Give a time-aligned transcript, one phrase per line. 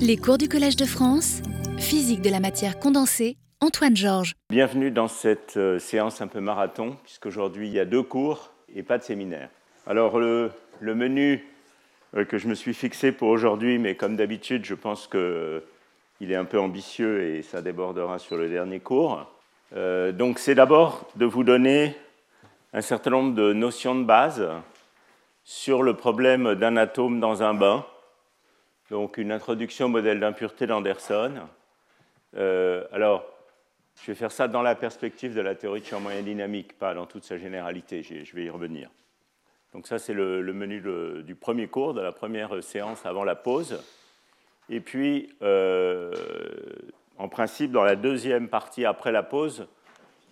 [0.00, 1.42] Les cours du Collège de France,
[1.78, 4.34] physique de la matière condensée, Antoine Georges.
[4.50, 8.82] Bienvenue dans cette euh, séance un peu marathon, puisqu'aujourd'hui il y a deux cours et
[8.82, 9.48] pas de séminaire.
[9.86, 11.44] Alors le, menu
[12.14, 15.60] euh, que je me suis fixé pour aujourd'hui, mais comme d'habitude, je pense qu'il euh,
[16.20, 19.26] est un peu ambitieux et ça débordera sur le dernier cours.
[19.74, 21.96] donc c'est d'abord de vous donner
[22.72, 24.48] un certain nombre de notions de base
[25.44, 27.84] sur le problème d'un atome dans un bain
[28.90, 31.32] donc une introduction au modèle d'impureté d'Anderson.
[32.36, 33.26] Euh, alors,
[34.02, 36.94] je vais faire ça dans la perspective de la théorie de champ moyen dynamique, pas
[36.94, 38.90] dans toute sa généralité, je vais y revenir.
[39.72, 40.82] Donc ça, c'est le, menu
[41.22, 43.82] du premier cours, de la première séance avant la pause.
[44.70, 46.12] Et puis, euh,
[47.18, 49.66] en principe, dans la deuxième partie après la pause,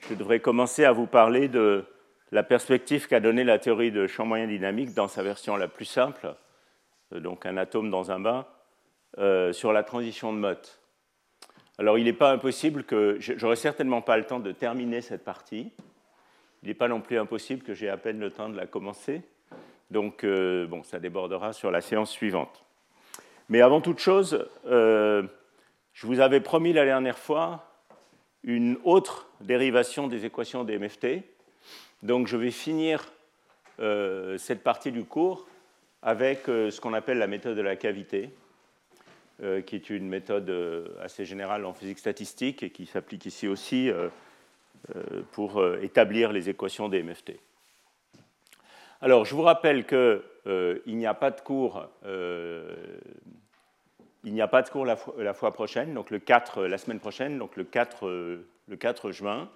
[0.09, 1.85] je devrais commencer à vous parler de
[2.33, 5.85] la perspective qu'a donnée la théorie de champ moyen dynamique dans sa version la plus
[5.85, 6.35] simple,
[7.13, 8.47] donc un atome dans un bain,
[9.19, 10.81] euh, sur la transition de Mott.
[11.79, 15.73] Alors il n'est pas impossible que, j'aurai certainement pas le temps de terminer cette partie,
[16.63, 19.23] il n'est pas non plus impossible que j'ai à peine le temps de la commencer,
[19.91, 22.65] donc euh, bon, ça débordera sur la séance suivante.
[23.49, 25.27] Mais avant toute chose, je
[26.07, 27.67] vous avais promis la dernière fois
[28.43, 31.23] une autre dérivation des équations des MFT,
[32.03, 33.13] donc je vais finir
[33.79, 35.47] cette partie du cours
[36.05, 38.31] avec euh, ce qu'on appelle la méthode de la cavité,
[39.43, 43.49] euh, qui est une méthode euh, assez générale en physique statistique et qui s'applique ici
[43.49, 43.91] aussi
[45.33, 47.41] pour établir les équations des MFT.
[49.01, 50.21] Alors, je vous rappelle qu'il
[50.87, 51.89] n'y a pas de cours,
[54.25, 54.97] il n'y a pas de cours la
[55.33, 59.49] fois, prochaine, donc le 4, la semaine prochaine, donc le 4, le 4 juin,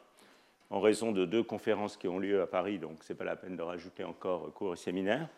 [0.71, 3.37] en raison de deux conférences qui ont lieu à Paris, donc ce n'est pas la
[3.37, 5.29] peine de rajouter encore cours et séminaires.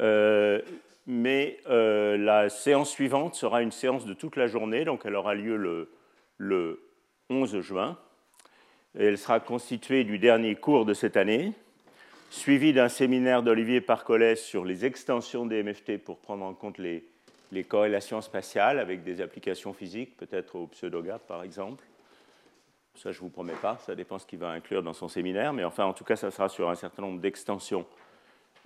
[0.00, 0.60] Euh,
[1.06, 5.34] mais euh, la séance suivante sera une séance de toute la journée, donc elle aura
[5.34, 5.90] lieu le,
[6.38, 6.80] le
[7.30, 7.98] 11 juin.
[8.98, 11.52] Et elle sera constituée du dernier cours de cette année,
[12.30, 17.04] suivi d'un séminaire d'Olivier Parcolès sur les extensions des MFT pour prendre en compte les,
[17.52, 21.84] les corrélations spatiales avec des applications physiques, peut-être au pseudogap par exemple.
[22.94, 25.52] Ça, je ne vous promets pas, ça dépend ce qu'il va inclure dans son séminaire,
[25.52, 27.84] mais enfin, en tout cas, ça sera sur un certain nombre d'extensions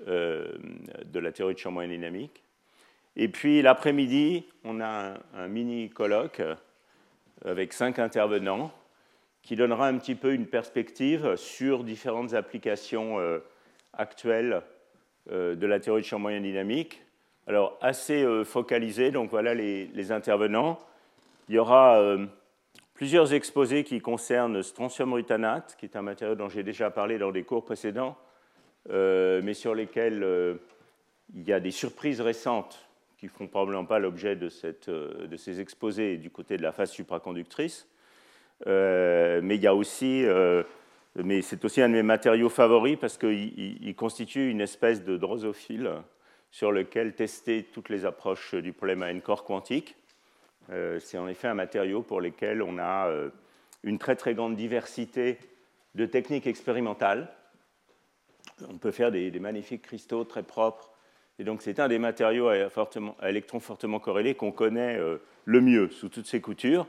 [0.06, 2.42] de la théorie de champ moyen dynamique.
[3.16, 6.42] Et puis l'après-midi, on a un, mini colloque
[7.44, 8.70] avec cinq intervenants
[9.42, 13.38] qui donnera un petit peu une perspective sur différentes applications euh,
[13.92, 14.62] actuelles
[15.30, 17.02] euh, de la théorie de champ moyen dynamique.
[17.46, 20.78] Alors assez focalisé, donc voilà les, les, intervenants.
[21.48, 21.98] Il y aura
[22.98, 27.30] plusieurs exposés qui concernent strontium rutanate, qui est un matériau dont j'ai déjà parlé dans
[27.30, 28.27] des cours précédents, euh,
[28.88, 30.54] mais sur lesquels euh,
[31.34, 32.86] il y a des surprises récentes
[33.18, 34.48] qui ne feront probablement pas l'objet de,
[34.88, 37.88] euh, de, ces exposés du côté de la phase supraconductrice.
[38.66, 40.24] mais il y a aussi,
[41.16, 45.90] mais c'est aussi un de mes matériaux favoris parce qu'il constitue une espèce de drosophile
[46.50, 49.96] sur lequel tester toutes les approches du problème à n-corps quantique.
[50.98, 53.10] c'est en effet un matériau pour lequel on a
[53.84, 55.38] une très très grande diversité
[55.94, 57.28] de techniques expérimentales
[58.68, 60.90] on peut faire des, magnifiques cristaux très propres.
[61.38, 65.90] Et donc c'est un des matériaux à, électrons fortement corrélés qu'on connaît euh, le mieux
[65.90, 66.86] sous toutes ses coutures.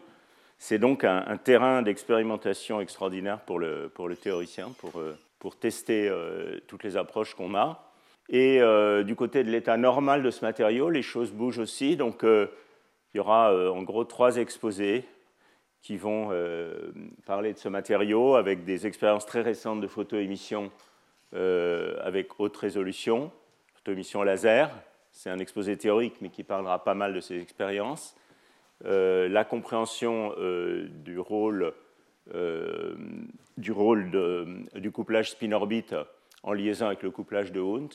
[0.58, 6.10] C'est donc un, terrain d'expérimentation extraordinaire pour le, pour le théoricien, pour, euh, pour tester
[6.10, 7.86] euh, toutes les approches qu'on a.
[8.32, 8.62] Et
[9.06, 11.98] du côté de l'état normal de ce matériau, les choses bougent aussi.
[11.98, 12.48] Donc il
[13.16, 15.04] y aura en gros trois exposés
[15.82, 16.30] qui vont
[17.26, 20.70] parler de ce matériau avec des expériences très récentes de photoémission
[21.36, 23.32] euh, avec haute résolution,
[23.76, 24.72] photoémission laser.
[25.12, 28.16] C'est un exposé théorique, mais qui parlera pas mal de ses expériences.
[28.86, 31.74] Euh, la compréhension euh, du rôle,
[33.58, 35.96] du, couplage spin-orbite
[36.42, 37.94] en liaison avec le couplage de Hund,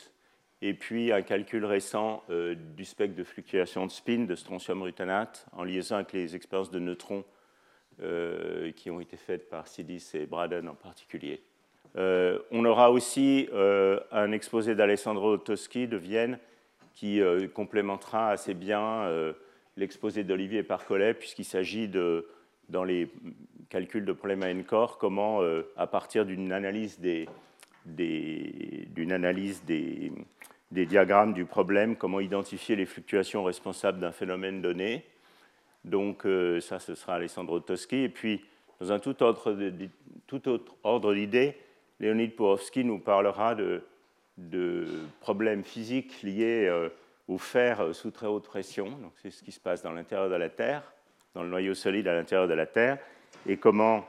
[0.62, 5.64] et puis un calcul récent du spectre de fluctuation de spin de strontium rutanate en
[5.64, 7.24] liaison avec les expériences de neutrons
[8.76, 11.42] qui ont été faites par Sidis et Braden en particulier.
[11.96, 16.38] Euh, on aura aussi euh, un exposé d'Alessandro Toschi de Vienne
[16.94, 19.08] qui euh, complémentera assez bien
[19.76, 22.28] l'exposé d'Olivier Parcollet, puisqu'il s'agit de,
[22.68, 23.10] dans les
[23.68, 25.40] calculs de problèmes à n-corps, comment,
[25.76, 27.26] à partir d'une analyse, des,
[29.10, 30.12] analyse des,
[30.70, 35.04] diagrammes du problème, comment identifier les fluctuations responsables d'un phénomène donné.
[35.84, 36.24] Donc
[36.60, 38.04] ça, ce sera Alessandro Toschi.
[38.04, 38.44] Et puis,
[38.80, 39.56] dans un tout autre,
[40.28, 41.56] tout autre ordre d'idées,
[42.00, 43.82] Léonid Pourovski nous parlera de,
[45.20, 46.88] problèmes physiques liés euh,
[47.28, 48.98] au fer sous très haute pression.
[49.22, 50.92] C'est ce qui se passe dans l'intérieur de la Terre,
[51.34, 52.98] dans le noyau solide à l'intérieur de la Terre,
[53.46, 54.04] et comment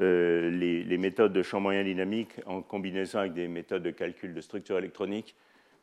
[0.00, 4.40] euh, les, méthodes de champ moyen dynamique, en combinaison avec des méthodes de calcul de
[4.40, 5.34] structure électronique,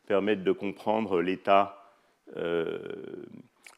[0.06, 1.92] permettent de comprendre l'état,
[2.36, 2.78] euh,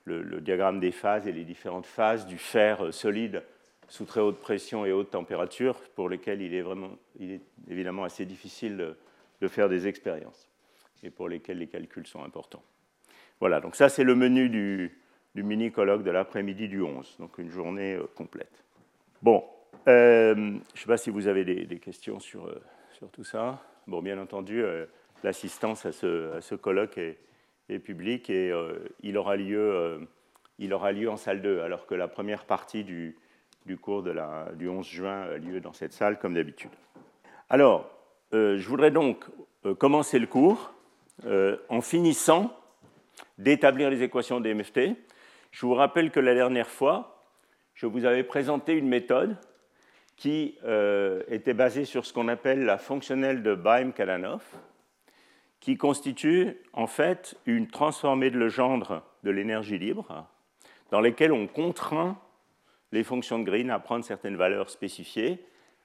[0.05, 3.43] le, diagramme des phases et les différentes phases du fer solide
[3.89, 8.05] sous très haute pression et haute température, pour lesquelles il est, vraiment, il est évidemment
[8.05, 8.77] assez difficile
[9.41, 10.49] de, faire des expériences
[11.05, 12.65] et pour lesquelles les calculs sont importants.
[13.39, 14.99] Voilà, donc ça c'est le menu du,
[15.37, 18.65] du mini-colloque de l'après-midi du 11, donc une journée euh, complète.
[19.23, 19.45] Bon,
[19.87, 22.61] euh, je ne sais pas si vous avez des, questions sur, euh,
[22.93, 23.63] sur, tout ça.
[23.87, 24.65] Bon, bien entendu,
[25.23, 27.19] l'assistance à ce, à ce, colloque est,
[27.69, 28.53] est publique et
[29.03, 30.09] il, aura lieu,
[30.59, 33.17] il aura lieu en salle 2, alors que la première partie du,
[33.67, 36.71] du cours de la, du 11 juin a lieu dans cette salle, comme d'habitude.
[37.51, 37.91] Alors,
[38.33, 39.25] je voudrais donc
[39.79, 40.73] commencer le cours
[41.69, 42.57] en finissant
[43.39, 44.97] d'établir les équations des MFT
[45.57, 47.25] je vous rappelle que la dernière fois,
[47.73, 49.39] je vous avais présenté une méthode
[50.15, 54.45] qui euh, était basée sur ce qu'on appelle la fonctionnelle de Baim-Kadanoff,
[55.61, 60.29] qui constitue en fait une transformée de Legendre de l'énergie libre,
[60.91, 62.19] dans laquelle on contraint
[62.93, 65.45] les fonctions de Green à prendre certaines valeurs spécifiées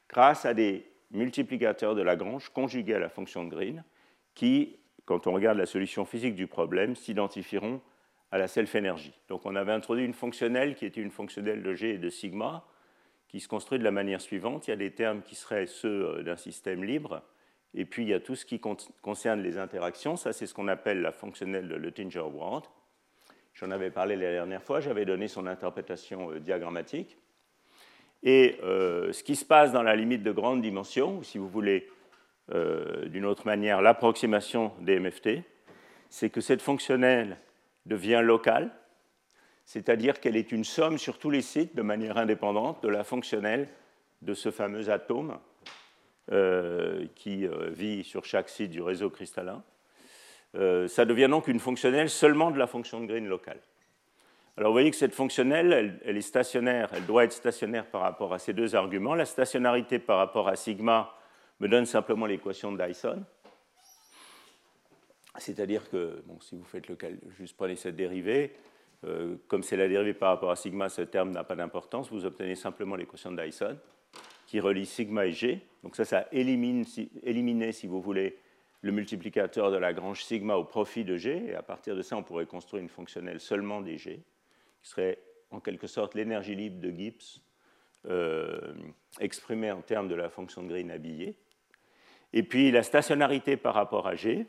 [0.09, 3.83] grâce à des multiplicateurs de Lagrange conjugués à la fonction de Green,
[4.33, 7.81] qui, quand on regarde la solution physique du problème, s'identifieront
[8.31, 9.13] à la self-énergie.
[9.27, 12.65] Donc on avait introduit une fonctionnelle qui était une fonctionnelle de G et de sigma,
[13.27, 14.68] qui se construit de la manière suivante.
[14.68, 17.24] Il y a des termes qui seraient ceux euh, d'un système libre,
[17.74, 20.18] et puis il y a tout ce qui concerne les interactions.
[20.18, 22.63] Ça, c'est ce qu'on appelle la fonctionnelle de Luttinger-Ward.
[23.53, 27.18] J'en avais parlé la dernière fois, j'avais donné son interprétation euh, diagrammatique.
[28.24, 31.50] Et euh, ce qui se passe dans la limite de grande dimension, ou si vous
[31.50, 31.89] voulez
[33.06, 35.44] d'une autre manière l'approximation des MFT,
[36.09, 37.38] c'est que cette fonctionnelle
[37.86, 38.71] devient locale,
[39.63, 43.69] c'est-à-dire qu'elle est une somme sur tous les sites de manière indépendante de la fonctionnelle
[44.21, 45.39] de ce fameux atome
[46.31, 49.63] euh, qui euh, vit sur chaque site du réseau cristallin.
[50.56, 53.59] Euh, ça devient donc une fonctionnelle seulement de la fonction de Green locale.
[54.57, 58.33] Alors vous voyez que cette fonctionnelle, elle, est stationnaire, elle doit être stationnaire par rapport
[58.33, 59.15] à ces deux arguments.
[59.15, 61.15] La stationnarité par rapport à sigma
[61.59, 63.24] me donne simplement l'équation de Dyson.
[65.38, 66.98] C'est-à-dire que, bon, si vous faites le
[67.38, 68.53] juste prenez cette dérivée,
[69.06, 72.25] euh, comme c'est la dérivée par rapport à sigma, ce terme n'a pas d'importance, vous
[72.25, 73.77] obtenez simplement l'équation de Dyson
[74.45, 75.65] qui relie sigma et g.
[75.81, 76.83] Donc ça, ça élimine,
[77.24, 78.38] éliminé, si vous voulez,
[78.81, 82.24] le multiplicateur de Lagrange sigma au profit de g, et à partir de ça, on
[82.24, 84.24] pourrait construire une fonctionnelle seulement des g,
[84.81, 85.19] qui serait
[85.51, 87.42] en quelque sorte l'énergie libre de Gibbs
[88.07, 88.74] euh,
[89.19, 91.38] exprimée en termes de la fonction de Green habillée.
[92.33, 94.48] Et puis la stationnarité par rapport à g,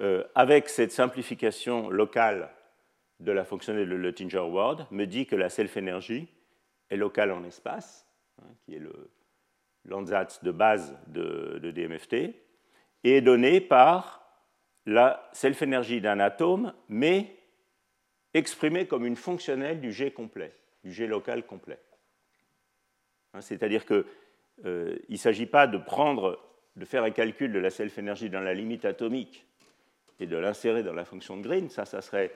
[0.00, 2.50] euh, avec cette simplification locale
[3.18, 6.28] de la fonctionnelle de Luttinger-Ward, me dit que la self-énergie
[6.90, 8.06] est locale en espace,
[8.40, 9.10] hein, qui est le
[9.84, 12.34] l'ANSATS de base de, DMFT,
[13.04, 14.20] et est donnée par
[14.86, 17.36] la self-énergie d'un atome, mais
[18.34, 20.54] exprimée comme une fonctionnelle du G complet,
[20.84, 21.78] du G local complet.
[23.34, 24.04] Hein, c'est-à-dire qu'il
[24.64, 26.40] euh, ne s'agit pas de prendre,
[26.76, 29.46] de faire un calcul de la self-énergie dans la limite atomique
[30.18, 31.68] et de l'insérer dans la fonction de Green.
[31.70, 32.30] Ça, ça serait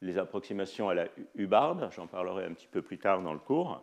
[0.00, 3.82] les approximations à la Hubbard, j'en parlerai un petit peu plus tard dans le cours,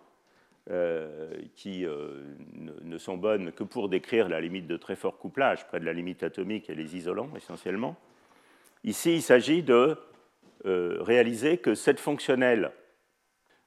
[1.56, 5.80] qui euh, ne, sont bonnes que pour décrire la limite de très fort couplage, près
[5.80, 7.96] de la limite atomique et les isolants essentiellement.
[8.84, 9.98] Ici, il s'agit de
[10.66, 12.72] euh, réaliser que cette fonctionnelle,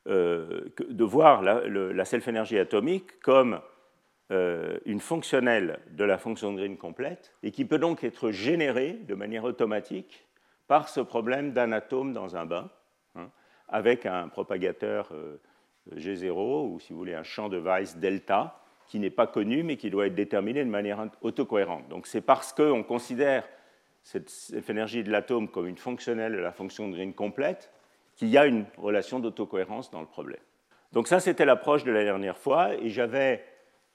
[0.07, 3.59] de voir la, la self-énergie atomique comme
[4.31, 8.95] euh, une fonctionnelle de la fonction de Green complète et qui peut donc être générée
[9.07, 10.27] de manière automatique
[10.67, 12.71] par ce problème d'un atome dans un bain,
[13.17, 13.31] hein,
[13.69, 15.39] avec un propagateur euh,
[15.93, 19.77] G0 ou si vous voulez un champ de Weiss delta qui n'est pas connu mais
[19.77, 21.89] qui doit être déterminé de manière autocohérente.
[21.89, 23.49] Donc c'est parce qu'on considère
[24.03, 24.31] cette,
[24.69, 27.71] énergie de l'atome comme une fonctionnelle de la fonction de Green complète
[28.17, 30.41] qu'il y a une relation d'autocohérence dans le problème.
[30.93, 33.45] Donc ça c'était l'approche de la dernière fois et j'avais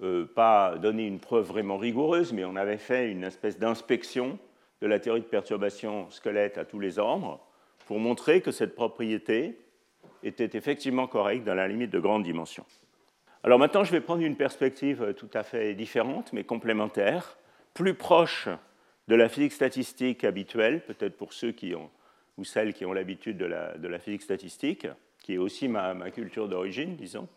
[0.02, 4.38] euh, pas donné une preuve vraiment rigoureuse, mais on avait fait une espèce d'inspection
[4.82, 7.40] de la théorie de perturbation squelette à tous les ordres
[7.86, 9.60] pour montrer que cette propriété
[10.24, 12.66] était effectivement correcte dans la limite de grande dimension.
[13.44, 17.38] Alors maintenant, je vais prendre une perspective tout à fait différente, mais complémentaire,
[17.74, 18.50] plus proche
[19.08, 21.90] de la physique statistique habituelle, peut-être pour ceux qui ont,
[22.38, 24.88] ou celles qui ont l'habitude de la, physique statistique,
[25.24, 27.28] qui est aussi ma culture d'origine, disons.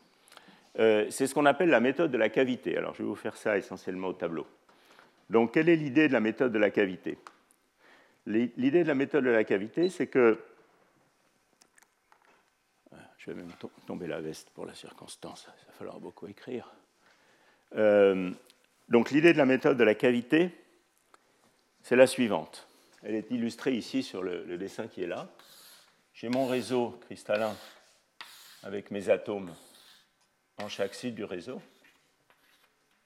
[0.78, 2.76] Euh, c'est ce qu'on appelle la méthode de la cavité.
[2.76, 4.46] Alors, je vais vous faire ça essentiellement au tableau.
[5.28, 7.18] Donc, quelle est l'idée de la méthode de la cavité?
[8.26, 10.38] L'idée de la méthode de la cavité, c'est que.
[13.24, 13.52] Je vais même
[13.86, 16.68] tomber la veste pour la circonstance, il va falloir beaucoup écrire.
[17.76, 18.32] Euh,
[18.88, 20.50] donc l'idée de la méthode de la cavité,
[21.84, 22.66] c'est la suivante.
[23.04, 25.28] Elle est illustrée ici sur le, dessin qui est là.
[26.14, 27.54] J'ai mon réseau cristallin
[28.64, 29.54] avec mes atomes
[30.58, 31.62] en chaque site du réseau.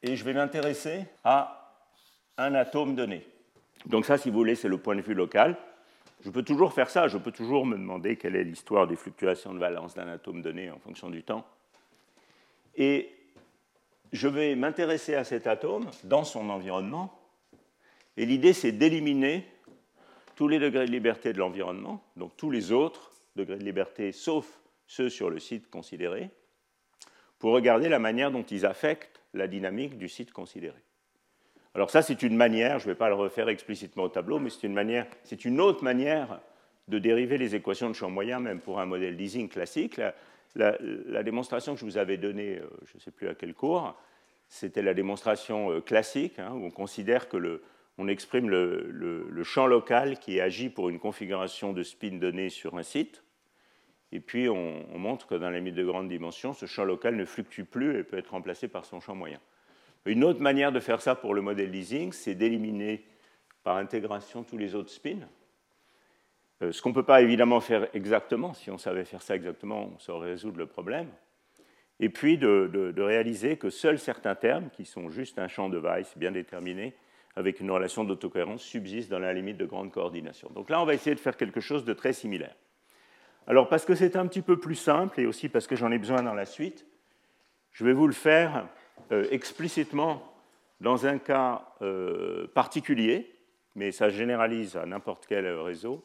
[0.03, 1.75] Et je vais m'intéresser à
[2.39, 3.27] un atome donné.
[3.85, 5.59] Donc ça, si vous voulez, c'est le point de vue local.
[6.27, 9.55] Je peux toujours faire ça, je peux toujours me demander quelle est l'histoire des fluctuations
[9.55, 11.47] de valence d'un atome donné en fonction du temps.
[12.75, 13.13] Et
[14.11, 17.17] je vais m'intéresser à cet atome dans son environnement.
[18.17, 19.47] Et l'idée, c'est d'éliminer
[20.35, 24.49] tous les degrés de liberté de l'environnement, donc tous les autres degrés de liberté, sauf
[24.89, 26.31] ceux sur le site considéré,
[27.39, 30.86] pour regarder la manière dont ils affectent la dynamique du site considéré.
[31.77, 34.49] Alors ça, c'est une manière, je ne vais pas le refaire explicitement au tableau, mais
[34.49, 36.41] c'est une, manière, c'est une autre manière
[36.89, 40.01] de dériver les équations de champ moyen, même pour un modèle d'easing classique.
[40.55, 43.95] La, démonstration que je vous avais donnée, euh, je ne sais plus à quel cours,
[44.49, 47.63] c'était la démonstration euh, classique, hein, où on considère que le,
[47.99, 52.83] on exprime le, champ local qui agit pour une configuration de spin donnée sur un
[52.83, 53.23] site.
[54.13, 57.27] Et puis on, montre que dans les limite de grande dimension, ce champ local ne
[57.27, 59.41] fluctue plus et peut être remplacé par son champ moyen.
[60.07, 63.05] Une autre manière de faire ça pour le modèle leasing, c'est d'éliminer
[63.65, 65.29] par intégration tous les autres spins.
[66.63, 68.55] Euh, ce qu'on ne peut pas évidemment faire exactement.
[68.55, 71.09] Si on savait faire ça exactement, on saurait résoudre le problème.
[71.99, 76.17] Et puis de, réaliser que seuls certains termes, qui sont juste un champ de Weiss
[76.17, 76.95] bien déterminé,
[77.35, 80.49] avec une relation d'autocohérence subsiste dans la limite de grande coordination.
[80.55, 82.55] Donc là, on va essayer de faire quelque chose de très similaire.
[83.47, 85.99] Alors, parce que c'est un petit peu plus simple et aussi parce que j'en ai
[85.99, 86.87] besoin dans la suite,
[87.73, 88.69] je vais vous le faire
[89.13, 90.23] euh, explicitement
[90.81, 93.33] dans un cas euh, particulier,
[93.75, 96.03] mais ça généralise à n'importe quel réseau,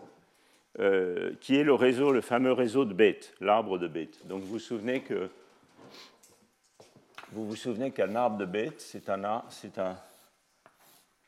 [0.79, 4.25] euh, qui est le réseau, le fameux réseau de bêtes, l'arbre de bêtes.
[4.27, 5.29] Donc vous vous souvenez que
[7.33, 9.97] vous vous souvenez qu'un arbre de bêtes, c'est un, c'est un,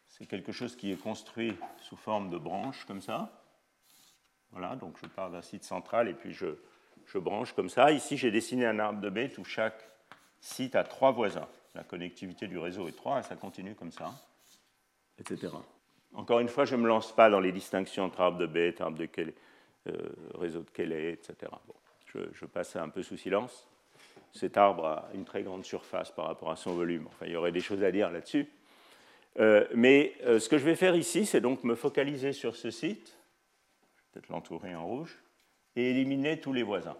[0.08, 3.32] c'est quelque chose qui est construit sous forme de branches comme ça.
[4.52, 6.48] Voilà, donc je pars d'un site central et puis je,
[7.08, 7.92] je branche comme ça.
[7.92, 9.93] Ici, j'ai dessiné un arbre de bête où chaque
[10.44, 11.48] site a trois voisins.
[11.74, 14.14] La connectivité du réseau est 3 et ça continue comme ça,
[15.18, 15.48] etc.
[16.14, 18.80] Encore une fois, je ne me lance pas dans les distinctions entre arbre de bête,
[18.80, 19.10] arbre de
[19.88, 19.92] euh,
[20.36, 21.52] réseau de Kelly, etc.
[22.06, 23.68] Je, passe un peu sous silence.
[24.32, 27.08] Cet arbre a une très grande surface par rapport à son volume.
[27.08, 28.48] Enfin, il y aurait des choses à dire là-dessus.
[29.40, 32.70] Euh, mais euh, ce que je vais faire ici, c'est donc me focaliser sur ce
[32.70, 33.18] site,
[34.12, 35.18] peut-être l'entourer en rouge,
[35.76, 36.98] et éliminer tous les voisins.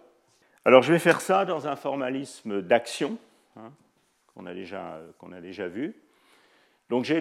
[0.64, 3.18] Alors je vais faire ça dans un formalisme d'action
[3.56, 3.72] hein,
[4.26, 5.94] qu'on a, déjà, a déjà vu.
[6.90, 7.20] Donc j'ai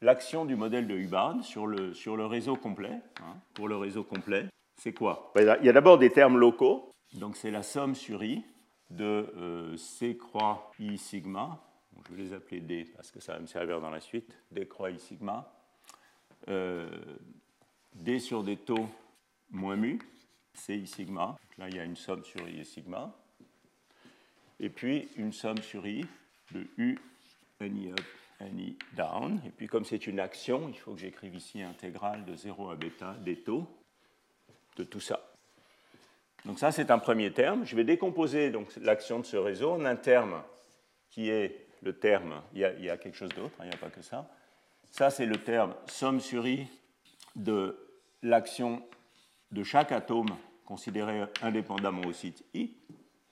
[0.00, 3.00] l'action du modèle de Hubbard sur le, sur le réseau complet.
[3.20, 3.36] Hein.
[3.54, 4.46] pour le réseau complet,
[4.76, 5.32] c'est quoi?
[5.36, 6.90] Il y a d'abord des termes locaux.
[7.14, 8.42] Donc c'est la somme sur i
[8.90, 11.60] de euh, c croix i sigma
[12.08, 14.66] je vais les appeler D parce que ça va me servir dans la suite, D
[14.66, 15.52] croix I sigma,
[16.48, 16.88] euh,
[17.94, 18.88] D sur des taux
[19.50, 20.00] moins mu,
[20.54, 23.14] C I sigma, là il y a une somme sur I et sigma,
[24.62, 26.06] et puis une somme sur I
[26.52, 26.98] de U,
[27.60, 28.00] NI up,
[28.40, 32.34] NI down, et puis comme c'est une action, il faut que j'écrive ici intégrale de
[32.34, 33.66] 0 à bêta des taux
[34.76, 35.28] de tout ça.
[36.44, 37.64] Donc ça, c'est un premier terme.
[37.64, 40.42] Je vais décomposer donc l'action de ce réseau en un terme
[41.10, 43.90] qui est le terme, il y a, quelque chose d'autre, hein, il n'y a pas
[43.90, 44.30] que ça.
[44.90, 46.66] Ça, c'est le terme somme sur i
[47.34, 47.76] de
[48.22, 48.82] l'action
[49.50, 52.70] de chaque atome considéré indépendamment au site i,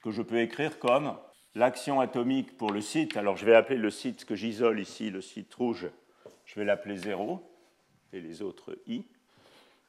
[0.02, 1.16] que je peux écrire comme
[1.54, 3.16] l'action atomique pour le site.
[3.16, 5.88] Alors, je vais appeler le site que j'isole ici, le site rouge,
[6.44, 7.42] je vais l'appeler 0,
[8.12, 9.04] et les autres i.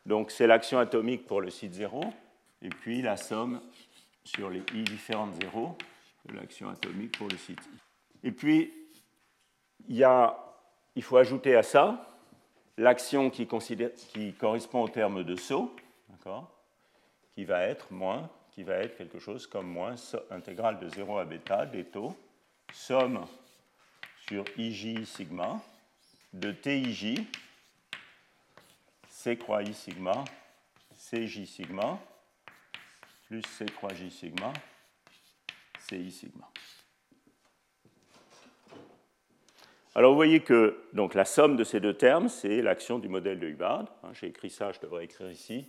[0.06, 2.04] Donc, c'est l'action atomique pour le site 0,
[2.62, 3.62] et puis la somme
[4.24, 5.78] sur les i différentes 0
[6.26, 8.28] de l'action atomique pour le site i.
[8.28, 8.74] Et puis,
[9.88, 10.08] il,
[10.96, 12.08] il faut ajouter à ça
[12.78, 15.76] l'action qui, qui, correspond au terme de saut,
[17.34, 19.96] qui va être moins, qui va être quelque chose comme moins
[20.30, 22.16] intégrale de 0 à bêta des taux,
[22.74, 23.26] somme
[24.28, 25.62] sur ij sigma
[26.34, 27.28] de tij,
[29.10, 30.24] c croix i sigma,
[30.96, 32.00] cj sigma,
[33.28, 34.54] plus c croix j sigma,
[35.88, 36.50] ci sigma.
[39.94, 43.40] Alors vous voyez que donc, la somme de ces deux termes, c'est l'action du modèle
[43.40, 43.94] de Hubbard.
[44.04, 45.68] Hein, j'ai écrit ça, je devrais écrire ici.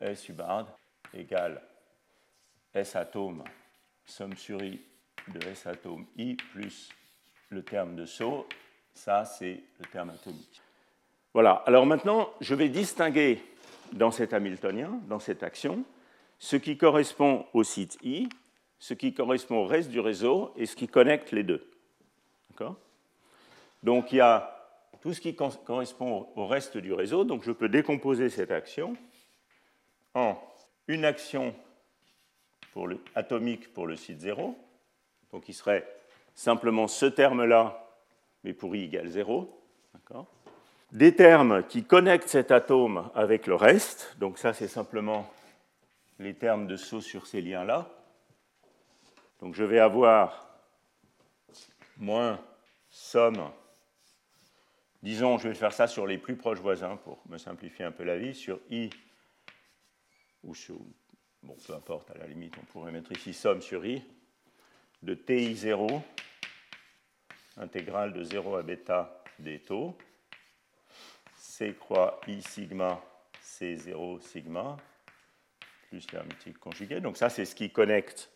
[0.00, 0.66] S Hubbard
[1.14, 1.62] égale
[2.74, 3.44] S atome,
[4.04, 4.80] somme sur I
[5.28, 6.88] de S atome I plus
[7.50, 8.46] le terme de saut.
[8.94, 10.60] Ça, c'est le terme atomique.
[11.32, 13.42] Voilà, alors maintenant, je vais distinguer
[13.92, 15.84] dans cet Hamiltonien, dans cette action,
[16.38, 18.28] ce qui correspond au site I,
[18.78, 21.70] ce qui correspond au reste du réseau et ce qui connecte les deux.
[22.50, 22.76] D'accord?
[23.82, 24.58] Donc il y a
[25.00, 28.96] tout ce qui correspond au reste du réseau, donc je peux décomposer cette action
[30.14, 30.36] en
[30.88, 31.54] une action
[33.14, 34.56] atomique pour le site 0,
[35.30, 35.86] donc il serait
[36.34, 37.86] simplement ce terme-là,
[38.44, 39.58] mais pour i égale 0.
[40.92, 45.30] Des termes qui connectent cet atome avec le reste, donc ça c'est simplement
[46.18, 47.88] les termes de saut sur ces liens-là.
[49.40, 50.46] Donc je vais avoir
[51.96, 52.40] moins
[52.90, 53.50] somme,
[55.02, 58.04] disons, je vais faire ça sur les plus proches voisins pour me simplifier un peu
[58.04, 58.90] la vie, sur i,
[60.44, 60.76] ou sur,
[61.42, 64.02] bon, peu importe, à la limite, on pourrait mettre ici somme sur i,
[65.02, 66.00] de TI0,
[67.56, 69.96] intégrale de 0 à bêta des taux,
[71.36, 73.02] C croix I sigma
[73.42, 74.76] C0 sigma,
[75.88, 77.00] plus l'hermétique conjuguée.
[77.00, 78.30] Donc ça, c'est ce qui connecte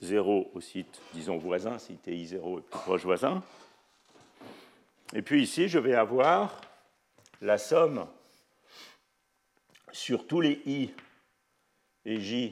[0.00, 3.42] 0 au site, disons, voisin, si TI0 est plus proche voisin.
[5.14, 6.60] Et puis ici, je vais avoir
[7.40, 8.06] la somme
[9.92, 10.90] sur tous les I
[12.04, 12.50] et J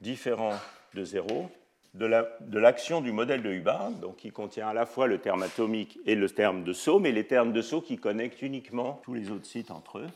[0.00, 0.58] différents
[0.94, 1.50] de 0
[1.94, 5.98] de l'action du modèle de Hubbard, donc qui contient à la fois le terme atomique
[6.06, 9.30] et le terme de saut, mais les termes de saut qui connectent uniquement tous les
[9.30, 10.08] autres sites entre eux,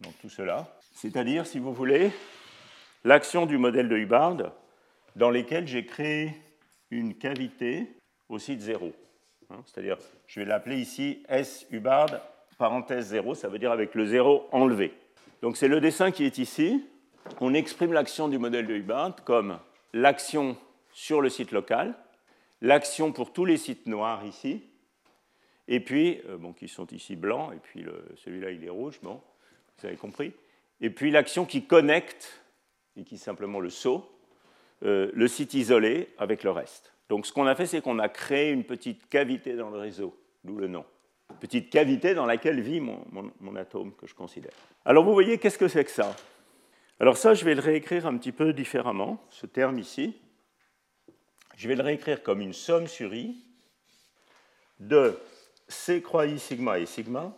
[0.00, 0.78] donc tout cela.
[0.92, 2.12] C'est-à-dire, si vous voulez,
[3.02, 4.52] l'action du modèle de Hubbard
[5.16, 6.30] dans lesquels j'ai créé
[6.90, 7.88] une cavité
[8.28, 8.92] au site 0.
[9.50, 12.10] Hein, c'est-à-dire, je vais l'appeler ici S Hubbard,
[12.58, 14.94] parenthèse 0, ça veut dire avec le 0 enlevé.
[15.44, 16.82] Donc c'est le dessin qui est ici.
[17.42, 19.58] On exprime l'action du modèle de Hubbard comme
[19.92, 20.56] l'action
[20.90, 21.94] sur le site local,
[22.62, 24.62] l'action pour tous les sites noirs ici,
[25.68, 27.84] et puis, euh, bon, qui sont ici blancs, et puis
[28.24, 29.20] celui-là il est rouge, bon,
[29.76, 30.32] vous avez compris,
[30.80, 32.42] et puis l'action qui connecte,
[32.96, 34.10] et qui simplement le saut,
[34.82, 36.94] euh, le site isolé avec le reste.
[37.10, 40.18] Donc ce qu'on a fait, c'est qu'on a créé une petite cavité dans le réseau,
[40.42, 40.86] d'où le nom.
[41.40, 43.04] Petite cavité dans laquelle vit mon,
[43.40, 44.52] mon atome que je considère.
[44.84, 46.16] Alors vous voyez, qu'est-ce que c'est que ça?
[47.00, 50.14] Alors ça, je vais le réécrire un petit peu différemment, ce terme ici
[51.56, 53.36] je vais le réécrire comme une somme sur i
[54.78, 55.18] de
[55.68, 57.32] c croix i sigma et sigma,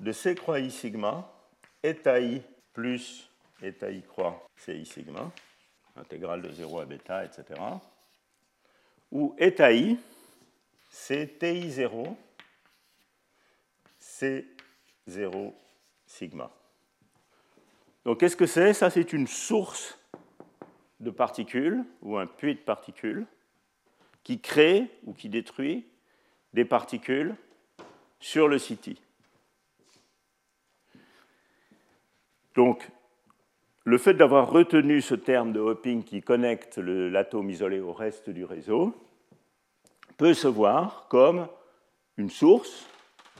[0.00, 1.30] de c croix i sigma,
[1.82, 2.42] eta i
[2.72, 3.28] plus
[3.62, 5.30] eta i croix ci sigma,
[5.96, 7.60] intégrale de 0 à bêta, etc.
[9.10, 9.96] Où eta i,
[10.90, 12.14] c'est ti0,
[14.20, 15.52] c0
[16.06, 16.50] sigma.
[18.04, 18.74] Donc qu'est-ce que c'est?
[18.74, 19.98] Ça, c'est une source
[21.00, 23.26] de particules, ou un puits de particules,
[24.22, 25.86] qui crée ou qui détruit
[26.52, 27.34] des particules
[28.20, 28.96] sur le CT.
[32.54, 32.88] Donc,
[33.84, 38.44] le fait d'avoir retenu ce terme de hopping qui connecte l'atome isolé au reste du
[38.44, 38.94] réseau
[40.16, 41.48] peut se voir comme
[42.16, 42.86] une source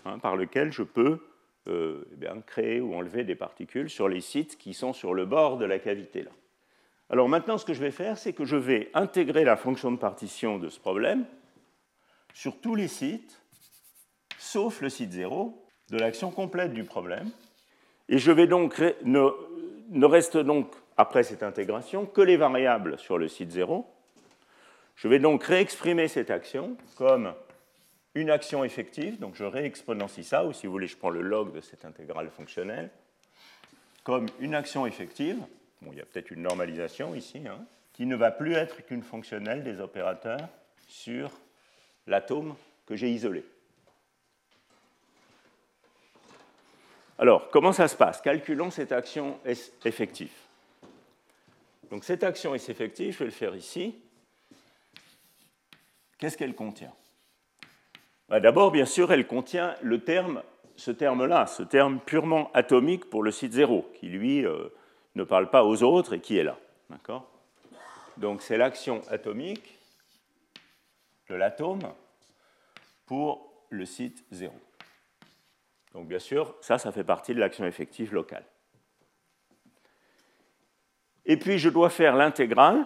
[0.04, 1.18] hein, par laquelle je peux
[1.68, 5.56] euh, eh créer ou enlever des particules sur les sites qui sont sur le bord
[5.56, 6.30] de la cavité là.
[7.10, 9.96] Alors maintenant, ce que je vais faire, c'est que je vais intégrer la fonction de
[9.96, 11.24] partition de ce problème
[12.32, 13.40] sur tous les sites,
[14.38, 17.30] sauf le site 0, de l'action complète du problème.
[18.08, 19.28] Et je vais donc, ne,
[19.90, 23.86] ne reste donc, après cette intégration, que les variables sur le site 0.
[24.96, 27.32] Je vais donc réexprimer cette action comme
[28.14, 31.52] une action effective, donc je réexponencie ça, ou si vous voulez, je prends le log
[31.52, 32.90] de cette intégrale fonctionnelle,
[34.04, 35.38] comme une action effective,
[35.82, 39.62] il y a peut-être une normalisation ici, hein, qui ne va plus être qu'une fonctionnelle
[39.64, 40.48] des opérateurs
[40.88, 41.30] sur
[42.06, 42.54] l'atome
[42.86, 43.44] que j'ai isolé.
[47.18, 48.20] Alors, comment ça se passe?
[48.20, 50.32] Calculons cette action S effective.
[51.90, 53.94] Donc cette action S effective, je vais le faire ici.
[56.18, 56.92] Qu'est-ce qu'elle contient?
[58.40, 60.42] D'abord, bien sûr, elle contient le terme,
[60.76, 64.68] ce terme-là, ce terme purement atomique pour le site 0, qui lui euh,
[65.14, 66.58] ne parle pas aux autres et qui est là.
[66.90, 67.30] D'accord?
[68.16, 69.78] Donc c'est l'action atomique
[71.28, 71.92] de l'atome
[73.06, 74.52] pour le site 0.
[75.92, 78.44] Donc bien sûr, ça, ça fait partie de l'action effective locale.
[81.24, 82.84] Et puis je dois faire l'intégrale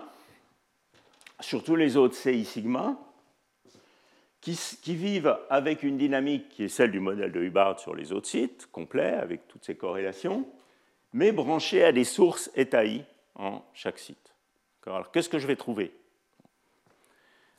[1.40, 2.96] sur tous les autres CI sigma
[4.40, 8.28] qui, vivent avec une dynamique qui est celle du modèle de Hubbard sur les autres
[8.28, 10.46] sites, complet, avec toutes ces corrélations,
[11.12, 14.34] mais branché à des sources ETAI en chaque site.
[14.86, 15.92] Alors, qu'est-ce que je vais trouver?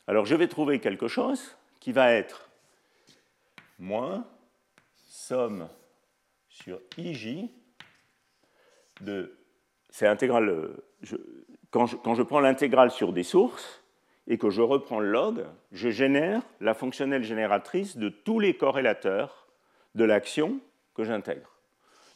[0.07, 2.49] Alors, je vais trouver quelque chose qui va être
[3.77, 4.25] moins
[4.95, 5.69] somme
[6.47, 7.49] sur IJ
[9.01, 9.37] de.
[9.91, 10.49] C'est intégral.
[10.49, 10.85] Euh,
[11.69, 13.78] quand je prends l'intégrale sur des sources
[14.29, 19.47] et que je reprends le log, je génère la fonctionnelle génératrice de tous les corrélateurs
[19.95, 20.59] de l'action
[20.93, 21.57] que j'intègre.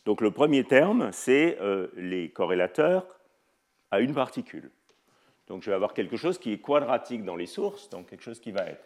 [0.05, 3.07] Donc le premier terme, c'est euh, les corrélateurs
[3.89, 4.69] à une particule.
[5.47, 8.39] Donc je vais avoir quelque chose qui est quadratique dans les sources, donc quelque chose
[8.39, 8.85] qui va être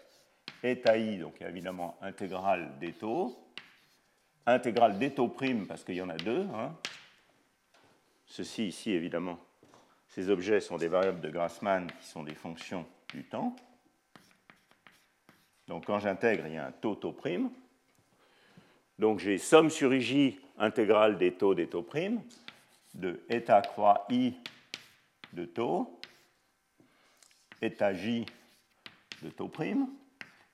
[0.64, 3.38] eta i, donc évidemment intégrale des taux,
[4.46, 6.48] intégrale des taux primes, parce qu'il y en a deux.
[6.56, 6.74] Hein.
[8.26, 9.38] Ceci ici, évidemment,
[10.08, 13.56] ces objets sont des variables de Grassmann qui sont des fonctions du temps.
[15.68, 17.50] Donc quand j'intègre, il y a un taux taux prime.
[19.00, 22.22] Donc j'ai somme sur ij intégrale des taux des taux primes
[22.94, 24.34] de eta croix i
[25.34, 26.00] de taux,
[27.62, 28.26] eta j
[29.22, 29.88] de taux prime.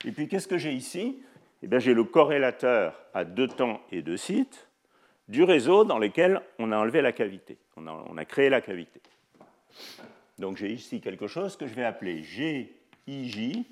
[0.06, 1.24] Et puis qu'est-ce que j'ai ici?
[1.62, 4.68] Eh J'ai le corrélateur à deux temps et deux sites
[5.30, 9.02] du réseau dans lequel on a enlevé la cavité, on a créé la cavité.
[10.38, 13.64] Donc j'ai ici quelque chose que je vais appeler GIJ.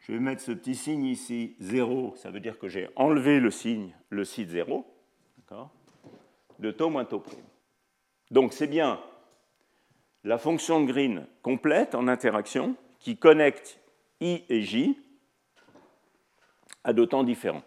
[0.00, 3.52] Je vais mettre ce petit signe ici, 0, ça veut dire que j'ai enlevé le
[3.52, 4.84] signe, le site 0,
[6.58, 7.44] de taux moins taux prime.
[8.32, 9.00] Donc c'est bien
[10.24, 13.78] la fonction Green complète en interaction qui connecte
[14.20, 14.98] I et J
[16.84, 17.62] à deux temps différents.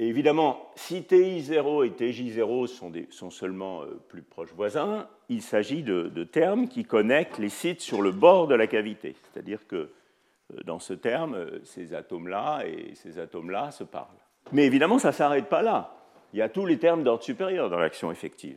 [0.00, 2.66] Et évidemment, si TI0 et TJ0
[3.10, 7.82] sont, seulement euh, plus proches voisins, il s'agit de, de, termes qui connectent les sites
[7.82, 9.14] sur le bord de la cavité.
[9.22, 14.06] C'est-à-dire que euh, dans ce terme, euh, ces atomes-là et ces atomes-là se parlent.
[14.52, 15.94] Mais évidemment, ça ne s'arrête pas là.
[16.32, 18.56] Il y a tous les termes d'ordre supérieur dans l'action effective.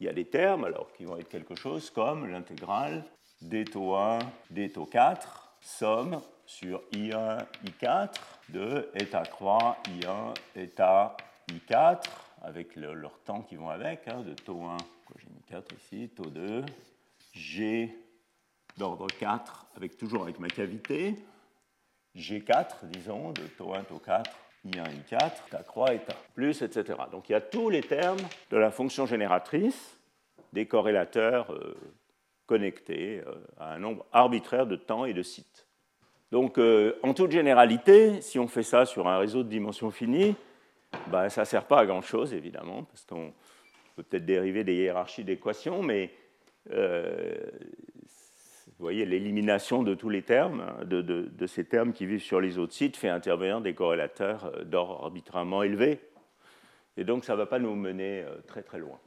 [0.00, 3.04] Il y a des termes alors, qui vont être quelque chose comme l'intégrale
[3.40, 4.18] d taux 1,
[4.50, 8.14] d taux 4, somme sur I1, I4
[8.48, 11.16] de eta croix I1, eta
[11.50, 12.04] I4,
[12.42, 14.76] avec leurs temps qui vont avec, hein, de taux 1,
[15.18, 16.64] j'ai mis 4 ici, taux 2,
[17.32, 17.94] G
[18.76, 21.16] d'ordre 4, avec, toujours avec ma cavité,
[22.16, 24.30] G4, disons, de taux 1, taux 4,
[24.66, 26.98] I1, I4, eta croix, eta, plus, etc.
[27.10, 28.18] Donc il y a tous les termes
[28.50, 29.98] de la fonction génératrice
[30.52, 31.76] des corrélateurs euh,
[32.46, 35.65] connectés euh, à un nombre arbitraire de temps et de sites.
[36.32, 40.34] Donc, euh, en toute généralité, si on fait ça sur un réseau de dimension finie,
[41.08, 43.32] ben, ça ne sert pas à grand-chose, évidemment, parce qu'on
[43.94, 46.10] peut peut-être dériver des hiérarchies d'équations, mais
[46.72, 47.36] euh,
[48.66, 52.58] vous voyez, l'élimination de tous les termes, hein, de, ces termes qui vivent sur les
[52.58, 56.00] autres sites, fait intervenir des corrélateurs euh, d'ordre arbitrairement élevé.
[56.96, 58.98] Et donc, ça ne va pas nous mener très très loin.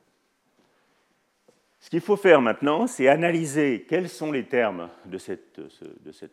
[1.79, 5.61] Ce qu'il faut faire maintenant, c'est analyser quels sont les termes de cette,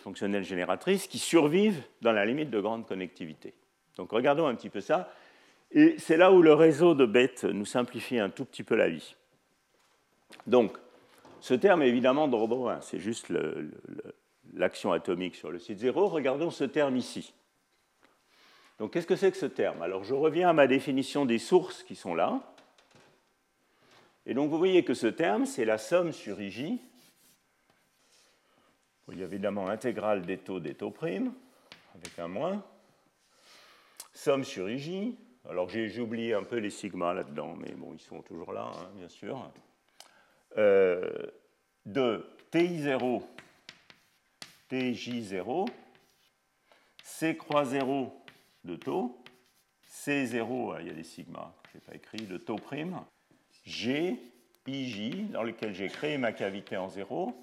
[0.00, 3.54] fonctionnelle génératrice qui survivent dans la limite de grande connectivité.
[3.96, 5.10] Donc regardons un petit peu ça.
[5.70, 8.88] Et c'est là où le réseau de bêtes nous simplifie un tout petit peu la
[8.88, 9.14] vie.
[10.46, 10.76] Donc,
[11.40, 13.32] ce terme est évidemment d'ordre 1, c'est juste
[14.54, 16.08] l'action atomique sur le site 0.
[16.08, 17.34] Regardons ce terme ici.
[18.78, 19.80] Donc, qu'est-ce que c'est que ce terme?
[19.82, 22.40] Alors, je reviens à ma définition des sources qui sont là.
[24.26, 26.72] Et donc vous voyez que ce terme, c'est la somme sur IJ.
[29.12, 31.32] Il y a évidemment intégrale des taux des taux primes,
[31.94, 32.64] avec un moins.
[34.12, 35.14] Somme sur IJ.
[35.48, 38.90] Alors j'ai oublié un peu les sigma là-dedans, mais bon, ils sont toujours là, hein,
[38.96, 39.48] bien sûr.
[40.58, 41.08] Euh,
[41.84, 43.22] de TI0,
[44.68, 45.68] TJ0,
[47.04, 48.12] C croix 0
[48.64, 49.22] de taux,
[49.88, 53.00] C0, ah, il y a des sigma, je n'ai pas écrit, de taux prime,
[53.66, 54.16] G,
[54.66, 57.34] IJ, dans lequel j'ai créé ma cavité en zéro,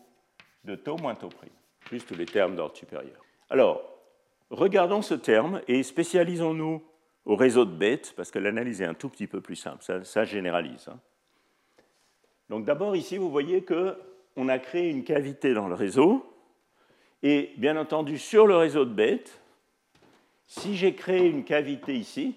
[0.63, 1.49] de taux moins taux prime,
[1.81, 3.21] plus tous les termes d'ordre supérieur.
[3.49, 3.83] Alors,
[4.49, 6.81] regardons ce terme et spécialisons-nous
[7.25, 10.23] au réseau de bêtes, parce que l'analyse est un tout petit peu plus simple, ça,
[10.25, 10.88] généralise.
[10.88, 10.99] Hein.
[12.49, 16.25] Donc d'abord, ici, vous voyez qu'on a créé une cavité dans le réseau,
[17.21, 19.39] et bien entendu, sur le réseau de bêtes,
[20.47, 22.36] si j'ai créé une cavité ici,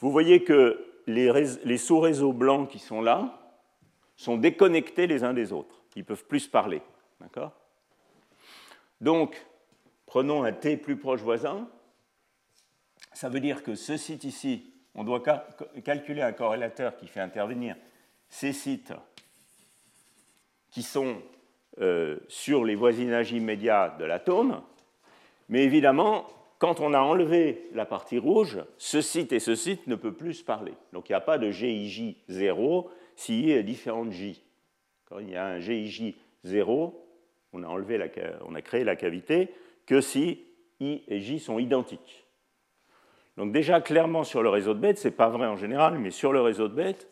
[0.00, 3.40] vous voyez que les, sous-réseaux blancs qui sont là
[4.16, 5.82] sont déconnectés les uns des autres.
[5.96, 6.82] Ils peuvent plus parler.
[7.20, 7.52] D'accord?
[9.00, 9.44] Donc,
[10.06, 11.68] prenons un T plus proche voisin.
[13.12, 15.22] Ça veut dire que ce site ici, on doit
[15.84, 17.76] calculer un corrélateur qui fait intervenir
[18.28, 18.92] ces sites
[20.70, 21.20] qui sont
[21.80, 24.62] euh, sur les voisinages immédiats de l'atome.
[25.48, 26.26] Mais évidemment,
[26.58, 30.34] quand on a enlevé la partie rouge, ce site et ce site ne peuvent plus
[30.34, 30.74] se parler.
[30.92, 34.42] Donc il n'y a pas de GIJ 0 s'il y a différent de J.
[35.06, 37.04] Quand il y a un GIJ 0,
[37.52, 39.54] on a, créé la cavité
[39.86, 40.44] que si
[40.80, 42.26] I et J sont identiques.
[43.36, 46.10] Donc déjà, clairement, sur le réseau de bêtes, ce n'est pas vrai en général, mais
[46.10, 47.08] sur le réseau de bêtes,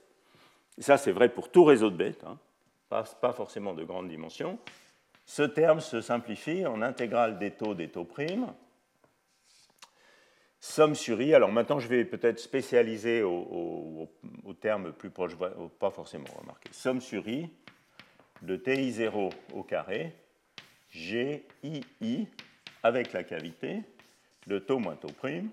[0.77, 2.37] et ça c'est vrai pour tout réseau de bêtes, hein,
[2.89, 4.59] pas, forcément de grande dimension,
[5.25, 8.53] ce terme se simplifie en intégrale des taux des taux primes,
[10.67, 11.33] somme sur i.
[11.35, 14.09] Alors maintenant, je vais peut-être spécialiser au,
[14.61, 15.33] terme plus proche,
[15.79, 16.69] pas forcément remarqué.
[16.73, 17.49] Somme sur i
[18.43, 20.13] de ti0 au carré,
[20.93, 21.43] gi
[22.83, 23.83] avec la cavité
[24.47, 25.51] de taux moins taux prime,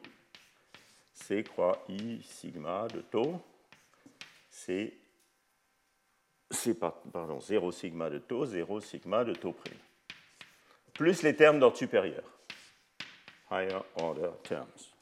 [1.14, 3.42] c croix i sigma de taux,
[4.50, 4.94] c'est
[7.12, 9.80] pardon, 0 sigma de taux, 0 sigma de taux prime,
[10.94, 12.24] plus les termes d'ordre supérieur,
[13.50, 14.93] higher order terms.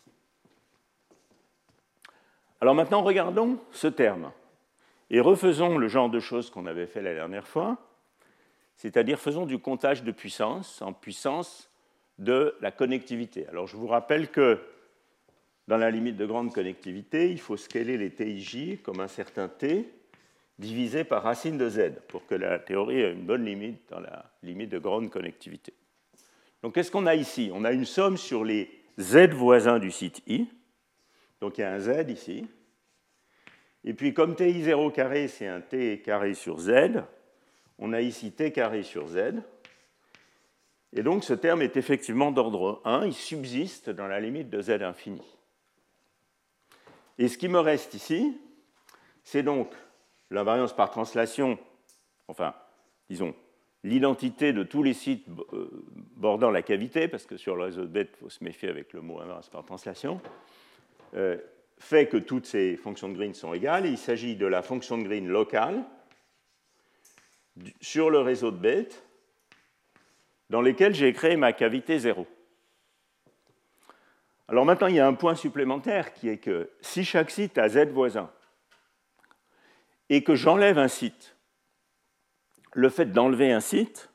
[2.62, 4.32] Alors maintenant, regardons ce terme
[5.10, 7.78] et refaisons le genre de choses qu'on avait fait la dernière fois,
[8.76, 11.71] c'est-à-dire faisons du comptage de puissance en puissance
[12.19, 13.47] de la connectivité.
[13.47, 14.60] Alors je vous rappelle que
[15.67, 19.91] dans la limite de grande connectivité, il faut scaler les TIJ comme un certain T
[20.60, 24.32] divisé par racine de Z pour que la théorie ait une bonne limite dans la
[24.43, 25.74] limite de grande connectivité.
[26.62, 27.50] Donc qu'est-ce qu'on a ici?
[27.54, 28.69] On a une somme sur les
[29.00, 30.47] Z voisins du site I,
[31.42, 32.48] donc il y a un z ici.
[33.84, 37.04] Et puis comme ti0 carré, c'est un t carré sur z,
[37.80, 39.34] on a ici t carré sur z.
[40.94, 44.70] Et donc ce terme est effectivement d'ordre 1, il subsiste dans la limite de z
[44.84, 45.22] infini.
[47.18, 48.38] Et ce qui me reste ici,
[49.24, 49.74] c'est donc
[50.30, 51.58] l'invariance par translation,
[52.28, 52.54] enfin,
[53.10, 53.34] disons,
[53.84, 55.70] l'identité de tous les sites euh,
[56.16, 58.94] bordant la cavité, parce que sur le réseau de bêtes, il faut se méfier avec
[58.94, 60.22] le mot invariance par translation,
[61.15, 61.38] euh,
[61.78, 63.86] fait que toutes ces fonctions de Green sont égales.
[63.86, 65.84] il s'agit de la fonction de Green locale
[67.82, 69.04] sur le réseau de bêtes
[70.50, 72.28] dans lesquels j'ai créé ma cavité 0.
[74.47, 77.69] Alors maintenant, il y a un point supplémentaire qui est que si chaque site a
[77.69, 78.30] z voisins
[80.10, 81.38] et que j'enlève un site,
[82.74, 84.12] le fait d'enlever un site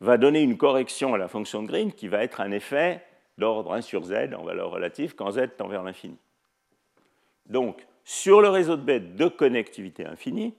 [0.00, 3.04] va donner une correction à la fonction de Green qui va être un effet
[3.38, 6.18] d'ordre 1 sur z en valeur relative quand z tend vers l'infini.
[7.48, 10.54] Donc, sur le réseau de bêtes de connectivité infinie,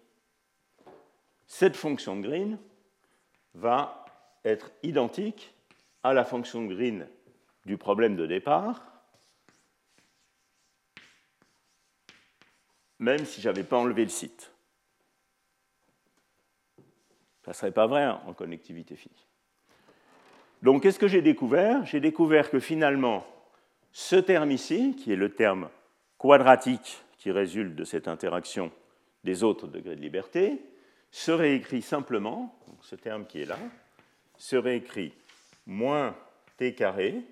[1.47, 2.59] cette fonction de Green
[3.53, 4.05] va
[4.43, 5.53] être identique
[6.03, 7.07] à la fonction de Green
[7.65, 8.83] du problème de départ,
[12.97, 14.51] même si je n'avais pas enlevé le site.
[17.43, 19.25] Ça ne serait pas vrai en connectivité finie.
[20.61, 21.85] Donc, qu'est-ce que j'ai découvert?
[21.85, 23.25] J'ai découvert que finalement,
[23.91, 25.69] ce terme ici, qui est le terme
[26.19, 28.71] quadratique qui résulte de cette interaction
[29.23, 30.61] des autres degrés de liberté
[31.11, 33.57] serait écrit simplement, ce terme qui est là,
[34.37, 35.13] serait écrit
[35.65, 36.15] moins
[36.57, 37.23] t carré,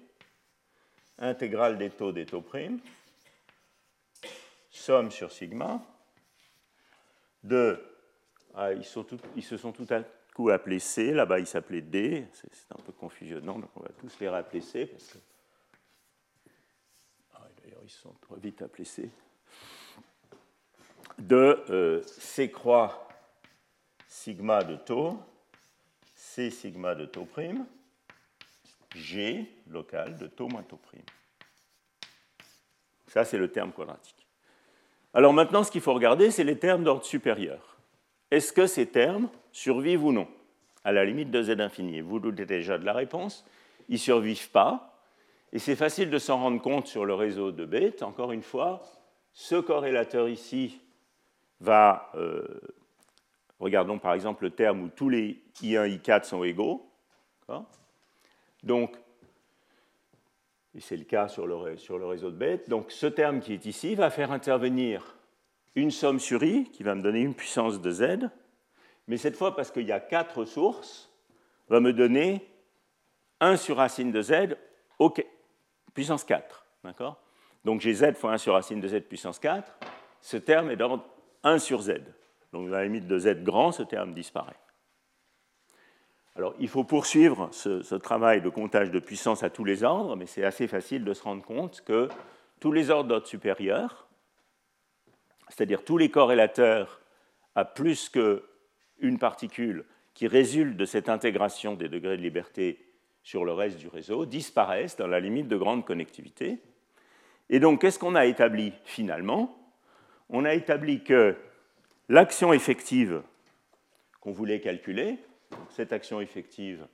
[1.20, 2.80] intégrale des taux des taux primes,
[4.72, 5.82] somme sur sigma,
[7.44, 7.80] de,
[8.56, 8.86] ah, ils,
[9.36, 10.02] ils, se sont tout à
[10.34, 14.20] coup appelés C, là-bas ils s'appelaient D, c'est un peu confusionnant, donc on va tous
[14.20, 15.18] les rappeler C, parce que
[17.88, 19.10] ils sont vite appelés C,
[21.18, 23.08] de euh, C croix
[24.10, 25.18] sigma de taux,
[26.14, 27.66] C sigma de taux prime,
[28.94, 31.02] G local de taux moins taux prime.
[33.08, 34.28] Ça, c'est le terme quadratique.
[35.14, 37.78] Alors maintenant, ce qu'il faut regarder, c'est les termes d'ordre supérieur.
[38.32, 40.28] Est-ce que ces termes survivent ou non?
[40.84, 43.46] À la limite de z infini Vous doutez déjà de la réponse.
[43.88, 44.97] Ils ne survivent pas.
[45.58, 48.04] Et c'est facile de s'en rendre compte sur le réseau de bêtes.
[48.04, 48.84] Encore une fois,
[49.34, 50.80] ce corrélateur ici
[51.62, 52.12] va.
[52.14, 52.62] Euh,
[53.60, 56.88] regardons par exemple le terme où tous les I1, I4 sont égaux.
[58.62, 58.96] Donc,
[60.76, 62.70] et c'est le cas sur le, sur le réseau de bêtes.
[62.70, 65.16] Donc, ce terme qui est ici va faire intervenir
[65.74, 68.30] une somme sur I qui va me donner une puissance de Z.
[69.08, 71.12] Mais cette fois, parce qu'il y a quatre sources,
[71.68, 72.48] va me donner
[73.40, 74.56] 1 sur racine de Z
[75.00, 75.26] OK
[75.98, 76.64] puissance 4.
[76.84, 77.20] D'accord?
[77.66, 79.74] Donc j'ai z fois 1 sur racine de z puissance 4.
[80.22, 81.04] Ce terme est d'ordre
[81.42, 81.94] 1 sur z.
[82.54, 84.60] Donc à la limite de z grand, ce terme disparaît.
[86.36, 90.28] Alors il faut poursuivre ce, travail de comptage de puissance à tous les ordres, mais
[90.28, 92.10] c'est assez facile de se rendre compte que
[92.60, 94.08] tous les ordres d'ordre supérieur,
[95.50, 97.02] c'est-à-dire tous les corrélateurs
[97.56, 99.84] à plus qu'une particule
[100.14, 102.87] qui résultent de cette intégration des degrés de liberté
[103.28, 106.60] sur le reste du réseau disparaissent dans la limite de grande connectivité.
[107.50, 109.54] Et donc, qu'est-ce qu'on a établi finalement?
[110.30, 111.36] On a établi que
[112.08, 113.22] l'action effective
[114.22, 115.18] qu'on voulait calculer,
[115.72, 116.88] cette action effective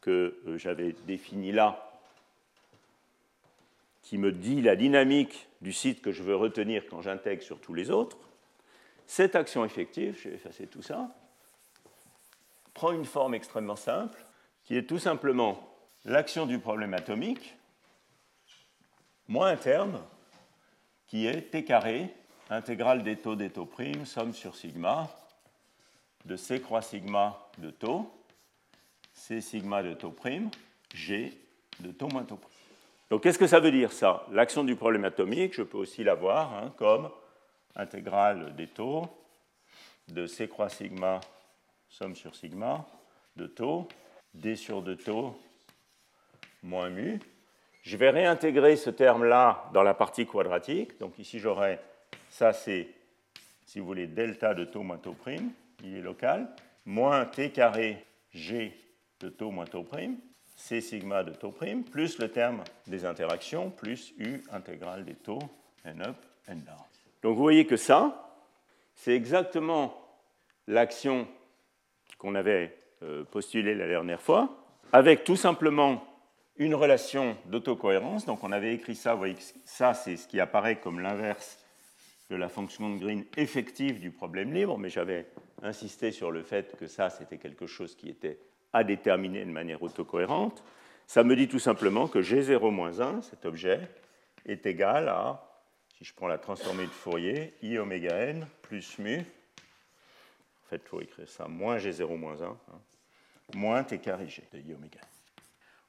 [0.00, 1.92] que euh, j'avais définie là,
[4.02, 7.74] qui me dit la dynamique du site que je veux retenir quand j'intègre sur tous
[7.74, 8.18] les autres,
[9.06, 11.14] cette action effective, je vais effacer tout ça,
[12.74, 14.24] prend une forme extrêmement simple,
[14.68, 15.66] qui est tout simplement
[16.04, 17.56] l'action du problème atomique,
[19.26, 19.98] moins un terme,
[21.06, 22.14] qui est T carré,
[22.50, 25.08] intégrale des taux des taux primes, somme sur sigma,
[26.26, 28.12] de C croix sigma de taux,
[29.14, 30.50] C sigma de taux prime,
[30.92, 31.32] G
[31.80, 32.52] de taux moins taux prime.
[33.08, 34.26] Donc qu'est-ce que ça veut dire ça?
[34.32, 37.08] L'action du problème atomique, je peux aussi l'avoir hein, comme
[37.74, 39.08] intégrale des taux
[40.08, 41.20] de C croix sigma
[41.88, 42.86] somme sur sigma
[43.34, 43.88] de taux,
[44.34, 45.40] D sur 2 taux
[46.62, 47.18] moins mu.
[47.82, 50.98] Je vais réintégrer ce terme-là dans la partie quadratique.
[50.98, 51.78] Donc ici j'aurai,
[52.28, 52.88] ça c'est,
[53.64, 56.48] si vous voulez, delta de taux moins taux prime, il est local,
[56.84, 58.76] moins T carré G
[59.20, 60.16] de taux moins taux prime.
[60.56, 65.38] C sigma de taux prime, plus le terme des interactions, plus U intégrale des taux,
[65.84, 66.16] N up,
[66.48, 66.76] N down.
[67.22, 68.28] Donc vous voyez que ça,
[68.94, 69.96] c'est exactement
[70.66, 71.28] l'action
[72.18, 74.50] qu'on avait euh, postulée la dernière fois,
[74.92, 76.04] avec tout simplement
[76.56, 78.26] une relation d'autocohérence.
[78.26, 81.64] Donc on avait écrit ça, vous voyez que ça c'est ce qui apparaît comme l'inverse
[82.30, 85.26] de la fonction de Green effective du problème libre, mais j'avais
[85.62, 88.38] insisté sur le fait que ça c'était quelque chose qui était
[88.72, 90.62] à déterminer de manière autocohérente,
[91.06, 93.80] ça me dit tout simplement que G0-1, cet objet,
[94.44, 95.42] est égal à,
[95.96, 99.24] si je prends la transformée de Fourier, I oméga n plus mu,
[100.68, 102.56] fait, il faut écrire ça, moins G0-1, hein,
[103.54, 105.00] moins T carré G de I oméga.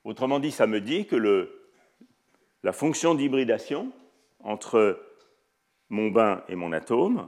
[0.03, 1.69] Autrement dit, ça me dit que le,
[2.63, 3.91] la fonction d'hybridation
[4.43, 4.99] entre
[5.89, 7.27] mon bain et mon atome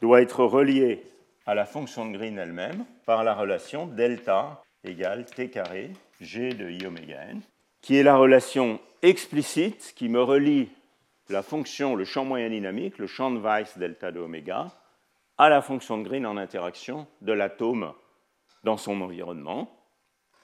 [0.00, 1.02] doit être reliée
[1.46, 5.90] à la fonction de Green elle-même par la relation delta égale t carré
[6.20, 7.40] g de i oméga n,
[7.82, 10.68] qui est la relation explicite qui me relie
[11.28, 14.72] la fonction, le champ moyen dynamique, le champ de Weiss delta de oméga,
[15.40, 17.94] à la fonction de Green en interaction de l'atome
[18.62, 19.74] dans son environnement.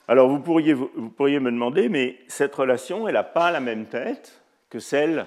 [0.09, 4.79] Alors vous pourriez, me demander, mais cette relation, elle n'a pas la même tête que
[4.79, 5.27] celle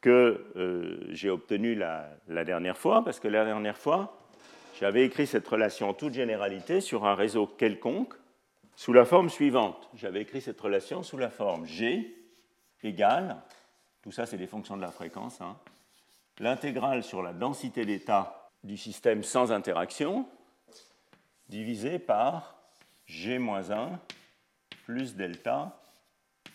[0.00, 4.18] que euh, j'ai obtenue la, la dernière fois, parce que la dernière fois,
[4.80, 8.14] j'avais écrit cette relation en toute généralité sur un réseau quelconque
[8.74, 9.88] sous la forme suivante.
[9.94, 12.12] J'avais écrit cette relation sous la forme G
[12.82, 13.36] égale,
[14.02, 15.56] tout ça c'est des fonctions de la fréquence, hein,
[16.40, 20.26] l'intégrale sur la densité d'état du système sans interaction
[21.48, 22.60] divisé par
[23.06, 23.98] G-1
[24.84, 25.80] plus delta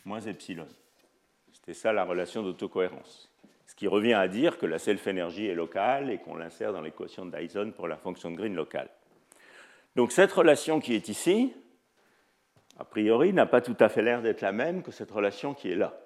[0.06, 0.68] moins epsilon.
[1.54, 3.32] C'était ça la relation d'autocohérence.
[3.66, 7.26] Ce qui revient à dire que la self-énergie est locale et qu'on l'insère dans l'équation
[7.26, 8.90] de Dyson pour la fonction de Green locale.
[9.96, 11.54] Donc cette relation qui est ici,
[12.78, 15.72] a priori, n'a pas tout à fait l'air d'être la même que cette relation qui
[15.72, 15.98] est là.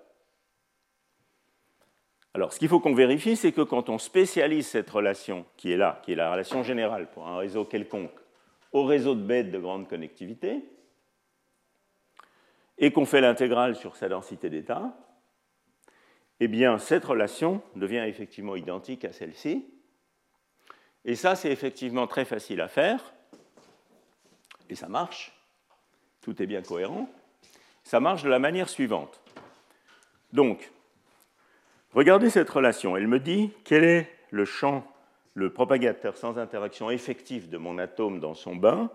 [2.34, 5.78] Alors, ce qu'il faut qu'on vérifie, c'est que quand on spécialise cette relation qui est
[5.78, 8.14] là, qui est la relation générale pour un réseau quelconque,
[8.72, 10.64] au réseau de bêtes de grande connectivité,
[12.78, 14.96] et qu'on fait l'intégrale sur sa densité d'état,
[16.40, 19.66] eh bien, cette relation devient effectivement identique à celle-ci.
[21.04, 23.14] Et ça, c'est effectivement très facile à faire,
[24.70, 25.34] et ça marche
[26.22, 27.10] tout est bien cohérent,
[27.84, 29.22] ça marche de la manière suivante.
[30.34, 30.72] Donc,
[31.94, 32.96] regardez cette relation.
[32.98, 34.86] Elle me dit quel est le champ,
[35.34, 38.90] le propagateur sans interaction effective de mon atome dans son bain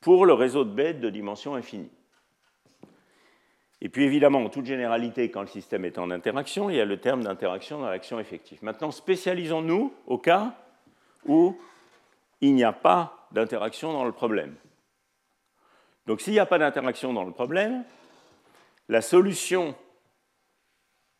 [0.00, 1.90] pour le réseau de bêtes de dimension infinie?
[3.82, 6.84] Et puis évidemment, en toute généralité, quand le système est en interaction, il y a
[6.84, 8.58] le terme d'interaction dans l'action effective.
[8.62, 10.54] Maintenant, spécialisons-nous au cas
[11.26, 11.56] où
[12.42, 14.54] il n'y a pas d'interaction dans le problème.
[16.06, 17.84] Donc s'il n'y a pas d'interaction dans le problème,
[18.88, 19.74] la solution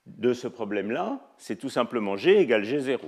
[0.06, 3.00] de ce problème-là, c'est tout simplement G égale G0.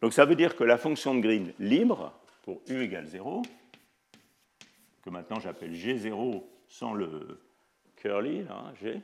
[0.00, 3.42] Donc ça veut dire que la fonction de Green libre, pour U égale 0,
[5.02, 7.40] que maintenant j'appelle G0 sans le
[7.96, 8.44] curly,
[8.80, 9.00] G,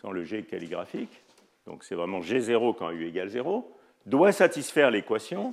[0.00, 1.20] sans le G calligraphique,
[1.66, 3.70] donc c'est vraiment G0 quand U égale 0,
[4.06, 5.52] doit satisfaire l'équation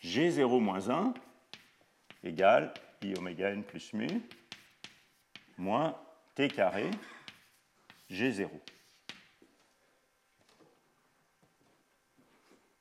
[0.00, 1.12] G0 moins 1
[2.22, 4.06] égale i oméga n plus mu
[5.58, 5.94] moins
[6.34, 6.90] t carré
[8.10, 8.48] g0.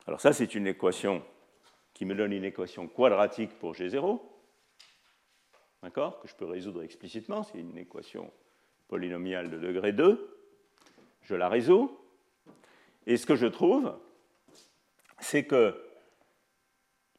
[0.08, 1.24] Alors ça, c'est une équation
[1.94, 4.22] qui me donne une équation quadratique pour g0,
[5.82, 8.32] d'accord, que je peux résoudre explicitement, c'est une équation
[8.88, 10.38] polynomiale de degré 2.
[11.22, 11.98] Je la résous,
[13.08, 13.98] et ce que je trouve,
[15.20, 15.82] c'est que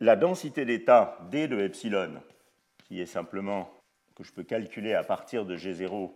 [0.00, 2.22] la densité d'état d de epsilon
[2.84, 3.72] qui est simplement
[4.14, 6.12] que je peux calculer à partir de G0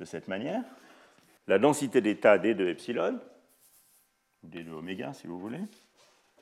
[0.00, 0.64] de cette manière,
[1.46, 3.18] la densité d'état d de epsilon,
[4.42, 5.60] d de oméga si vous voulez,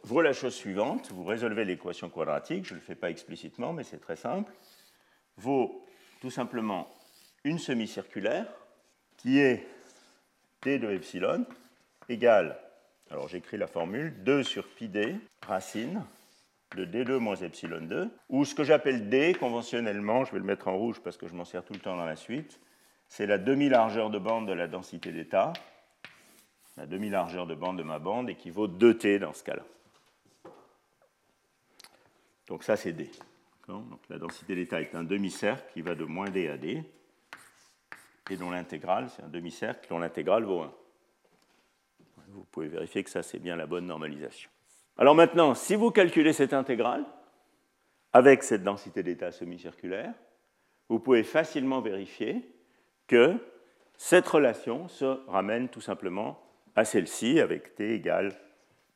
[0.02, 3.84] vaut la chose suivante, vous résolvez l'équation quadratique, je ne le fais pas explicitement, mais
[3.84, 4.52] c'est très simple,
[5.36, 5.86] vaut
[6.20, 6.88] tout simplement
[7.44, 8.46] une semi-circulaire
[9.16, 9.66] qui est
[10.62, 11.46] d de epsilon
[12.08, 12.58] égale,
[13.10, 16.04] alors j'écris la formule, 2 sur pi d racine
[16.76, 20.68] de d2 moins epsilon 2, ou ce que j'appelle d conventionnellement, je vais le mettre
[20.68, 22.60] en rouge parce que je m'en sers tout le temps dans la suite,
[23.10, 25.52] c'est la demi-largeur de bande de la densité d'état.
[26.76, 29.64] La demi-largeur de bande de ma bande équivaut 2t dans ce cas-là.
[32.46, 33.10] Donc ça, c'est d.
[33.68, 36.82] Donc la densité d'état est un demi-cercle qui va de moins d à d,
[38.30, 40.72] et dont l'intégrale, c'est un demi-cercle dont l'intégrale vaut 1.
[42.28, 44.50] Vous pouvez vérifier que ça, c'est bien la bonne normalisation.
[44.96, 47.04] Alors maintenant, si vous calculez cette intégrale
[48.12, 50.14] avec cette densité d'état semi-circulaire,
[50.88, 52.48] vous pouvez facilement vérifier
[53.10, 53.34] que
[53.96, 56.40] cette relation se ramène tout simplement
[56.76, 58.30] à celle-ci avec t égale,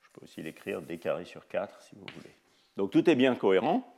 [0.03, 2.33] je peux aussi l'écrire d carré sur 4 si vous voulez.
[2.77, 3.91] Donc tout est bien cohérent.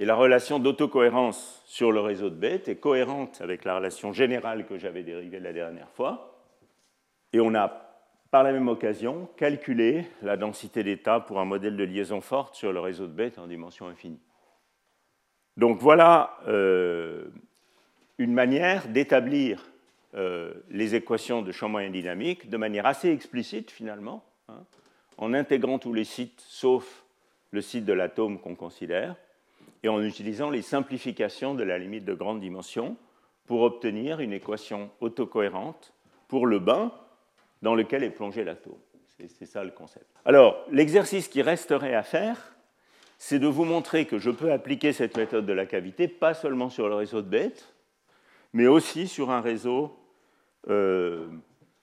[0.00, 4.66] Et la relation d'autocohérence sur le réseau de bêtes est cohérente avec la relation générale
[4.66, 6.42] que j'avais dérivée la dernière fois.
[7.32, 7.68] Et on a,
[8.32, 12.72] par la même occasion, calculé la densité d'état pour un modèle de liaison forte sur
[12.72, 14.20] le réseau de bêtes en dimension infinie.
[15.56, 17.28] Donc voilà euh,
[18.18, 19.70] une manière d'établir
[20.14, 24.64] euh, les équations de champ moyen dynamique de manière assez explicite finalement, hein,
[25.16, 27.04] en intégrant tous les sites sauf
[27.50, 29.16] le site de l'atome qu'on considère,
[29.82, 32.96] et en utilisant les simplifications de la limite de grande dimension
[33.46, 35.92] pour obtenir une équation autocohérente
[36.28, 36.92] pour le bain
[37.62, 38.78] dans lequel est plongé l'atome.
[39.28, 40.06] C'est ça le concept.
[40.24, 42.54] Alors, l'exercice qui resterait à faire,
[43.18, 46.70] c'est de vous montrer que je peux appliquer cette méthode de la cavité pas seulement
[46.70, 47.71] sur le réseau de bêtes,
[48.52, 49.98] mais aussi sur un réseau,
[50.68, 51.28] euh,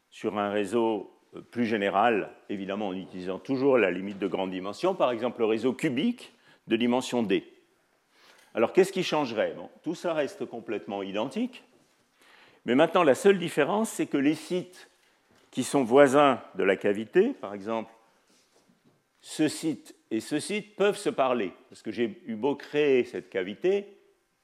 [0.09, 1.11] sur un réseau
[1.51, 5.73] plus général, évidemment en utilisant toujours la limite de grande dimension, par exemple le réseau
[5.73, 6.33] cubique
[6.67, 7.43] de dimension d.
[8.53, 9.55] Alors qu'est-ce qui changerait?
[9.83, 11.63] Tout ça reste complètement identique,
[12.65, 14.89] mais maintenant la seule différence, c'est que les sites
[15.51, 17.91] qui sont voisins de la cavité, par exemple
[19.21, 23.29] ce site et ce site, peuvent se parler, parce que j'ai eu beau créer cette
[23.29, 23.98] cavité,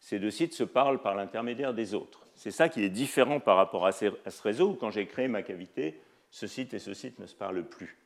[0.05, 2.27] ces deux sites se parlent par l'intermédiaire des autres.
[2.35, 5.41] C'est ça qui est différent par rapport à ce réseau où quand j'ai créé ma
[5.41, 5.99] cavité,
[6.29, 7.97] ce site et ce site ne se parlent plus.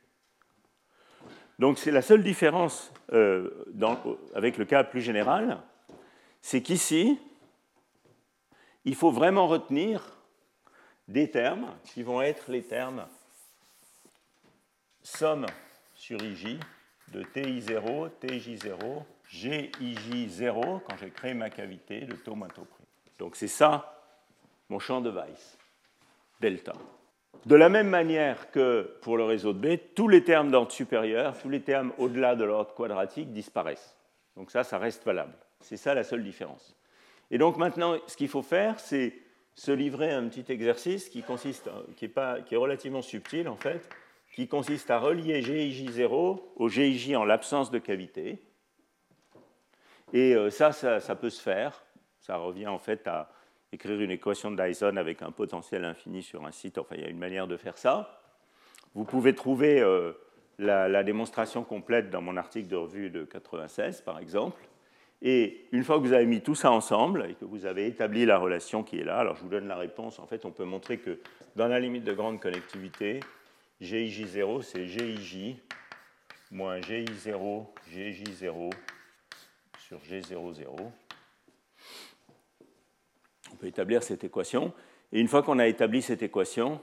[1.58, 3.66] Donc c'est la seule différence euh,
[4.34, 5.60] avec le cas plus général,
[6.40, 7.18] c'est qu'ici,
[8.86, 10.16] il faut vraiment retenir
[11.06, 13.06] des termes qui vont être les termes
[15.02, 15.44] somme
[15.92, 16.56] sur IJ
[17.12, 19.02] de TI0, TJ0,
[19.32, 22.84] GIJ0 quand j'ai créé ma cavité de taux moins taux prix.
[23.18, 23.96] Donc c'est ça
[24.68, 25.58] mon champ de Weiss,
[26.40, 26.72] delta.
[27.46, 31.36] De la même manière que pour le réseau de B, tous les termes d'ordre supérieur,
[31.38, 33.96] tous les termes au-delà de l'ordre quadratique disparaissent.
[34.36, 35.34] Donc ça, ça reste valable.
[35.60, 36.76] C'est ça la seule différence.
[37.30, 39.14] Et donc maintenant, ce qu'il faut faire, c'est
[39.54, 43.48] se livrer à un petit exercice qui, consiste, qui, est pas, qui est relativement subtil
[43.48, 43.88] en fait,
[44.34, 48.40] qui consiste à relier GIJ0 au GIJ en l'absence de cavité.
[50.12, 51.84] Et euh, ça, ça, peut se faire.
[52.18, 53.30] Ça revient en fait à
[53.72, 56.78] écrire une équation de Dyson avec un potentiel infini sur un site.
[56.78, 58.20] Enfin, il y a une manière de faire ça.
[58.94, 60.12] Vous pouvez trouver euh,
[60.58, 64.60] la, démonstration complète dans mon article de revue de 96, par exemple.
[65.22, 68.24] Et une fois que vous avez mis tout ça ensemble et que vous avez établi
[68.24, 70.18] la relation qui est là, alors je vous donne la réponse.
[70.18, 71.20] En fait, on peut montrer que
[71.56, 73.20] dans la limite de grande connectivité,
[73.80, 75.56] GIJ0, c'est GIJ
[76.50, 78.70] moins GI0, GJ0
[79.90, 80.36] sur G00
[83.52, 84.72] on peut établir cette équation.
[85.10, 86.80] Et une fois qu'on a établi cette équation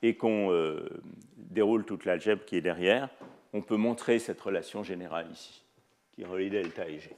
[0.00, 0.88] et qu'on euh,
[1.36, 3.10] déroule toute l'algèbre qui est derrière,
[3.52, 5.62] on peut montrer cette relation générale ici,
[6.12, 7.14] qui relie delta et G.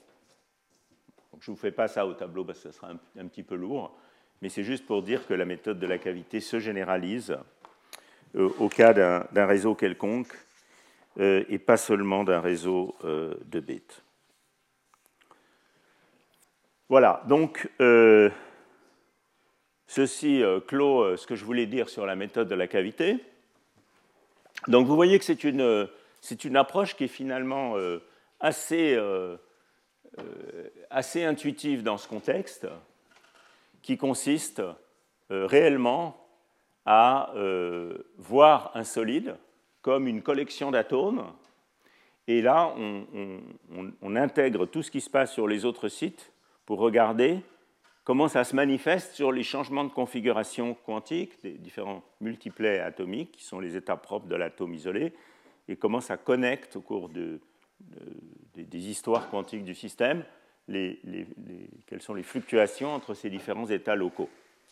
[1.39, 3.55] je ne vous fais pas ça au tableau parce que ce sera un, petit peu
[3.55, 3.97] lourd,
[4.41, 7.39] mais c'est juste pour dire que la méthode de la cavité se généralise
[8.35, 10.35] euh, au cas d'un réseau quelconque
[11.21, 14.03] euh, et pas seulement d'un réseau de bits.
[16.93, 17.71] Voilà, donc
[19.95, 23.19] Ceci euh, clôt euh, ce que je voulais dire sur la méthode de la cavité.
[24.67, 27.99] Donc vous voyez que c'est une, approche qui est finalement euh,
[28.41, 28.97] assez,
[31.25, 32.67] intuitive dans ce contexte,
[33.83, 34.63] qui consiste
[35.29, 36.27] réellement
[36.87, 37.35] à
[38.17, 39.37] voir un solide
[39.83, 41.27] comme une collection d'atomes.
[42.29, 46.32] Et là, on, intègre tout ce qui se passe sur les autres sites
[46.67, 47.41] pour regarder
[48.05, 53.45] comment ça se manifeste sur les changements de configuration quantique des différents multiplets atomiques, qui
[53.45, 55.13] sont les états propres de l'atome isolé,
[55.69, 57.41] et comment ça connecte au cours de,
[58.55, 60.25] des, histoires quantiques du système,
[60.69, 61.01] les,
[61.87, 64.31] quelles sont les fluctuations entre ces différents états locaux.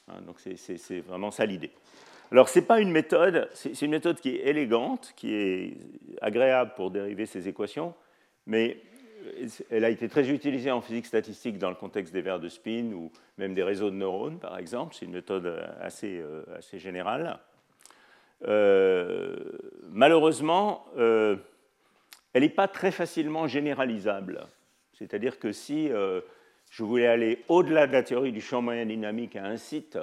[0.09, 1.71] Hein, donc c'est vraiment ça l'idée.
[2.33, 5.77] Alors ce n'est pas une méthode, c'est une méthode qui est élégante, qui est
[6.21, 7.95] agréable pour dériver ces équations,
[8.47, 8.81] mais
[9.71, 12.93] elle a été très utilisée en physique statistique dans le contexte des verres de spin
[12.93, 14.95] ou même des réseaux de neurones, par exemple.
[14.95, 15.47] C'est une méthode
[15.81, 17.39] assez, euh, assez générale.
[18.47, 19.37] Euh,
[19.91, 21.37] malheureusement, euh,
[22.33, 24.47] elle n'est pas très facilement généralisable.
[24.93, 29.45] C'est-à-dire que si je voulais aller au-delà de la théorie du champ moyen dynamique à
[29.47, 29.99] un site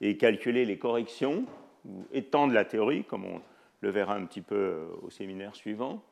[0.00, 1.44] et calculer les corrections,
[1.84, 3.42] ou étendre la théorie, comme on
[3.82, 6.02] le verra un petit peu au séminaire suivant,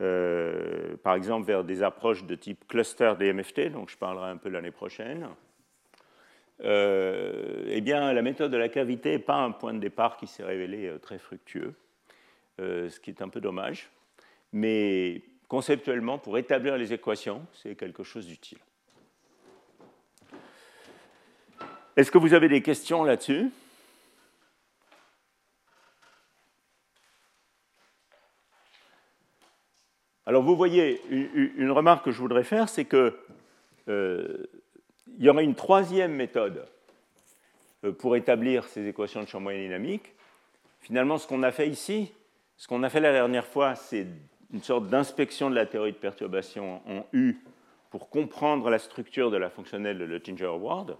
[0.00, 4.48] euh, par exemple vers des approches de type cluster DMFT, dont je parlerai un peu
[4.48, 5.28] l'année prochaine,
[6.62, 10.26] euh, eh bien, la méthode de la cavité n'est pas un point de départ qui
[10.26, 11.74] s'est révélé euh, très fructueux,
[12.58, 13.90] ce qui est un peu dommage.
[14.52, 18.58] Mais conceptuellement, pour établir les équations, c'est quelque chose d'utile.
[21.96, 23.50] Est-ce que vous avez des questions là-dessus?
[30.26, 33.12] Alors vous voyez, une, remarque que je voudrais faire, c'est qu'il
[33.88, 34.46] euh,
[35.18, 36.66] y aurait une troisième méthode
[37.84, 40.14] euh, pour établir ces équations de champ moyen dynamique.
[40.80, 42.12] Finalement, ce qu'on a fait ici,
[42.56, 44.06] ce qu'on a fait la dernière fois, c'est
[44.52, 47.36] une sorte d'inspection de la théorie de perturbation en U
[47.90, 50.96] pour comprendre la structure de la fonctionnelle de Luttinger-Ward.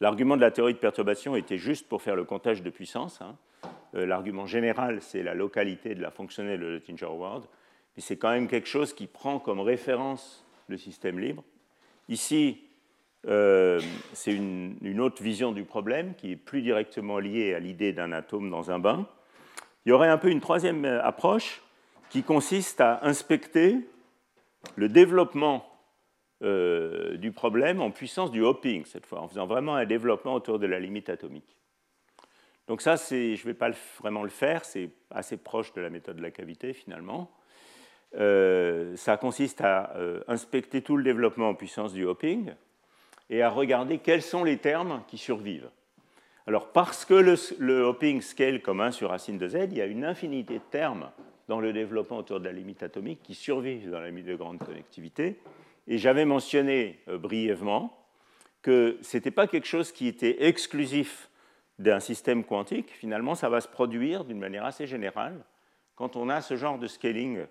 [0.00, 3.20] L'argument de la théorie de perturbation était juste pour faire le comptage de puissance.
[3.22, 3.36] Hein.
[3.94, 7.44] Euh, l'argument général, c'est la localité de la fonctionnelle de Luttinger-Ward
[7.96, 11.44] mais c'est quand même quelque chose qui prend comme référence le système libre.
[12.08, 12.60] Ici,
[13.26, 13.80] euh,
[14.12, 18.50] c'est une, autre vision du problème qui est plus directement liée à l'idée d'un atome
[18.50, 19.06] dans un bain.
[19.84, 21.62] Il y aurait un peu une troisième approche
[22.10, 23.78] qui consiste à inspecter
[24.76, 25.66] le développement
[26.42, 30.58] euh, du problème en puissance du hopping, cette fois, en faisant vraiment un développement autour
[30.58, 31.56] de la limite atomique.
[32.66, 33.70] Donc ça, je ne vais pas
[34.00, 37.30] vraiment le faire, c'est assez proche de la méthode de la cavité finalement.
[38.14, 42.52] Euh, ça consiste à euh, inspecter tout le développement en puissance du hopping
[43.30, 45.70] et à regarder quels sont les termes qui survivent.
[46.46, 49.86] Alors, parce que le, hopping scale comme 1 sur racine de z, il y a
[49.86, 51.10] une infinité de termes
[51.48, 54.58] dans le développement autour de la limite atomique qui survivent dans la limite de grande
[54.58, 55.38] connectivité.
[55.86, 57.96] Et j'avais mentionné euh, brièvement
[58.60, 61.30] que ce n'était pas quelque chose qui était exclusif
[61.78, 62.90] d'un système quantique.
[62.90, 65.44] Finalement, ça va se produire d'une manière assez générale
[65.96, 67.46] quand on a ce genre de scaling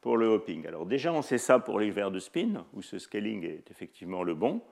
[0.00, 0.66] pour le hopping.
[0.66, 4.22] Alors déjà, on sait ça pour les verres de spin, où ce scaling est effectivement
[4.22, 4.62] le bon.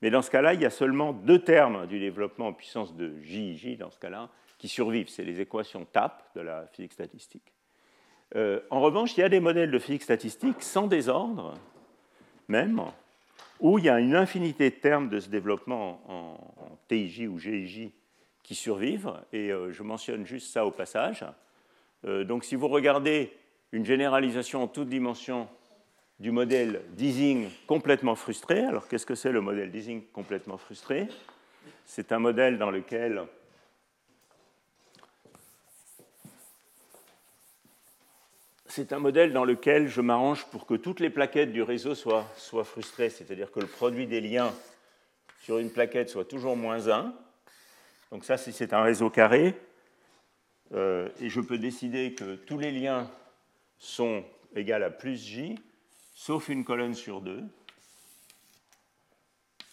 [0.00, 3.20] Mais dans ce cas-là, il y a seulement deux termes du développement en puissance de
[3.20, 5.08] J, dans ce cas-là, qui survivent.
[5.08, 7.52] C'est les équations TAP de la physique statistique.
[8.36, 11.54] Euh, en revanche, il y a des modèles de physique statistique sans désordre,
[12.46, 12.82] même,
[13.60, 16.38] où il y a une infinité de termes de ce développement en,
[16.88, 17.90] TIJ ou GIJ
[18.42, 19.12] qui survivent.
[19.32, 21.24] Et euh, je mentionne juste ça au passage.
[22.04, 23.32] Euh, donc si vous regardez
[23.72, 25.48] une généralisation en toute dimension
[26.20, 28.60] du modèle d'easing complètement frustré.
[28.60, 31.08] Alors qu'est-ce que c'est le modèle d'easing complètement frustré?
[31.84, 33.24] C'est un modèle dans lequel
[38.78, 42.26] c'est un modèle dans lequel je m'arrange pour que toutes les plaquettes du réseau soient,
[42.36, 44.52] soient frustrées, c'est-à-dire que le produit des liens
[45.42, 47.12] sur une plaquette soit toujours moins 1.
[48.12, 49.54] Donc ça, c'est un réseau carré.
[50.74, 53.10] Euh, et je peux décider que tous les liens
[53.78, 54.24] sont
[54.54, 55.58] égales à plus j,
[56.14, 57.42] sauf une colonne sur deux.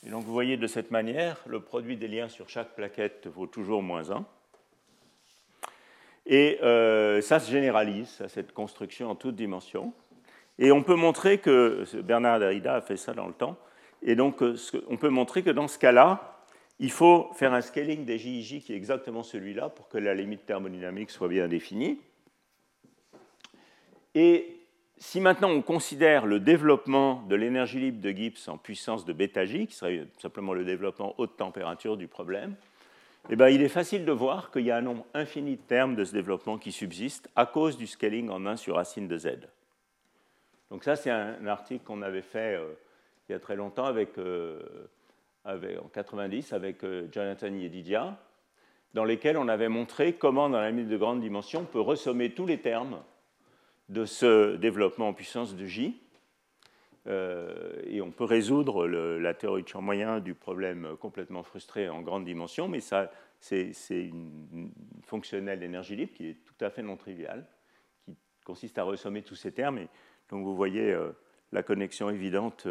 [0.05, 3.47] Et donc vous voyez de cette manière, le produit des liens sur chaque plaquette vaut
[3.47, 4.25] toujours moins 1.
[6.27, 9.93] Et euh, ça se généralise à cette construction en toutes dimensions.
[10.57, 13.57] Et on peut montrer que, Bernard Derrida a fait ça dans le temps,
[14.01, 14.55] et donc euh,
[14.87, 16.35] on peut montrer que dans ce cas-là,
[16.79, 20.45] il faut faire un scaling des JIJ qui est exactement celui-là pour que la limite
[20.45, 21.99] thermodynamique soit bien définie.
[24.15, 24.55] Et
[24.97, 29.45] si maintenant on considère le développement de l'énergie libre de Gibbs en puissance de bêta
[29.45, 32.55] J, qui serait simplement le développement haute température du problème,
[33.29, 35.95] eh bien, il est facile de voir qu'il y a un nombre infini de termes
[35.95, 39.29] de ce développement qui subsistent à cause du scaling en 1 sur racine de z.
[40.69, 42.73] Donc ça, c'est un, article qu'on avait fait euh,
[43.27, 44.61] il y a très longtemps, avec, euh,
[45.43, 48.17] en 90, avec euh, Jonathan Yedidia,
[48.93, 52.29] dans lesquels on avait montré comment, dans la limite de grande dimension, on peut ressommer
[52.29, 52.99] tous les termes
[53.89, 56.01] de ce développement en puissance de J.
[57.07, 62.25] et on peut résoudre la théorie de champ moyen du problème complètement frustré en grande
[62.25, 64.71] dimension, mais ça, c'est une
[65.03, 67.45] fonctionnelle d'énergie libre qui est tout à fait non triviale,
[68.05, 69.77] qui consiste à ressommer tous ces termes.
[69.77, 69.87] Et
[70.29, 70.97] donc vous voyez
[71.51, 72.67] la connexion évidente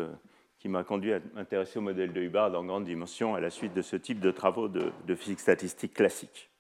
[0.59, 3.75] qui m'a conduit à m'intéresser au modèle de Hubbard en grande dimension à la suite
[3.75, 6.51] de ce type de travaux de physique statistique classique.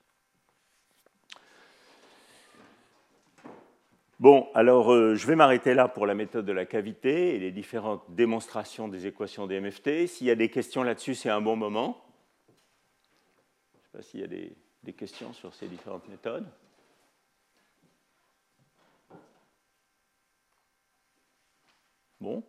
[4.25, 7.51] Bon, alors euh, je vais m'arrêter là pour la méthode de la cavité et les
[7.51, 10.07] différentes démonstrations des équations des MFT.
[10.07, 12.03] S'il y a des questions là-dessus, c'est un bon moment.
[13.75, 16.47] Je ne sais pas s'il y a des, questions sur ces différentes méthodes.
[22.19, 22.43] Bon.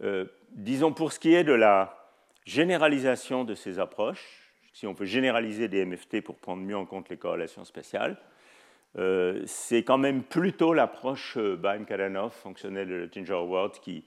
[0.00, 2.14] Euh, disons pour ce qui est de la
[2.46, 7.10] généralisation de ces approches, si on peut généraliser des MFT pour prendre mieux en compte
[7.10, 8.18] les corrélations spatiales,
[8.98, 14.04] euh, c'est quand même plutôt l'approche euh, Bain-Kadanov, fonctionnelle de Luttinger Award, qui,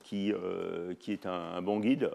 [0.00, 0.32] qui,
[1.00, 2.10] qui est un, bon guide,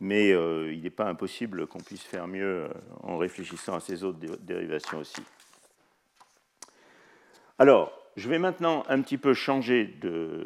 [0.00, 2.68] mais il n'est pas impossible qu'on puisse faire mieux
[3.02, 5.22] en réfléchissant à ces autres dérivations aussi.
[7.58, 10.44] Alors, je vais maintenant un petit peu changer de,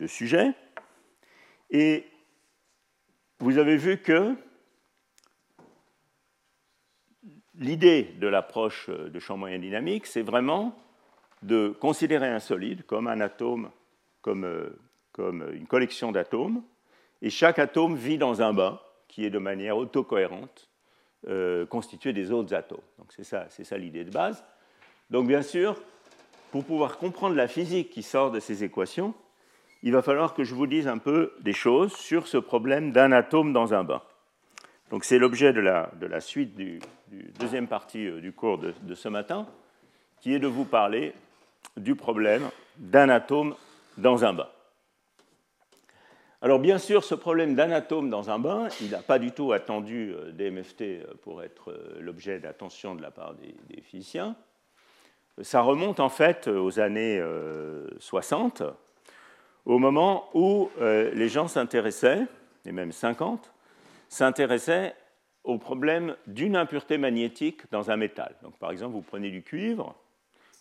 [0.00, 0.52] de sujet.
[1.70, 2.04] Et
[3.38, 4.34] vous avez vu que
[7.60, 10.74] l'idée de l'approche de champ moyen dynamique, c'est vraiment
[11.42, 13.70] de considérer un solide comme un atome,
[14.22, 14.78] comme, euh,
[15.12, 16.62] comme une collection d'atomes,
[17.22, 20.68] et chaque atome vit dans un bain qui est de manière autocohérente
[21.28, 22.80] euh, constitué des autres atomes.
[22.98, 24.44] Donc c'est ça, c'est ça l'idée de base.
[25.10, 25.76] Donc bien sûr,
[26.50, 29.14] pour pouvoir comprendre la physique qui sort de ces équations,
[29.82, 33.12] il va falloir que je vous dise un peu des choses sur ce problème d'un
[33.12, 34.02] atome dans un bain.
[34.90, 36.80] Donc c'est l'objet de la, suite du,
[37.10, 39.46] deuxième partie euh, du cours de, ce matin,
[40.20, 41.12] qui est de vous parler
[41.76, 43.54] du problème d'un atome
[43.98, 44.48] dans un bain.
[46.42, 49.52] Alors bien sûr, ce problème d'un atome dans un bain, il n'a pas du tout
[49.52, 54.36] attendu euh, des MFT euh, pour être l'objet d'attention de la part des, physiciens.
[55.42, 57.22] Ça remonte en fait aux années
[57.98, 58.62] 60,
[59.64, 62.26] au moment où les gens s'intéressaient,
[62.66, 63.50] et même 50,
[64.10, 64.94] s'intéressaient
[65.44, 68.36] au problème d'une impureté magnétique dans un métal.
[68.42, 69.94] Donc, par exemple, vous prenez du cuivre,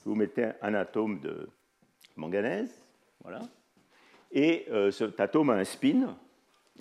[0.05, 1.49] vous mettez un atome de
[2.15, 2.85] manganèse,
[3.23, 3.41] voilà,
[4.31, 6.17] et euh, cet atome a un spin,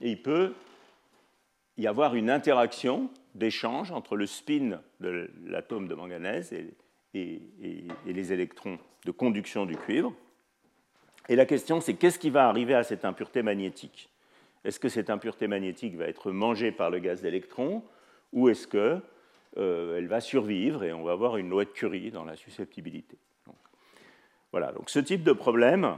[0.00, 0.54] et il peut
[1.76, 6.52] y avoir une interaction d'échange entre le spin de l'atome de manganèse
[7.14, 7.42] et
[8.06, 10.12] les électrons de conduction du cuivre.
[11.28, 14.08] Et la question, c'est qu'est-ce qui va arriver à cette impureté magnétique?
[14.64, 17.82] Est-ce que cette impureté magnétique va être mangée par le gaz d'électrons
[18.32, 19.02] ou est-ce qu'elle
[19.58, 23.16] euh, va survivre et on va avoir une loi de Curie dans la susceptibilité?
[24.52, 25.96] Voilà, donc ce type de problème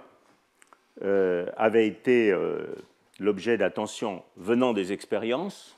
[1.03, 2.67] euh, avait été euh,
[3.19, 5.77] l'objet d'attention venant des expériences,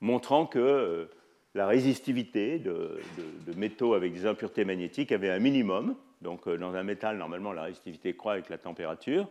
[0.00, 1.08] montrant que
[1.54, 3.00] la résistivité de,
[3.46, 7.62] de, métaux avec des impuretés magnétiques avait un minimum, donc dans un métal, normalement, la
[7.62, 9.28] résistivité croît avec la température,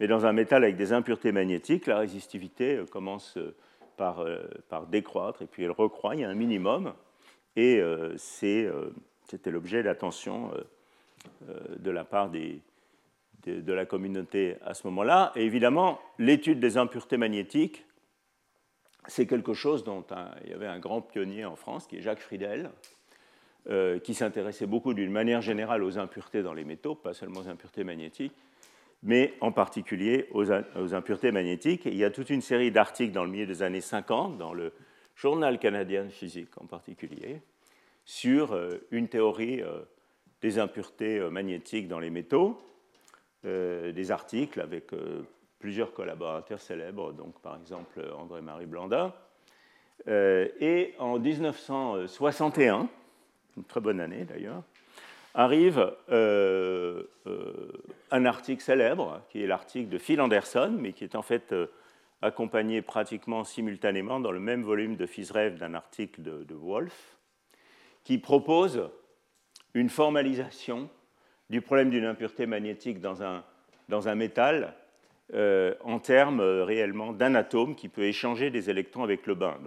[0.00, 3.54] mais dans un métal avec des impuretés magnétiques, la résistivité euh, commence euh,
[3.96, 4.24] par,
[4.68, 6.94] par décroître et puis elle recroît, il y a un minimum,
[7.56, 7.80] et
[9.26, 10.50] c'était l'objet d'attention
[11.78, 15.30] de la part de, la communauté à ce moment-là.
[15.36, 17.84] Et évidemment, l'étude des impuretés magnétiques,
[19.06, 20.04] c'est quelque chose dont
[20.44, 22.70] il y avait un grand pionnier en France, qui est Jacques Friedel,
[23.68, 27.48] euh, qui s'intéressait beaucoup d'une manière générale aux impuretés dans les métaux, pas seulement aux
[27.48, 28.32] impuretés magnétiques,
[29.02, 30.52] mais en particulier aux,
[30.94, 31.86] impuretés magnétiques.
[31.86, 34.72] il y a toute une série d'articles dans le milieu des années 50, dans le
[35.14, 37.42] Journal canadien de physique en particulier,
[38.04, 39.80] sur euh, une théorie euh,
[40.40, 42.58] des impuretés magnétiques dans les métaux,
[43.44, 44.90] des articles avec
[45.60, 49.12] plusieurs collaborateurs célèbres, donc par exemple André-Marie Blandin.
[50.08, 52.88] et en 1961,
[53.56, 54.64] une très bonne année d'ailleurs,
[55.34, 57.72] arrive euh, euh,
[58.10, 61.66] un article célèbre, qui est l'article de Phil Anderson, mais qui est en fait euh,
[62.20, 67.16] accompagné pratiquement simultanément dans le même volume de Rêve d'un article de, de Wolf,
[68.04, 68.88] qui propose
[69.74, 70.90] une formalisation
[71.48, 74.74] du problème d'une impureté magnétique dans un, métal
[75.34, 79.58] en termes réellement d'un atome qui peut échanger des électrons avec le bain.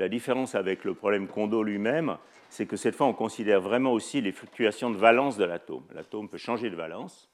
[0.00, 2.16] La différence avec le problème Kondo lui-même,
[2.48, 5.84] c'est que cette fois, on considère vraiment aussi les fluctuations de valence de l'atome.
[5.94, 7.30] L'atome peut changer de valence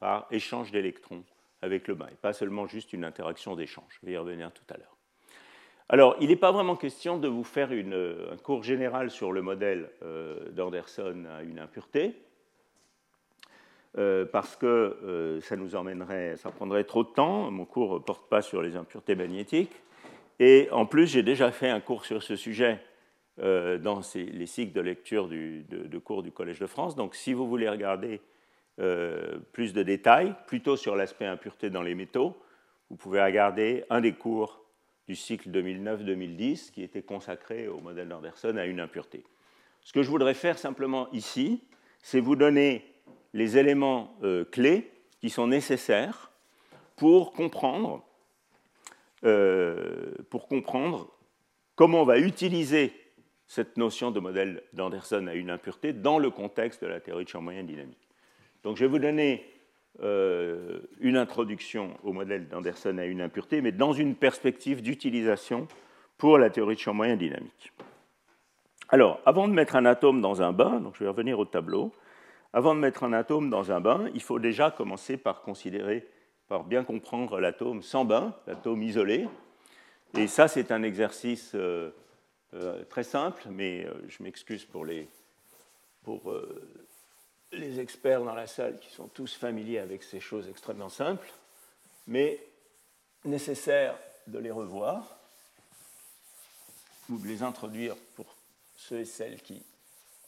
[0.00, 1.24] par échange d'électrons
[1.60, 3.98] avec le bain, et pas seulement juste une interaction d'échange.
[4.00, 4.96] Je vais y revenir tout à l'heure.
[5.90, 9.90] Alors, il n'est pas vraiment question de vous faire un cours général sur le modèle
[10.02, 12.14] euh, d'Anderson à une impureté.
[14.32, 17.50] parce que ça nous emmènerait, ça prendrait trop de temps.
[17.50, 19.76] Mon cours ne porte pas sur les impuretés magnétiques.
[20.38, 22.80] Et en plus, j'ai déjà fait un cours sur ce sujet
[23.38, 26.96] dans les cycles de lecture de, cours du Collège de France.
[26.96, 28.20] Donc, si vous voulez regarder
[29.52, 32.36] plus de détails, plutôt sur l'aspect impureté dans les métaux,
[32.90, 34.60] vous pouvez regarder un des cours
[35.06, 39.24] du cycle 2009-2010 qui était consacré au modèle d'Anderson à une impureté.
[39.82, 41.62] Ce que je voudrais faire simplement ici,
[42.02, 42.84] c'est vous donner
[43.32, 46.32] les éléments euh, clés qui sont nécessaires
[46.96, 48.04] pour comprendre,
[49.24, 51.10] euh, pour comprendre
[51.74, 52.92] comment on va utiliser
[53.46, 57.28] cette notion de modèle d'Anderson à une impureté dans le contexte de la théorie de
[57.28, 58.08] champ moyen dynamique.
[58.62, 59.44] Donc je vais vous donner
[60.02, 65.68] euh, une introduction au modèle d'Anderson à une impureté, mais dans une perspective d'utilisation
[66.18, 67.72] pour la théorie de champ moyen dynamique.
[68.88, 71.92] Alors, avant de mettre un atome dans un bain, donc je vais revenir au tableau,
[72.52, 76.06] avant de mettre un atome dans un bain, il faut déjà commencer par considérer,
[76.48, 79.28] par bien comprendre l'atome sans bain, l'atome isolé.
[80.16, 81.90] Et ça, c'est un exercice euh,
[82.54, 85.08] euh, très simple, mais je m'excuse pour les,
[86.04, 86.32] pour,
[87.52, 91.30] les experts dans la salle qui sont tous familiers avec ces choses extrêmement simples,
[92.06, 92.40] mais
[93.24, 95.16] nécessaire de les revoir
[97.08, 98.26] ou de les introduire pour
[98.76, 99.62] ceux et celles qui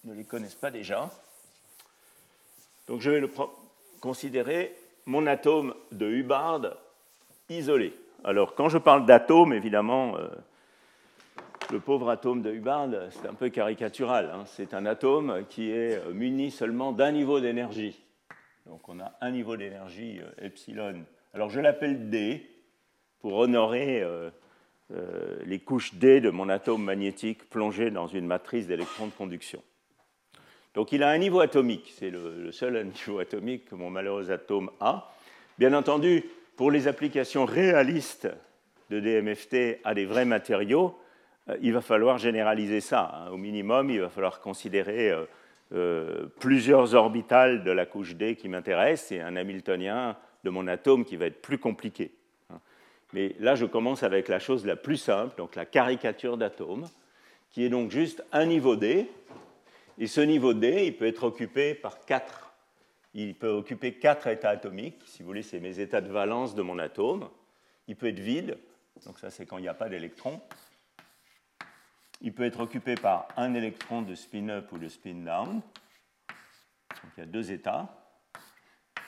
[0.05, 1.11] ne les connaissent pas déjà.
[2.87, 3.31] Donc je vais le
[4.01, 4.75] considérer
[5.09, 6.77] mon atome de Hubbard
[7.49, 7.93] isolé.
[8.23, 10.29] Alors quand je parle d'atome, évidemment, euh,
[11.73, 14.31] le pauvre atome de Hubbard, c'est un peu caricatural.
[14.33, 14.45] Hein.
[14.47, 18.01] C'est un atome qui est muni seulement d'un niveau d'énergie.
[18.67, 21.05] Donc on a un niveau d'énergie euh, epsilon.
[21.33, 22.47] Alors je l'appelle D
[23.21, 24.31] pour honorer euh,
[24.93, 29.63] euh, les couches D de mon atome magnétique plongé dans une matrice d'électrons de conduction.
[30.75, 34.71] Donc il a un niveau atomique, c'est le, seul niveau atomique que mon malheureux atome
[34.81, 35.13] a.
[35.59, 36.25] Bien entendu,
[36.57, 38.29] pour les applications réalistes
[38.91, 40.99] de DMFT à des vrais matériaux,
[41.49, 43.11] euh, il va falloir généraliser ça.
[43.15, 43.31] Hein.
[43.31, 45.25] Au minimum, il va falloir considérer euh,
[45.75, 51.05] euh, plusieurs orbitales de la couche D qui m'intéressent et un Hamiltonien de mon atome
[51.05, 52.13] qui va être plus compliqué.
[52.51, 52.61] Hein.
[53.13, 56.87] Mais là, je commence avec la chose la plus simple, donc la caricature d'atome,
[57.51, 59.09] qui est donc juste un niveau D.
[59.99, 62.55] Et ce niveau D, il peut être occupé par quatre.
[63.15, 65.03] Il peut occuper quatre états atomiques.
[65.07, 67.29] Si vous voulez, c'est mes états de valence de mon atome.
[67.89, 68.59] Il peut être vide,
[69.05, 70.41] donc ça c'est quand il n'y a pas d'électrons.
[72.21, 75.55] Il peut être occupé par un électron de spin-up ou de spin-down.
[75.55, 77.89] Donc il y a deux états.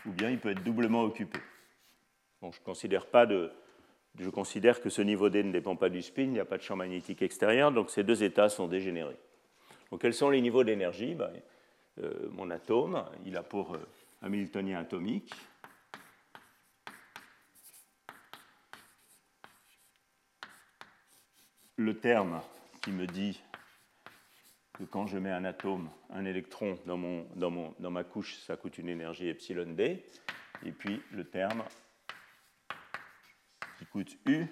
[0.07, 1.39] Ou bien il peut être doublement occupé.
[2.41, 3.53] Bon, je, considère pas de,
[4.19, 6.57] je considère que ce niveau D ne dépend pas du spin, il n'y a pas
[6.57, 9.19] de champ magnétique extérieur, donc ces deux états sont dégénérés.
[9.99, 11.33] Quels sont les niveaux d'énergie ben,
[11.99, 13.89] euh, Mon atome, il a pour euh,
[14.23, 15.35] Hamiltonien atomique.
[21.77, 22.41] Le terme
[22.83, 23.43] qui me dit
[24.75, 29.29] que quand je mets un atome, un électron dans ma couche, ça coûte une énergie
[29.29, 30.05] epsilon d,
[30.65, 31.65] et puis le terme
[33.79, 34.47] qui coûte U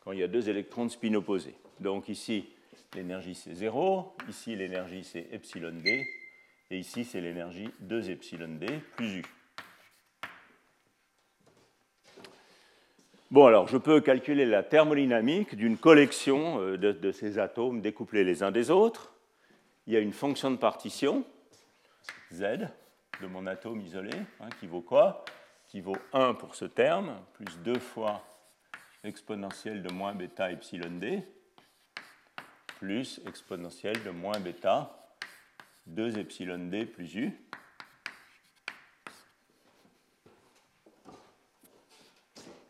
[0.00, 1.56] quand il y a deux électrons de spin opposés.
[1.80, 2.48] Donc ici,
[2.96, 6.08] l'énergie c'est 0, ici l'énergie c'est epsilon d,
[6.70, 8.66] et ici c'est l'énergie 2 epsilon d
[8.96, 9.22] plus U.
[13.30, 18.42] Bon, alors je peux calculer la thermodynamique d'une collection euh, de, ces atomes découplés les
[18.42, 19.12] uns des autres.
[19.86, 21.24] Il y a une fonction de partition,
[22.32, 22.68] Z,
[23.20, 25.24] de mon atome isolé, hein, qui vaut quoi?
[25.66, 28.24] Qui vaut 1 pour ce terme, plus 2 fois
[29.04, 31.22] exponentielle de moins bêta epsilon d,
[32.76, 35.14] plus exponentielle de moins bêta
[35.86, 37.32] 2 epsilon d plus U.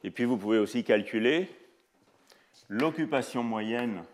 [0.04, 1.50] Et puis vous pouvez aussi calculer
[2.68, 4.04] l'occupation moyenne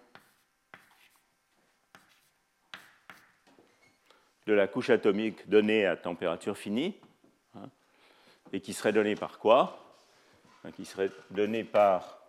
[4.47, 6.97] de la couche atomique donnée à température finie,
[7.55, 7.69] hein,
[8.53, 9.97] et qui serait donnée par quoi?
[10.65, 12.22] Hein, Qui serait donnée par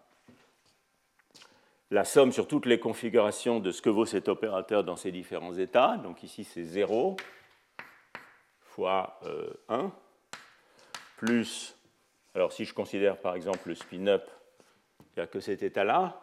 [1.94, 5.54] la somme sur toutes les configurations de ce que vaut cet opérateur dans ses différents
[5.54, 5.98] états.
[5.98, 7.18] Donc ici c'est 0
[8.62, 9.20] fois
[9.70, 9.88] 1 euh,
[11.18, 11.78] plus
[12.34, 14.28] alors si je considère par exemple le spin-up,
[15.00, 16.20] il n'y a que cet état-là,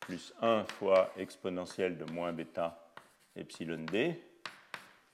[0.00, 2.92] plus 1 fois exponentielle de moins bêta
[3.34, 4.22] epsilon d.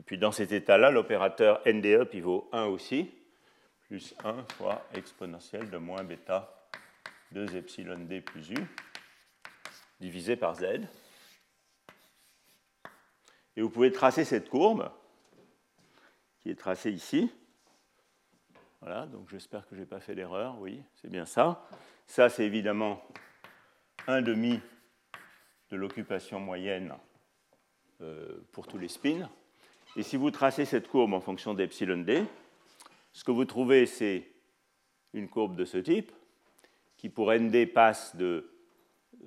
[0.00, 3.12] Et puis dans cet état-là, l'opérateur ND-up, il vaut 1 aussi,
[3.86, 6.52] plus 1 fois exponentielle de moins bêta
[7.30, 8.66] 2 epsilon d plus u,
[10.00, 10.64] divisé par z.
[13.56, 14.90] Et vous pouvez tracer cette courbe,
[16.40, 17.30] qui est tracée ici.
[18.80, 20.60] Voilà, donc j'espère que je n'ai pas fait d'erreur.
[20.60, 21.66] Oui, c'est bien ça.
[22.06, 23.02] Ça, c'est évidemment
[24.06, 24.60] un demi
[25.70, 26.94] de l'occupation moyenne
[28.02, 29.30] euh, pour tous les spins.
[29.96, 32.24] Et si vous tracez cette courbe en fonction d'epsilon d,
[33.12, 34.28] ce que vous trouvez, c'est
[35.12, 36.12] une courbe de ce type,
[36.96, 38.53] qui pour nd passe de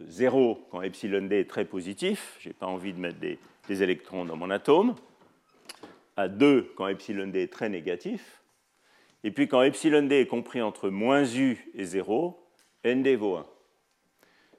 [0.08, 3.40] 0 quand epsilon d est très positif, je n'ai pas envie de mettre des,
[3.70, 4.96] électrons dans mon atome,
[6.16, 8.42] à 2 quand epsilon d est très négatif,
[9.24, 12.40] et puis quand epsilon d est compris entre moins u et 0,
[12.86, 13.46] nd vaut 1.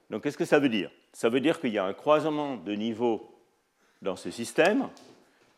[0.09, 0.91] Donc qu'est-ce que ça veut dire?
[1.13, 3.35] Ça veut dire qu'il y a un croisement de niveau
[4.01, 4.89] dans ce système.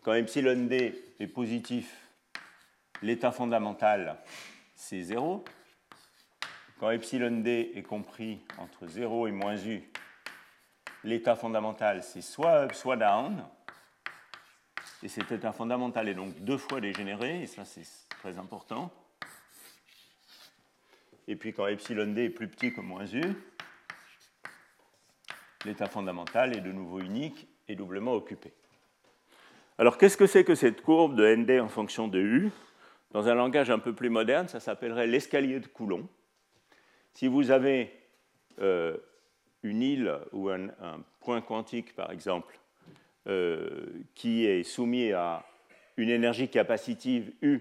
[0.03, 1.95] Quand epsilon d est positif,
[3.01, 4.17] l'état fondamental,
[4.75, 5.43] c'est 0.
[6.81, 9.83] Quand epsilon d est compris entre 0 et moins u,
[11.03, 13.45] l'état fondamental, c'est soit up, soit down.
[15.03, 18.91] Et cet état fondamental est donc deux fois dégénéré, et ça c'est très important.
[21.27, 23.21] Et puis quand epsilon d est plus petit que moins u,
[25.65, 28.53] l'état fondamental est de nouveau unique et doublement occupé.
[29.77, 32.51] Alors qu'est-ce que c'est que cette courbe de nd en fonction de u?
[33.11, 36.09] Dans un langage un peu plus moderne, ça s'appellerait l'escalier de Coulomb.
[37.13, 37.91] Si vous avez
[38.59, 38.97] euh,
[39.63, 40.69] une île ou un,
[41.19, 42.57] point quantique, par exemple,
[43.27, 43.85] euh,
[44.15, 45.45] qui est soumis à
[45.97, 47.59] une énergie capacitive U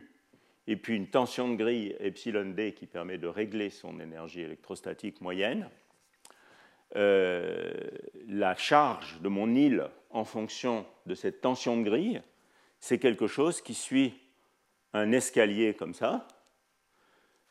[0.67, 5.21] et puis une tension de grille epsilon d qui permet de régler son énergie électrostatique
[5.21, 5.69] moyenne,
[6.97, 7.73] euh,
[8.29, 12.23] la charge de mon île en fonction de cette tension de grille,
[12.79, 14.15] c'est quelque chose qui suit
[14.93, 16.27] un escalier comme ça.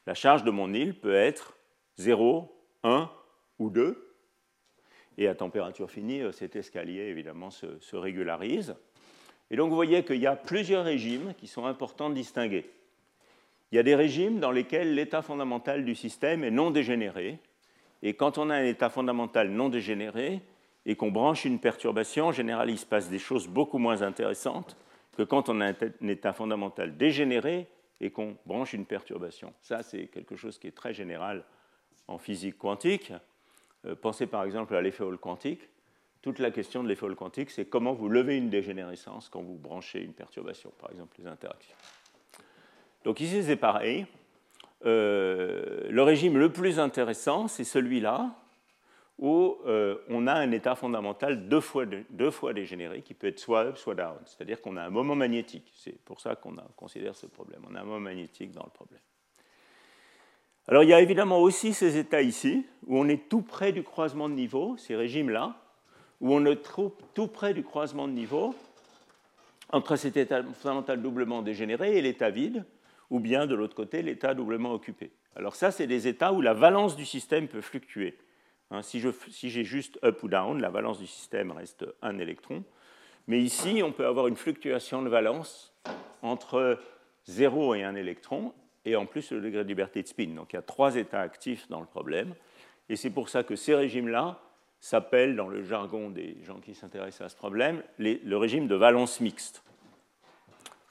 [0.08, 1.59] La charge de mon île peut être
[2.00, 2.52] 0,
[2.84, 3.10] 1
[3.60, 4.16] ou 2.
[5.18, 8.76] Et à température finie, euh, cet escalier, évidemment, se, se régularise.
[9.52, 12.70] Et donc, vous voyez qu'il y a plusieurs régimes qui sont importants de distinguer.
[13.72, 17.40] Il y a des régimes dans lesquels l'état fondamental du système est non dégénéré,
[18.02, 20.42] et quand on a un état fondamental non dégénéré
[20.86, 24.78] et qu'on branche une perturbation, en général, il se passe des choses beaucoup moins intéressantes
[25.18, 27.68] que quand on a un état fondamental dégénéré
[28.00, 29.54] et qu'on branche une perturbation.
[29.62, 31.44] Ça, c'est quelque chose qui est très général
[32.10, 33.14] en physique quantique.
[33.86, 35.62] Euh, pensez par exemple à l'effet Hall quantique.
[36.22, 39.56] Toute la question de l'effet Hall quantique, c'est comment vous levez une dégénérescence quand vous
[39.56, 41.76] branchez une perturbation, par exemple les interactions.
[43.06, 44.06] Donc ici, c'est pareil.
[44.86, 48.36] Euh, le régime le plus intéressant, c'est celui-là,
[49.18, 53.40] où euh, on a un état fondamental deux fois, deux fois dégénéré, qui peut être
[53.40, 54.18] soit up, soit down.
[54.26, 55.72] C'est-à-dire qu'on a un moment magnétique.
[55.76, 57.62] C'est pour ça qu'on considère ce problème.
[57.70, 59.02] On a un moment magnétique dans le problème.
[60.70, 63.82] Alors il y a évidemment aussi ces états ici, où on est tout près du
[63.82, 65.56] croisement de niveau, ces régimes-là,
[66.22, 66.62] où on est
[67.16, 68.54] tout près du croisement de niveau
[69.72, 72.66] entre cet état fondamental doublement dégénéré et l'état vide,
[73.10, 75.10] ou bien de l'autre côté l'état doublement occupé.
[75.36, 78.16] Alors ça, c'est des états où la valence du système peut fluctuer.
[78.70, 79.02] Hein, si
[79.50, 82.64] j'ai juste up ou down, la valence du système reste un électron.
[83.26, 85.74] Mais ici, on peut avoir une fluctuation de valence
[86.22, 86.80] entre
[87.26, 88.54] 0 et 1 électron,
[88.86, 90.36] et en plus le degré de liberté de spin.
[90.36, 92.34] Donc il y a trois états actifs dans le problème.
[92.90, 94.40] Et c'est pour ça que ces régimes-là
[94.80, 99.20] s'appellent, dans le jargon des gens qui s'intéressent à ce problème, le régime de valence
[99.20, 99.64] mixte.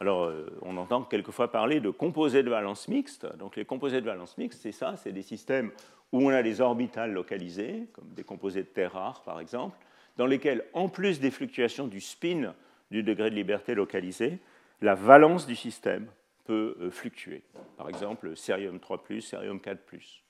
[0.00, 3.26] Alors, euh, on entend quelquefois parler de composés de valence mixte.
[3.36, 5.72] Donc, les composés de valence mixte, c'est ça, c'est des systèmes
[6.12, 9.76] où on a des orbitales localisées, comme des composés de terre rares, par exemple,
[10.16, 12.54] dans lesquels, en plus des fluctuations du spin
[12.90, 14.38] du degré de liberté localisé,
[14.80, 16.06] la valence du système
[16.48, 17.42] peut euh, fluctuer.
[17.76, 19.80] Par exemple, cérium 3, cérium 4,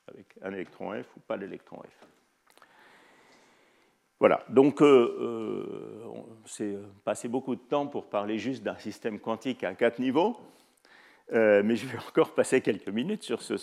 [0.08, 2.06] avec un électron F ou pas d'électron F.
[4.18, 9.62] Voilà, donc euh, euh, c'est passé beaucoup de temps pour parler juste d'un système quantique
[9.62, 10.36] à quatre niveaux,
[11.30, 13.54] mais je vais encore passer quelques minutes sur ce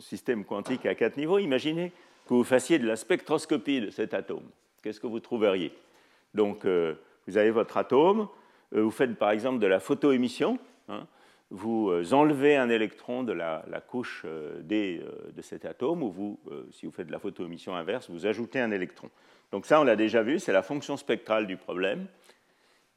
[0.00, 1.38] système quantique à quatre niveaux.
[1.38, 1.92] Imaginez
[2.26, 4.50] que vous fassiez de la spectroscopie de cet atome.
[4.82, 5.72] Qu'est-ce que vous trouveriez?
[6.34, 8.26] Donc, vous avez votre atome,
[8.72, 10.58] vous faites par exemple de la photoémission,
[10.88, 11.06] hein,
[11.50, 14.24] vous enlevez un électron de la, couche
[14.60, 15.02] D
[15.34, 16.40] de cet atome, ou vous,
[16.70, 19.10] si vous faites de la photoémission inverse, vous ajoutez un électron.
[19.52, 22.06] Donc ça, on l'a déjà vu, c'est la fonction spectrale du problème.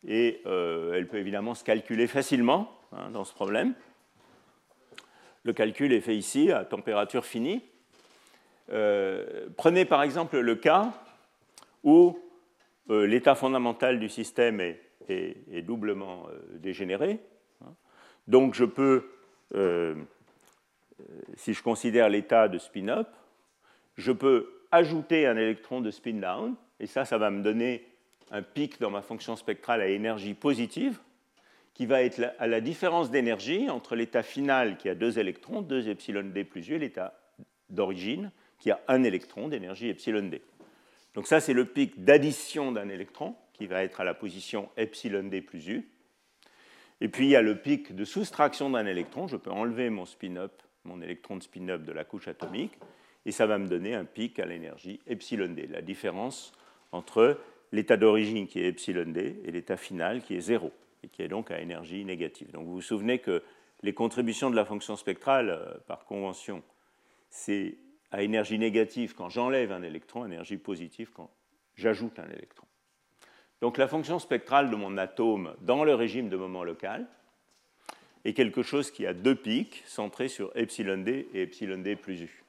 [0.08, 3.74] Et euh, elle peut évidemment se calculer facilement hein, dans ce problème.
[5.44, 7.64] Le calcul est fait ici à température finie.
[8.72, 10.92] Euh, prenez par exemple le cas
[11.84, 12.18] où
[12.90, 14.80] euh, l'état fondamental du système est,
[15.64, 17.20] doublement dégénéré.
[18.28, 19.06] Donc je peux,
[21.36, 23.08] si je considère l'état de spin-up,
[23.96, 27.86] je peux ajouter un électron de spin down, et ça, ça va me donner
[28.32, 31.00] un pic dans ma fonction spectrale à énergie positive,
[31.74, 35.90] qui va être à la différence d'énergie entre l'état final qui a deux électrons, 2
[35.90, 37.20] epsilon d plus u, et l'état
[37.70, 40.42] d'origine qui a un électron d'énergie epsilon d.
[41.16, 45.24] Donc ça, c'est le pic d'addition d'un électron qui va être à la position epsilon
[45.24, 45.88] d plus u.
[47.04, 49.28] Et puis il y a le pic de soustraction d'un électron.
[49.28, 50.54] Je peux enlever mon spin-up,
[50.86, 52.80] mon électron de spin-up de la couche atomique,
[53.26, 56.54] et ça va me donner un pic à l'énergie epsilon d, la différence
[56.94, 57.38] entre
[57.74, 60.72] l'état d'origine qui est epsilon d et l'état final qui est zéro,
[61.04, 62.52] et qui est donc à énergie négative.
[62.52, 63.44] Donc vous vous souvenez que
[63.82, 66.64] les contributions de la fonction spectrale, euh, par convention,
[67.30, 67.76] c'est
[68.12, 71.30] à énergie négative quand j'enlève un électron, énergie positive quand
[71.76, 72.63] j'ajoute un électron.
[73.64, 77.08] Donc la fonction spectrale de mon atome dans le régime de moment local
[78.26, 82.24] est quelque chose qui a deux pics centrés sur epsilon d et epsilon d plus
[82.24, 82.44] u.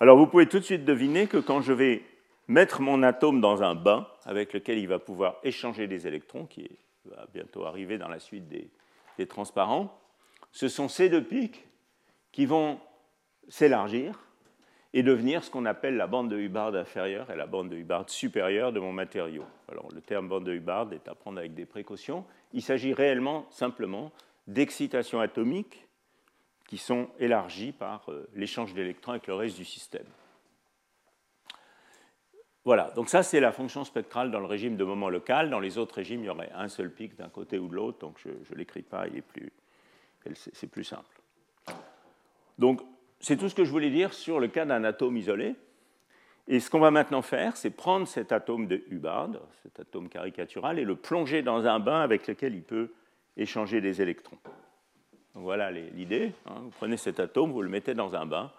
[0.00, 2.02] Alors vous pouvez tout de suite deviner que quand je vais
[2.48, 6.70] mettre mon atome dans un bain avec lequel il va pouvoir échanger des électrons, qui
[7.04, 8.70] va bientôt arriver dans la suite des,
[9.18, 10.00] des transparents,
[10.52, 11.66] ce sont ces deux pics
[12.32, 12.80] qui vont
[13.50, 14.25] s'élargir
[14.96, 18.08] et devenir ce qu'on appelle la bande de Hubbard inférieure et la bande de Hubbard
[18.08, 19.44] supérieure de mon matériau.
[19.68, 22.24] Alors le terme bande de Hubbard est à prendre avec des précautions.
[22.54, 24.10] Il s'agit réellement simplement
[24.46, 25.86] d'excitations atomiques
[26.66, 30.06] qui sont élargies par euh, l'échange d'électrons avec le reste du système.
[32.64, 35.50] Voilà, donc ça c'est la fonction spectrale dans le régime de moment local.
[35.50, 37.98] Dans les autres régimes, il y aurait un seul pic d'un côté ou de l'autre,
[37.98, 39.52] donc je ne l'écris pas, il plus,
[40.54, 41.20] c'est plus simple.
[42.58, 42.80] Donc
[43.20, 45.54] c'est tout ce que je voulais dire sur le cas d'un atome isolé.
[46.48, 49.30] Et ce qu'on va maintenant faire, c'est prendre cet atome de Hubbard,
[49.62, 52.92] cet atome caricatural, et le plonger dans un bain avec lequel il peut
[53.36, 54.38] échanger des électrons.
[55.34, 56.32] Voilà l'idée.
[56.46, 56.54] Hein.
[56.62, 58.52] Vous prenez cet atome, vous le mettez dans un bain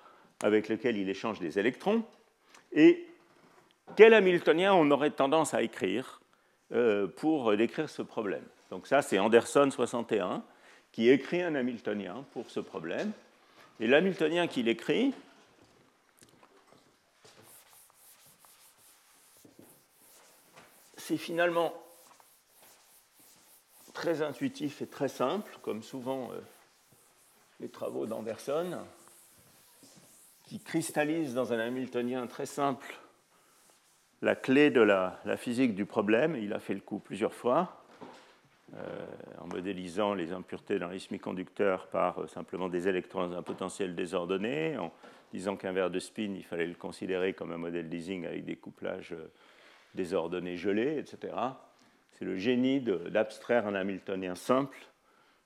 [0.43, 2.03] avec lequel il échange des électrons.
[2.74, 3.08] Et
[3.95, 6.22] quel Hamiltonien on aurait tendance à écrire
[6.74, 8.43] euh, pour décrire ce problème?
[8.70, 10.43] Donc ça, c'est Anderson 61
[10.91, 13.12] qui écrit un Hamiltonien pour ce problème.
[13.80, 15.14] Et l'Hamiltonien qu'il écrit,
[20.98, 21.74] c'est finalement
[23.94, 26.40] très intuitif et très simple, comme souvent euh,
[27.60, 28.80] les travaux d'Anderson,
[30.46, 33.00] qui cristallisent dans un Hamiltonien très simple
[34.22, 36.36] la clé de la, physique du problème.
[36.36, 37.86] Il a fait le coup plusieurs fois.
[38.76, 39.05] Euh,
[39.39, 43.95] en modélisant les impuretés d'un les semi-conducteur par euh, simplement des électrons dans un potentiel
[43.95, 44.91] désordonné, en
[45.32, 48.57] disant qu'un verre de spin, il fallait le considérer comme un modèle d'easing avec des
[48.57, 49.32] couplages euh,
[49.95, 51.34] désordonnés gelés, etc.
[52.11, 54.78] C'est le génie d'abstraire un Hamiltonien simple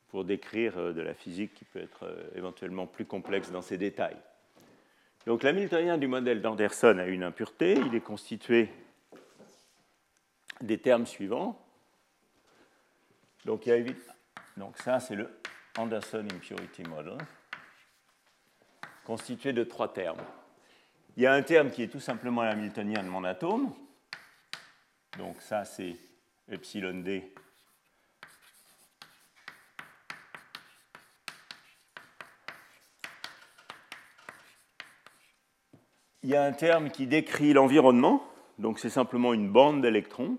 [0.08, 2.06] pour décrire de la physique qui peut être
[2.36, 4.18] éventuellement plus complexe dans ses détails.
[5.26, 8.70] Donc l'Hamiltonien du modèle d'Anderson a une impureté, il est constitué
[10.62, 11.61] des termes suivants.
[13.46, 13.68] Donc,
[14.78, 15.30] ça, c'est le
[15.78, 17.18] Anderson Impurity Model,
[19.06, 20.22] constitué de trois termes.
[21.18, 23.74] Il y a un terme qui est tout simplement l'hamiltonien de mon atome.
[25.18, 25.98] Donc ça, c'est
[26.50, 27.34] epsilon d
[36.24, 38.24] Il y a un terme qui décrit l'environnement,
[38.60, 40.38] donc c'est simplement une bande d'électrons.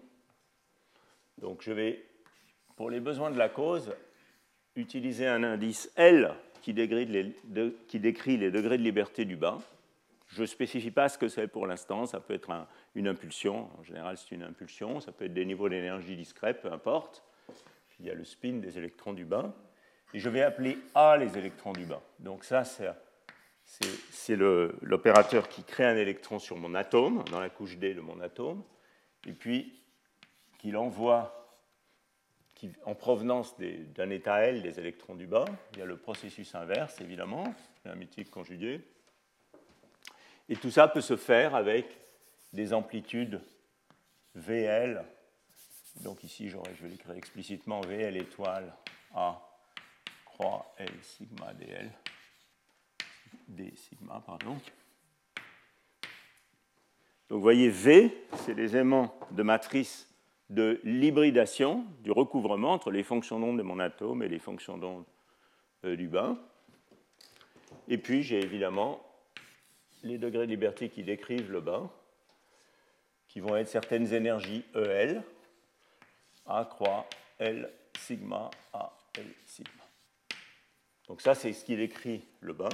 [1.39, 2.07] Donc je vais
[2.83, 3.95] pour les besoins de la cause,
[4.75, 9.59] utiliser un indice L qui, décrit les, degrés de liberté du bas.
[10.27, 12.51] Je ne spécifie pas ce que c'est pour l'instant, ça peut être
[12.97, 16.73] une impulsion, en général c'est une impulsion, ça peut être des niveaux d'énergie discrets, peu
[16.73, 17.23] importe.
[18.01, 19.55] il y a le spin des électrons du bas.
[20.13, 22.03] Et je vais appeler A les électrons du bas.
[22.19, 27.95] Donc ça, c'est l'opérateur qui crée un électron sur mon atome, dans la couche D
[27.95, 28.65] de mon atome,
[29.25, 29.73] et puis
[30.59, 31.42] qu'il envoie
[32.85, 35.45] en provenance d'un état L des électrons du bas.
[35.73, 37.55] Il y a le processus inverse, évidemment,
[37.85, 38.81] un mythique conjugué.
[40.49, 41.87] Et tout ça peut se faire avec
[42.53, 43.41] des amplitudes
[44.35, 45.05] VL.
[46.01, 48.73] Donc ici, je vais l'écrire explicitement VL étoile
[49.15, 49.41] A
[50.25, 51.91] croix L sigma DL.
[53.49, 54.59] D sigma, pardon.
[57.29, 60.12] Donc vous voyez, V, c'est les aimants de matrice
[60.53, 65.05] de l'hybridation, du recouvrement entre les fonctions d'onde de mon atome et les fonctions d'onde
[65.85, 66.39] euh, du bain.
[67.89, 69.03] Et puis j'ai évidemment
[70.03, 71.91] les degrés de liberté qui décrivent le bain,
[73.29, 75.23] qui vont être certaines énergies EL,
[76.47, 77.07] A croix
[77.39, 79.71] L sigma A L sigma.
[81.09, 82.69] Donc ça c'est ce qu'il écrit le bain.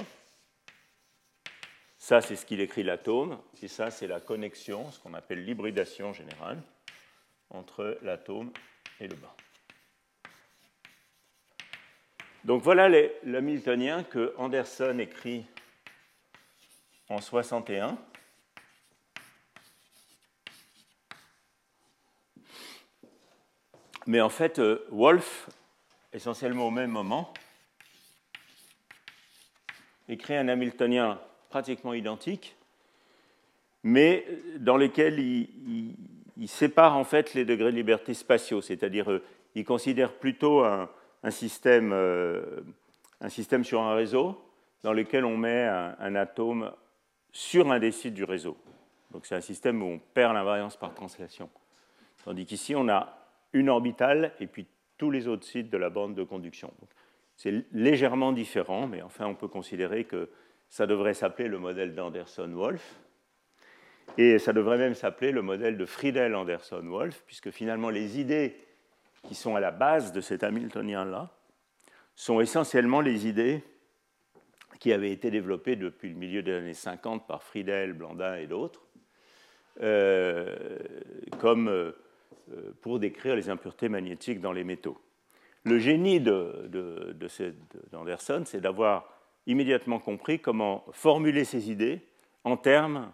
[1.97, 3.39] Ça c'est ce qu'il écrit l'atome.
[3.63, 6.61] Et ça c'est la connexion, ce qu'on appelle l'hybridation générale
[7.49, 8.51] entre l'atome
[8.99, 9.35] et le bas.
[12.45, 12.89] Donc voilà
[13.23, 15.45] l'Hamiltonien que Anderson écrit
[17.09, 17.97] en 61.
[24.07, 25.49] Mais en fait, euh, Wolf,
[26.13, 27.31] essentiellement au même moment,
[30.07, 32.55] écrit un Hamiltonien pratiquement identique,
[33.83, 34.25] mais
[34.57, 35.95] dans lequel il,
[36.47, 39.23] sépare en fait les degrés de liberté spatiaux, c'est-à-dire euh,
[39.55, 40.89] il considère plutôt un,
[41.29, 42.61] système, euh,
[43.19, 44.39] un, système, sur un réseau
[44.83, 46.71] dans lequel on met un, atome
[47.31, 48.55] sur un des sites du réseau.
[49.11, 51.49] Donc c'est un système où on perd l'invariance par translation.
[52.23, 53.17] Tandis qu'ici, on a
[53.53, 54.67] une orbitale et puis
[54.97, 56.71] tous les autres sites de la bande de conduction.
[57.35, 60.29] C'est légèrement différent, mais enfin on peut considérer que
[60.69, 62.99] ça devrait s'appeler le modèle d'Anderson-Wolf.
[64.17, 68.55] Et ça devrait même s'appeler le modèle de Friedel-Anderson-Wolf, puisque finalement les idées
[69.23, 71.29] qui sont à la base de cet Hamiltonien-là
[72.15, 73.63] sont essentiellement les idées
[74.79, 78.81] qui avaient été développées depuis le milieu des années 50 par Friedel, Blandin et d'autres,
[79.81, 80.55] euh,
[81.39, 81.91] comme euh,
[82.51, 84.97] euh, pour décrire les impuretés magnétiques dans les métaux.
[85.63, 86.21] Le génie
[87.91, 89.13] d'Anderson, c'est d'avoir
[89.45, 92.01] immédiatement compris comment formuler ces idées
[92.45, 93.11] en termes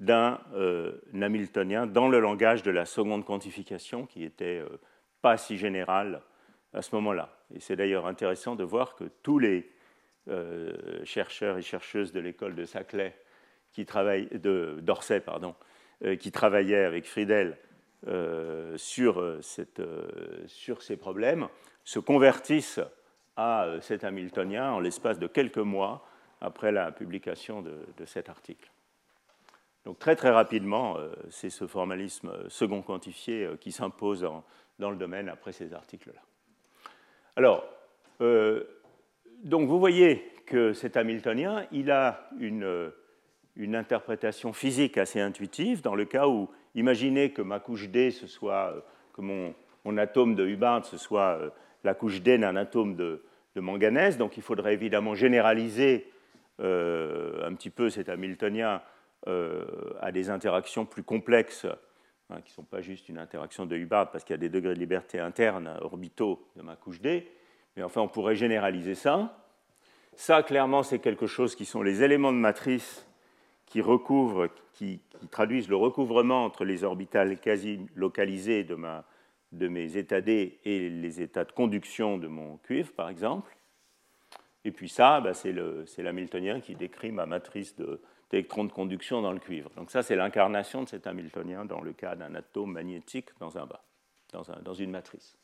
[0.00, 4.80] d'un euh, Hamiltonien dans le langage de la seconde quantification qui n'était euh,
[5.22, 6.22] pas si général
[6.72, 7.36] à ce moment-là.
[7.54, 9.70] Et c'est d'ailleurs intéressant de voir que tous les
[11.04, 13.14] chercheurs et chercheuses de l'école de Saclay,
[13.70, 15.54] qui travaillent, de d'Orsay, pardon,
[16.18, 17.56] qui travaillaient avec Friedel
[18.08, 20.06] euh, sur, euh, cette, euh,
[20.46, 21.48] sur, ces problèmes
[21.82, 22.80] se convertissent
[23.36, 26.06] à cet Hamiltonien en l'espace de quelques mois
[26.40, 28.70] après la publication de, cet article.
[29.86, 30.98] Donc très très rapidement,
[31.30, 34.28] c'est ce formalisme second quantifié qui s'impose
[34.78, 36.20] dans, le domaine après ces articles-là.
[37.36, 37.64] Alors,
[39.44, 42.92] donc vous voyez que cet Hamiltonien, il a une,
[43.74, 48.72] interprétation physique assez intuitive dans le cas où imaginez que ma couche D, ce soit,
[48.74, 48.80] euh,
[49.12, 51.50] que mon, atome de Hubbard, ce soit euh,
[51.84, 53.22] la couche D d'un atome de,
[53.56, 54.18] manganèse.
[54.18, 56.12] Donc il faudrait évidemment généraliser
[56.60, 58.82] euh, un petit peu cet Hamiltonien
[59.26, 61.66] à des interactions plus complexes,
[62.30, 64.48] hein, qui ne sont pas juste une interaction de Hubbard, parce qu'il y a des
[64.48, 67.30] degrés de liberté internes orbitaux de ma couche D.
[67.76, 69.46] Mais enfin, on pourrait généraliser ça.
[70.14, 73.06] Ça, clairement, c'est quelque chose qui sont les éléments de matrice
[73.66, 75.00] qui recouvrent, qui,
[75.30, 79.04] traduisent le recouvrement entre les orbitales quasi localisées de, ma,
[79.52, 83.56] de mes états D et les états de conduction de mon cuivre, par exemple.
[84.64, 85.52] Et puis ça, bah, c'est
[86.02, 87.76] l'Hamiltonien qui décrit ma matrice
[88.30, 89.70] d'électrons de, conduction dans le cuivre.
[89.76, 93.66] Donc ça, c'est l'incarnation de cet Hamiltonien dans le cas d'un atome magnétique dans un
[93.66, 93.84] bas,
[94.32, 95.36] dans, un, une matrice.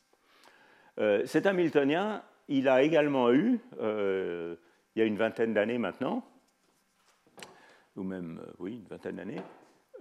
[0.98, 4.56] Euh, cet Hamiltonien, il a également eu, euh,
[4.94, 6.24] il y a une vingtaine d'années maintenant,
[7.96, 9.40] ou même, euh, oui, une vingtaine d'années,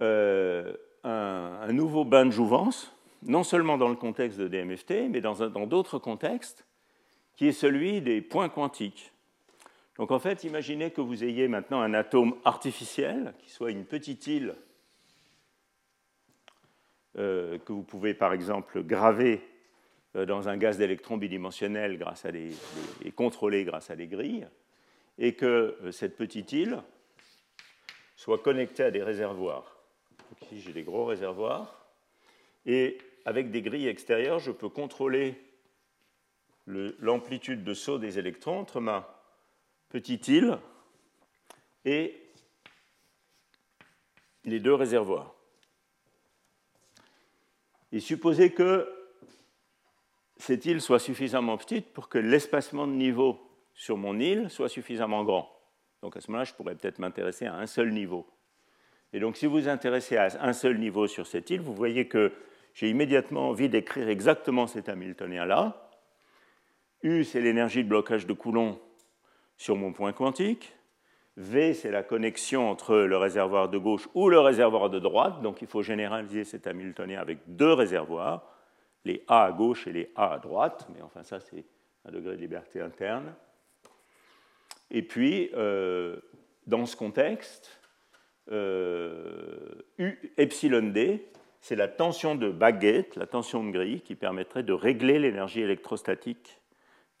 [0.00, 0.74] euh,
[1.04, 5.98] un, nouveau bain de jouvence, non seulement dans le contexte de DMFT, mais dans d'autres
[5.98, 6.66] contextes,
[7.36, 9.11] qui est celui des points quantiques.
[10.02, 14.26] Donc en fait, imaginez que vous ayez maintenant un atome artificiel, qui soit une petite
[14.26, 14.56] île,
[17.16, 19.40] euh, que vous pouvez par exemple graver
[20.14, 22.50] dans un gaz d'électrons bidimensionnel grâce à des,
[23.04, 24.48] et contrôler grâce à des grilles,
[25.18, 26.82] et que cette petite île,
[28.16, 29.84] soit connecté à des réservoirs.
[30.42, 31.86] ici, j'ai des gros réservoirs.
[32.66, 35.40] Et avec des grilles extérieures, je peux contrôler
[36.66, 39.21] l'amplitude de saut des électrons entre ma
[39.92, 40.56] petite île
[41.84, 42.18] et
[44.44, 45.34] les deux réservoirs.
[47.92, 48.90] Et supposer que
[50.38, 53.38] cette île soit suffisamment petite pour que l'espacement de niveau
[53.74, 55.54] sur mon île soit suffisamment grand.
[56.00, 58.26] Donc à ce moment-là, je pourrais peut-être m'intéresser à un seul niveau.
[59.12, 62.08] Et donc si vous vous intéressez à un seul niveau sur cette île, vous voyez
[62.08, 62.32] que
[62.72, 65.90] j'ai immédiatement envie d'écrire exactement cet Hamiltonien-là.
[67.02, 68.80] U, c'est l'énergie de blocage de Coulomb
[69.62, 70.74] sur mon point quantique.
[71.36, 75.40] V, c'est la connexion entre le réservoir de gauche ou le réservoir de droite.
[75.40, 78.42] Donc il faut généraliser cet Hamiltonien avec deux réservoirs,
[79.04, 80.88] les A à gauche et les A à droite.
[80.92, 81.64] Mais enfin, ça, c'est
[82.04, 83.32] un degré de liberté interne.
[84.90, 86.16] Et puis, euh,
[86.66, 87.80] dans ce contexte,
[88.50, 91.24] euh, U epsilon D,
[91.60, 96.61] c'est la tension de baguette, la tension de grille, qui permettrait de régler l'énergie électrostatique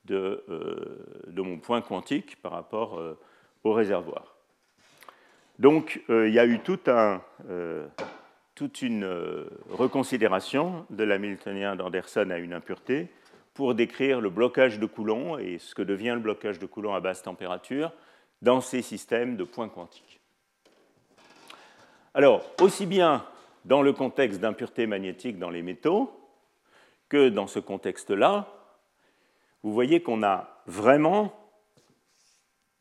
[0.04, 3.00] de, euh, de, mon point quantique par rapport
[3.64, 4.36] au réservoir.
[5.58, 6.88] Donc, il y a eu toute
[8.82, 13.08] une reconsidération de l'Hamiltonien d'Anderson à une impureté
[13.54, 17.00] pour décrire le blocage de Coulomb et ce que devient le blocage de Coulomb à
[17.00, 17.92] basse température
[18.40, 20.20] dans ces systèmes de points quantiques.
[22.14, 23.24] Alors, aussi bien
[23.64, 26.12] dans le contexte d'impureté magnétique dans les métaux
[27.08, 28.48] que dans ce contexte-là,
[29.62, 31.32] vous voyez qu'on a vraiment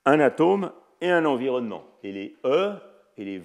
[0.06, 1.84] un atome et un environnement.
[2.04, 2.76] Et les E
[3.18, 3.42] et les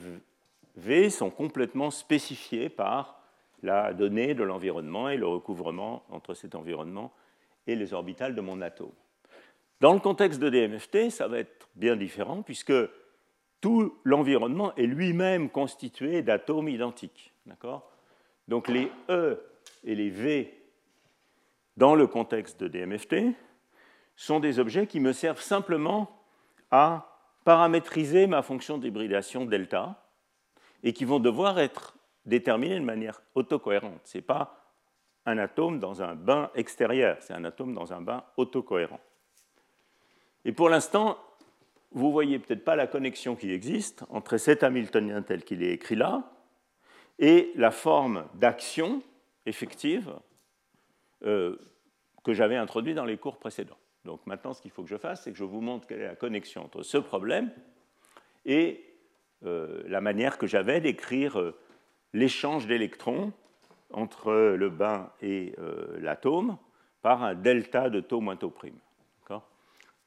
[0.76, 3.20] V sont complètement spécifiés par
[3.62, 7.12] la donnée de l'environnement et le recouvrement entre cet environnement
[7.66, 8.92] et les orbitales de mon atome.
[9.80, 12.72] Dans le contexte de DMFT, ça va être bien différent puisque
[13.60, 17.32] tout l'environnement est lui-même constitué d'atomes identiques.
[18.48, 19.38] Donc les E
[19.84, 20.55] et les V
[21.76, 23.34] dans le contexte de DMFT
[24.16, 26.22] sont des objets qui me servent simplement
[26.70, 30.02] à paramétriser ma fonction d'hybridation delta
[30.82, 34.00] et qui vont devoir être déterminés de manière autocohérente.
[34.04, 34.72] Ce n'est pas
[35.26, 39.00] un atome dans un bain extérieur, c'est un atome dans un bain autocohérent.
[40.44, 41.18] Et pour l'instant,
[41.92, 45.72] vous ne voyez peut-être pas la connexion qui existe entre cet Hamiltonien tel qu'il est
[45.72, 46.30] écrit là
[47.18, 49.02] et la forme d'action
[49.46, 50.14] effective
[51.24, 51.56] euh,
[52.24, 53.78] que j'avais introduite dans les cours précédents.
[54.05, 56.09] Donc maintenant, ce qu'il faut que je fasse, c'est que je vous montre quelle est
[56.09, 57.51] la connexion entre ce problème
[58.44, 58.84] et
[59.44, 61.59] euh, la manière que j'avais d'écrire euh,
[62.12, 63.32] l'échange d'électrons
[63.93, 65.55] entre le bain et
[65.98, 66.59] l'atome
[67.02, 68.80] par un delta de taux moins taux prime.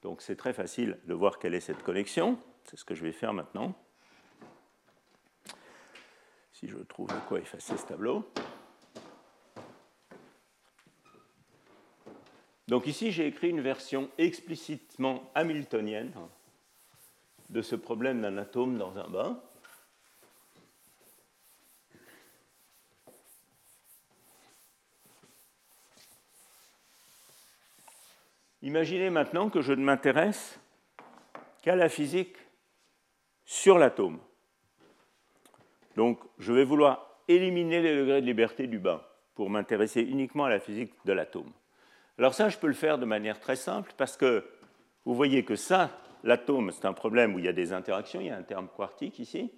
[0.02, 2.40] Donc c'est très facile de voir quelle est cette connexion.
[2.64, 3.76] C'est ce que je vais faire maintenant.
[6.54, 8.30] Si je trouve de quoi effacer ce tableau.
[12.70, 16.14] Donc ici, j'ai écrit une version explicitement hamiltonienne
[17.50, 19.42] de ce problème d'un atome dans un bain.
[28.62, 30.60] Imaginez maintenant que je ne m'intéresse
[31.64, 32.38] qu'à la physique
[33.46, 34.20] sur l'atome.
[35.96, 39.02] Donc je vais vouloir éliminer les degrés de liberté du bain
[39.34, 41.52] pour m'intéresser uniquement à la physique de l'atome.
[42.20, 44.44] Alors ça, je peux le faire de manière très simple parce que
[45.06, 45.90] vous voyez que ça,
[46.26, 48.68] l'atome, c'est un problème où il y a des interactions, il y a un terme
[48.76, 49.50] quartique ici.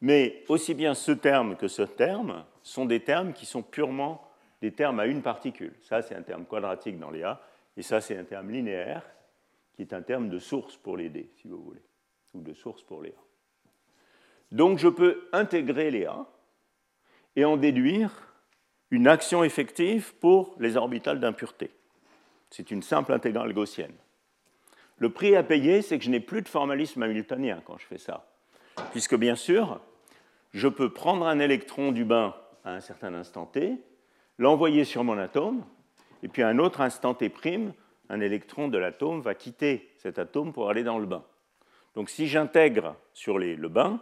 [0.00, 4.22] Mais aussi bien ce terme que ce terme sont des termes qui sont purement
[4.60, 5.74] des termes à une particule.
[5.80, 7.40] Ça, c'est un terme quadratique dans les A,
[7.76, 9.02] et ça, c'est un terme linéaire,
[9.74, 11.82] qui est un terme de source pour les D, si vous voulez,
[12.34, 13.22] ou de source pour les A.
[14.52, 16.24] Donc, je peux intégrer les A
[17.34, 18.33] et en déduire
[18.94, 21.72] une action effective pour les orbitales d'impureté.
[22.50, 23.94] C'est une simple intégrale gaussienne.
[24.98, 27.98] Le prix à payer, c'est que je n'ai plus de formalisme hamiltonien quand je fais
[27.98, 28.24] ça.
[28.92, 29.80] Puisque bien sûr,
[30.52, 33.74] je peux prendre un électron du bain à un certain instant t,
[34.38, 35.64] l'envoyer sur mon atome,
[36.22, 37.32] et puis à un autre instant t',
[38.10, 41.24] un électron de l'atome va quitter cet atome pour aller dans le bain.
[41.96, 44.00] Donc si j'intègre sur le bain,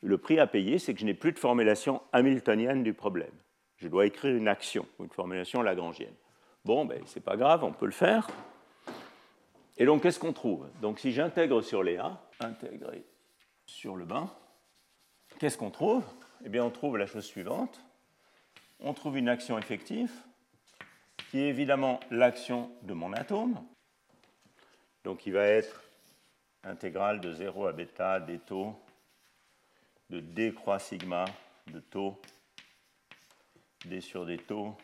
[0.00, 3.28] le prix à payer, c'est que je n'ai plus de formulation hamiltonienne du problème.
[3.80, 6.14] Je dois écrire une action, une formulation lagrangienne.
[6.64, 8.28] Bon, ben, c'est pas grave, on peut le faire.
[9.78, 10.68] Et donc, qu'est-ce qu'on trouve?
[10.82, 13.04] Donc, si j'intègre sur les A, intégrer
[13.64, 14.30] sur le bain,
[15.38, 16.04] qu'est-ce qu'on trouve?
[16.44, 17.80] Eh bien, on trouve la chose suivante.
[18.80, 20.12] On trouve une action effective,
[21.30, 23.58] qui est évidemment l'action de mon atome.
[25.04, 25.82] Donc, il va être
[26.64, 28.74] intégrale de 0 à bêta des taux
[30.10, 31.24] de d croix sigma
[31.68, 32.20] de taux
[33.86, 34.76] d sur des taux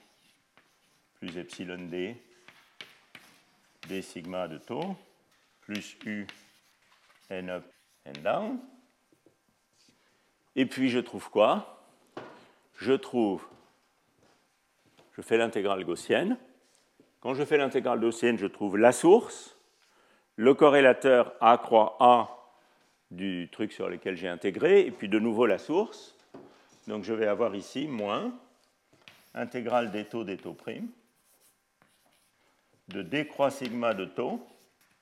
[1.14, 2.16] plus epsilon d
[3.88, 4.96] d sigma de taux
[5.60, 6.26] plus U
[7.30, 7.64] n up,
[8.04, 8.60] n down.
[10.54, 11.84] Et puis je trouve quoi?
[12.78, 13.46] Je trouve,
[15.12, 16.38] je fais l'intégrale gaussienne.
[17.20, 19.56] Quand je fais l'intégrale gaussienne, je trouve la source,
[20.36, 22.32] le corrélateur A croix A
[23.10, 26.16] du truc sur lequel j'ai intégré, et puis de nouveau la source.
[26.86, 28.32] Donc je vais avoir ici moins
[29.36, 30.88] intégrale des taux des taux primes
[32.88, 34.46] de d sigma de taux,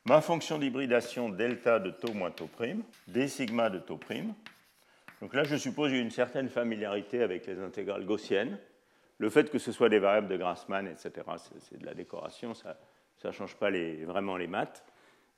[0.04, 4.34] ma fonction d'hybridation delta de taux moins taux prime, d sigma de taux prime.
[5.20, 8.58] Donc là, je suppose une certaine familiarité avec les intégrales gaussiennes.
[9.18, 11.12] Le fait que ce soit des variables de Grassmann, etc.,
[11.60, 12.76] c'est de la décoration, ça
[13.24, 14.84] ne change pas les, vraiment les maths.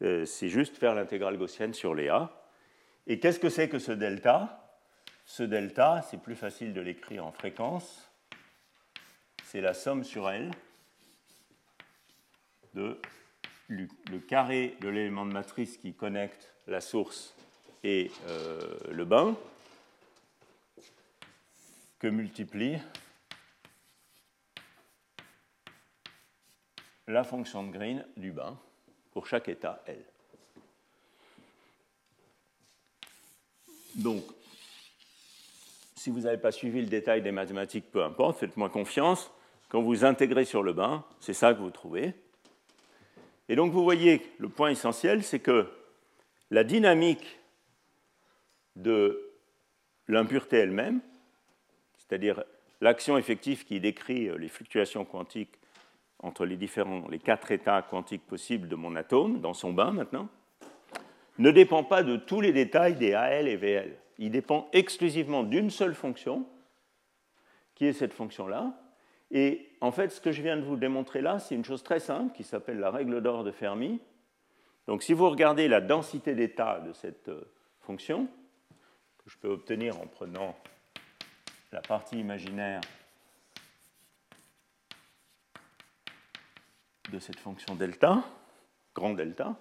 [0.02, 2.30] Euh, c'est juste faire l'intégrale gaussienne sur les A.
[3.06, 4.62] Et qu'est-ce que c'est que ce delta?
[5.24, 8.10] Ce delta, c'est plus facile de l'écrire en fréquence.
[9.46, 10.50] C'est la somme sur L
[12.74, 13.00] de
[13.68, 17.32] le carré de l'élément de matrice qui connecte la source
[17.84, 19.36] et euh, le bain
[22.00, 22.76] que multiplie
[27.06, 28.58] la fonction de Green du bain
[29.12, 30.04] pour chaque état L.
[33.94, 34.24] Donc,
[35.94, 39.30] si vous n'avez pas suivi le détail des mathématiques, peu importe, faites-moi confiance.
[39.68, 42.14] Quand vous intégrez sur le bain, c'est ça que vous trouvez.
[43.48, 45.68] Et donc vous voyez, le point essentiel, c'est que
[46.50, 47.38] la dynamique
[48.76, 49.32] de
[50.08, 51.00] l'impureté elle-même,
[51.98, 52.44] c'est-à-dire
[52.80, 55.58] l'action effective qui décrit les fluctuations quantiques
[56.20, 60.28] entre les différents, les quatre états quantiques possibles de mon atome dans son bain maintenant,
[61.38, 63.96] ne dépend pas de tous les détails des AL et VL.
[64.18, 66.46] Il dépend exclusivement d'une seule fonction,
[67.74, 68.72] qui est cette fonction-là.
[69.30, 72.00] Et en fait, ce que je viens de vous démontrer là, c'est une chose très
[72.00, 74.00] simple qui s'appelle la règle d'or de Fermi.
[74.86, 78.28] Donc si vous regardez la densité d'état de cette euh, fonction,
[79.24, 80.56] que je peux obtenir en prenant
[81.72, 82.80] la partie imaginaire
[87.10, 88.22] de cette fonction delta,
[88.94, 89.56] grand delta,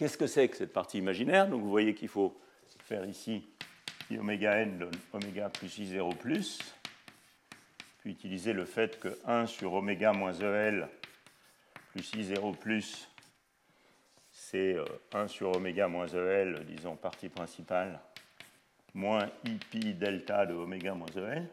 [0.00, 1.46] Qu'est-ce que c'est que cette partie imaginaire?
[1.46, 2.34] Donc vous voyez qu'il faut
[2.84, 3.44] faire ici
[4.10, 6.58] i oméga n donne oméga plus i0 plus,
[8.10, 10.88] utiliser le fait que 1 sur oméga moins EL
[11.92, 13.08] plus i0 plus,
[14.30, 14.76] c'est
[15.12, 18.00] 1 euh, sur oméga moins EL, disons partie principale,
[18.94, 21.48] moins i delta de oméga moins EL.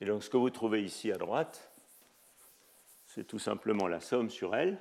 [0.00, 1.70] Et donc ce que vous trouvez ici à droite,
[3.06, 4.78] c'est tout simplement la somme sur L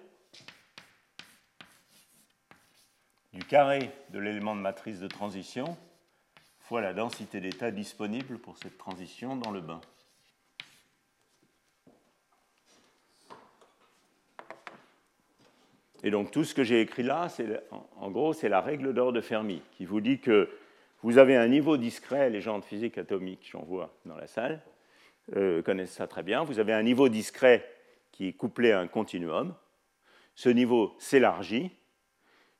[3.33, 5.77] du carré de l'élément de matrice de transition
[6.69, 9.81] fois la densité d'état disponible pour cette transition dans le bain.
[16.03, 17.27] Et donc tout ce que j'ai écrit là,
[17.95, 20.47] en gros, c'est la règle d'or de Fermi qui vous dit que
[21.01, 24.61] vous avez un niveau discret, les gens de physique atomique, j'en vois dans la salle,
[25.35, 27.67] euh, connaissent ça très bien, vous avez un niveau discret
[28.11, 29.55] qui est couplé à un continuum.
[30.35, 31.71] Ce niveau s'élargit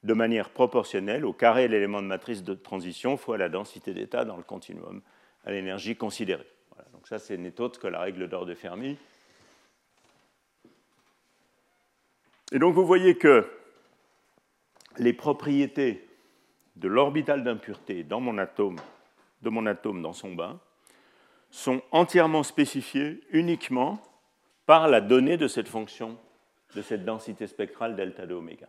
[0.03, 4.38] de manière proportionnelle au carré l'élément de matrice de transition fois la densité d'état dans
[4.38, 5.01] le continuum
[5.45, 6.47] à l'énergie considérée.
[6.93, 8.97] donc ça, c'est n'est autre que la règle d'or de Fermi.
[12.51, 13.47] Et donc vous voyez que
[14.97, 16.07] les propriétés
[16.76, 18.77] de l'orbital d'impureté dans mon atome,
[19.41, 20.59] de mon atome dans son bain,
[21.51, 24.01] sont entièrement spécifiées uniquement
[24.65, 26.17] par la donnée de cette fonction,
[26.76, 28.67] de cette densité spectrale delta de oméga.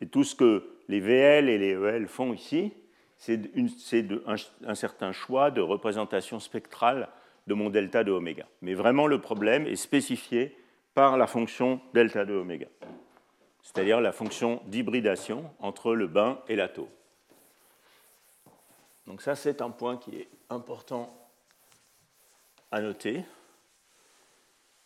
[0.00, 2.72] Et tout ce que les VL et les EL font ici,
[3.16, 3.40] c'est
[4.66, 7.08] un, certain choix de représentation spectrale
[7.46, 8.46] de mon delta de oméga.
[8.60, 10.56] Mais vraiment, le problème est spécifié
[10.94, 12.68] par la fonction delta de oméga,
[13.62, 16.88] c'est-à-dire la fonction d'hybridation entre le bain et l'atome.
[19.06, 21.16] Donc ça, c'est un point qui est important
[22.70, 23.24] à noter,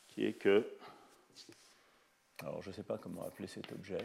[0.09, 0.67] qui est que,
[2.43, 3.99] alors je ne sais pas comment appeler cet objet,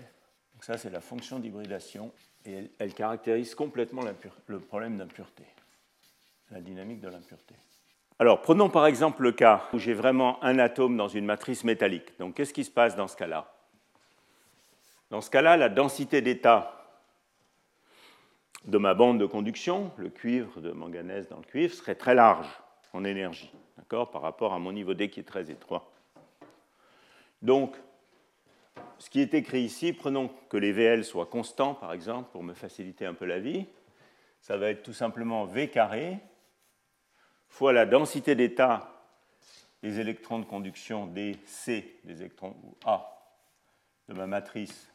[0.55, 2.11] donc ça, c'est la fonction d'hybridation
[2.45, 4.01] et elle, caractérise complètement
[4.47, 5.43] le problème d'impureté,
[6.49, 7.55] la dynamique de l'impureté.
[8.19, 12.17] Alors, prenons par exemple le cas où j'ai vraiment un atome dans une matrice métallique.
[12.19, 13.53] Donc, qu'est-ce qui se passe dans ce cas-là?
[15.09, 16.71] Dans ce cas-là, la densité d'état
[18.63, 22.47] de ma bande de conduction, le cuivre de manganèse dans le cuivre, serait très large
[22.93, 25.91] en énergie, d'accord, par rapport à mon niveau D qui est très étroit.
[27.41, 27.75] Donc,
[28.99, 32.53] ce qui est écrit ici, prenons que les VL soient constants, par exemple, pour me
[32.53, 33.65] faciliter un peu la vie.
[34.41, 36.19] Ça va être tout simplement V carré
[37.47, 38.91] fois la densité d'état
[39.81, 43.31] des électrons de conduction DC, des électrons ou A,
[44.09, 44.91] de ma matrice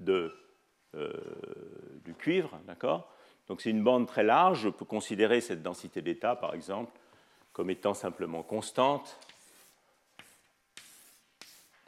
[0.00, 0.36] de,
[0.94, 1.12] euh,
[2.04, 2.58] du cuivre,
[3.48, 4.62] Donc c'est une bande très large.
[4.62, 6.92] Je peux considérer cette densité d'état, par exemple,
[7.52, 9.18] comme étant simplement constante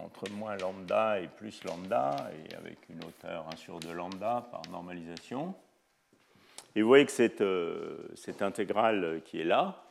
[0.05, 4.62] entre moins lambda et plus lambda, et avec une hauteur 1 sur 2 lambda par
[4.70, 5.55] normalisation.
[6.77, 9.82] Et vous voyez que cette, euh, cette intégrale qui est là,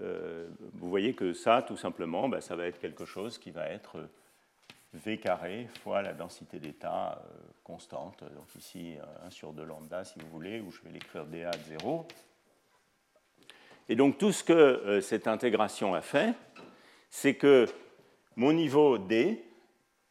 [0.00, 3.68] euh, vous voyez que ça, tout simplement, ben, ça va être quelque chose qui va
[3.68, 4.08] être
[4.92, 8.24] V carré fois la densité d'état euh, constante.
[8.34, 8.94] Donc ici,
[9.26, 12.08] 1 sur 2 lambda, si vous voulez, ou je vais l'écrire dA de 0.
[13.88, 16.34] Et donc tout ce que cette intégration a fait,
[17.10, 17.66] c'est que
[18.36, 19.42] mon niveau D,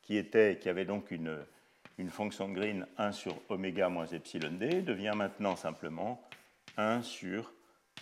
[0.02, 1.38] qui, était, qui avait donc une,
[1.98, 6.22] une fonction Green 1 sur oméga moins epsilon D, devient maintenant simplement
[6.78, 7.52] 1 sur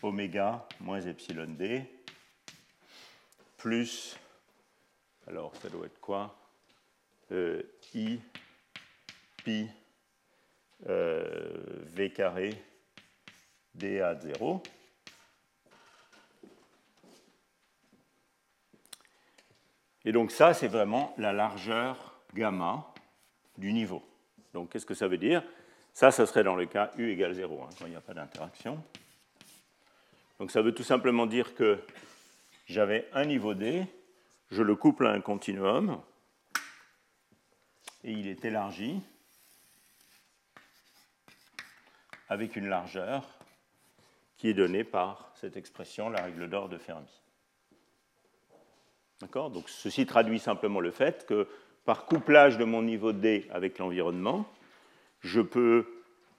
[0.02, 1.84] oméga moins epsilon D
[3.57, 4.18] plus,
[5.27, 6.35] alors ça doit être quoi?
[7.31, 7.61] Euh,
[7.93, 8.19] I
[9.43, 9.68] pi
[10.89, 11.53] euh,
[11.93, 12.60] V carré
[13.76, 14.64] dA de 0
[20.06, 22.86] Et donc ça, c'est vraiment la largeur gamma
[23.57, 24.03] du niveau.
[24.53, 25.44] Donc qu'est-ce que ça veut dire?
[25.94, 28.14] Ça, ça serait dans le cas U égale 0, hein, quand il n'y a pas
[28.14, 28.84] d'interaction.
[30.40, 31.80] Donc ça veut tout simplement dire que
[32.65, 33.86] j'avais un niveau D,
[34.49, 36.02] je le couple à un continuum,
[38.03, 39.02] et il est élargi
[42.30, 43.28] avec une largeur
[44.38, 47.20] qui est donnée par cette expression, la règle d'or de Fermi.
[49.22, 51.48] Donc ceci traduit simplement le fait que
[51.85, 54.45] par couplage de mon niveau D avec l'environnement,
[55.19, 55.85] je peux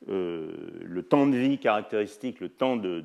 [0.09, 0.53] euh,
[0.83, 3.05] le temps de vie caractéristique, le temps de,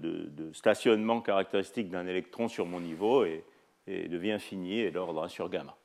[0.53, 3.43] stationnement caractéristique d'un électron sur mon niveau est,
[3.87, 5.75] devient infini et d'ordre 1 sur gamma.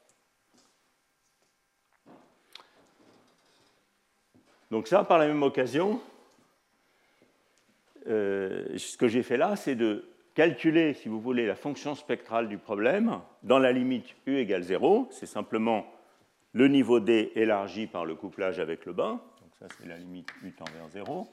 [4.70, 6.00] Donc ça, par la même occasion,
[8.08, 12.48] euh, ce que j'ai fait là, c'est de calculer, si vous voulez, la fonction spectrale
[12.48, 15.08] du problème dans la limite U égale 0.
[15.10, 15.86] C'est simplement
[16.52, 19.20] le niveau D élargi par le couplage avec le bas.
[19.40, 21.28] Donc ça, c'est la limite U tend vers 0.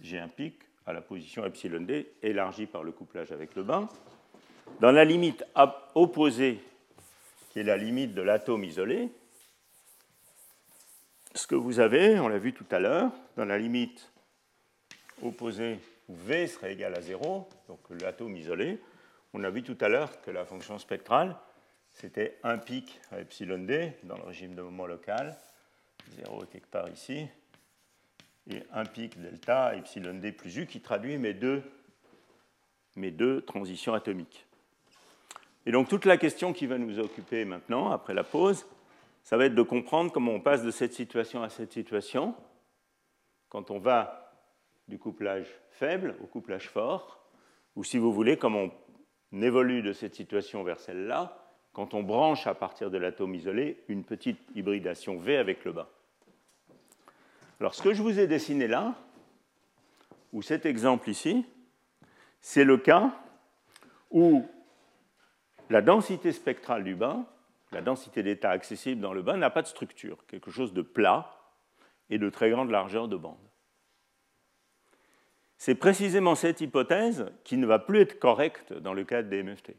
[0.00, 0.54] J'ai un pic
[0.86, 3.88] à la position epsilon D élargi par le couplage avec le bas.
[4.80, 5.44] Dans la limite
[5.94, 6.60] opposée,
[7.50, 9.08] qui est la limite de l'atome isolé,
[11.34, 14.12] ce que vous avez, on l'a vu tout à l'heure, dans la limite
[15.22, 15.78] opposée
[16.08, 18.80] où V serait égal à 0, donc l'atome isolé,
[19.34, 21.36] on a vu tout à l'heure que la fonction spectrale,
[21.90, 25.36] c'était un pic à epsilon d dans le régime de moment local,
[26.16, 27.26] 0 est quelque part ici,
[28.50, 31.62] et un pic delta à epsilon d plus u qui traduit mes deux,
[32.96, 34.46] mes deux transitions atomiques.
[35.66, 38.66] Et donc toute la question qui va nous occuper maintenant, après la pause,
[39.22, 42.34] ça va être de comprendre comment on passe de cette situation à cette situation,
[43.50, 44.27] quand on va
[44.88, 47.24] du couplage faible au couplage fort,
[47.76, 48.72] ou si vous voulez, comme on
[49.32, 51.38] évolue de cette situation vers celle-là,
[51.72, 55.90] quand on branche à partir de l'atome isolé une petite hybridation V avec le bas.
[57.60, 58.94] Alors ce que je vous ai dessiné là,
[60.32, 61.46] ou cet exemple ici,
[62.40, 63.12] c'est le cas
[64.10, 64.46] où
[65.70, 67.24] la densité spectrale du bas,
[67.72, 71.34] la densité d'état accessible dans le bas, n'a pas de structure, quelque chose de plat
[72.10, 73.47] et de très grande largeur de bande.
[75.58, 79.74] C'est précisément cette hypothèse qui ne va plus être correcte dans le cadre des MFT.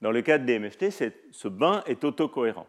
[0.00, 0.90] Dans le cadre des MFT,
[1.32, 2.68] ce bain est autocohérent.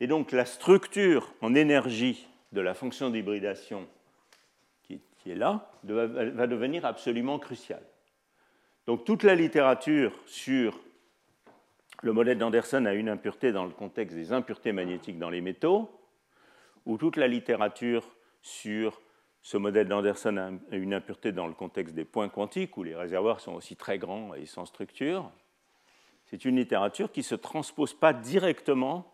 [0.00, 3.88] Et donc la structure en énergie de la fonction d'hybridation
[4.82, 7.82] qui, est là va devenir absolument cruciale.
[8.86, 10.78] Donc toute la littérature sur
[12.02, 15.90] le modèle d'Anderson a une impureté dans le contexte des impuretés magnétiques dans les métaux,
[16.84, 18.06] ou toute la littérature
[18.42, 19.00] sur
[19.46, 23.38] ce modèle d'Anderson a une impureté dans le contexte des points quantiques, où les réservoirs
[23.38, 25.30] sont aussi très grands et sans structure.
[26.24, 29.06] C'est une littérature qui ne se transpose pas directement,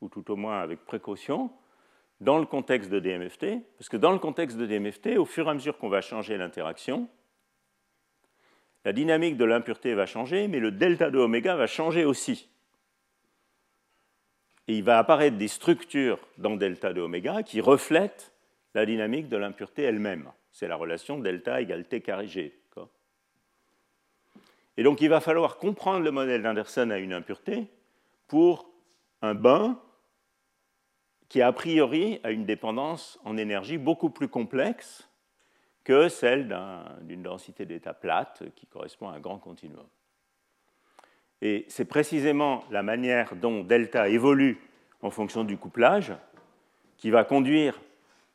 [0.00, 1.50] ou tout au moins avec précaution,
[2.20, 5.50] dans le contexte de DMFT, parce que dans le contexte de DMFT, au fur et
[5.50, 7.08] à mesure qu'on va changer l'interaction,
[8.84, 12.48] la dynamique de l'impureté va changer, mais le delta de oméga va changer aussi.
[14.68, 18.31] Et il va apparaître des structures dans delta de oméga qui reflètent
[18.74, 20.30] la dynamique de l'impureté elle-même.
[20.50, 22.58] C'est la relation delta égale t carré g.
[24.76, 27.66] Et donc il va falloir comprendre le modèle d'Anderson à une impureté
[28.26, 28.70] pour
[29.20, 29.78] un bain
[31.28, 35.08] qui a priori a une dépendance en énergie beaucoup plus complexe
[35.84, 36.56] que celle
[37.02, 39.86] d'une densité d'état plate qui correspond à un grand continuum.
[41.40, 44.60] Et c'est précisément la manière dont delta évolue
[45.02, 46.12] en fonction du couplage
[46.96, 47.80] qui va conduire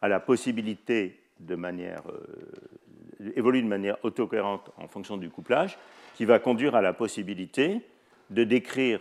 [0.01, 5.77] à la possibilité de manière, euh, évolue de manière autocohérente en fonction du couplage,
[6.15, 7.81] qui va conduire à la possibilité
[8.29, 8.99] de décrire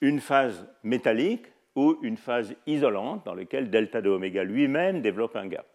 [0.00, 5.46] une phase métallique ou une phase isolante dans laquelle delta de oméga lui-même développe un
[5.46, 5.66] gap.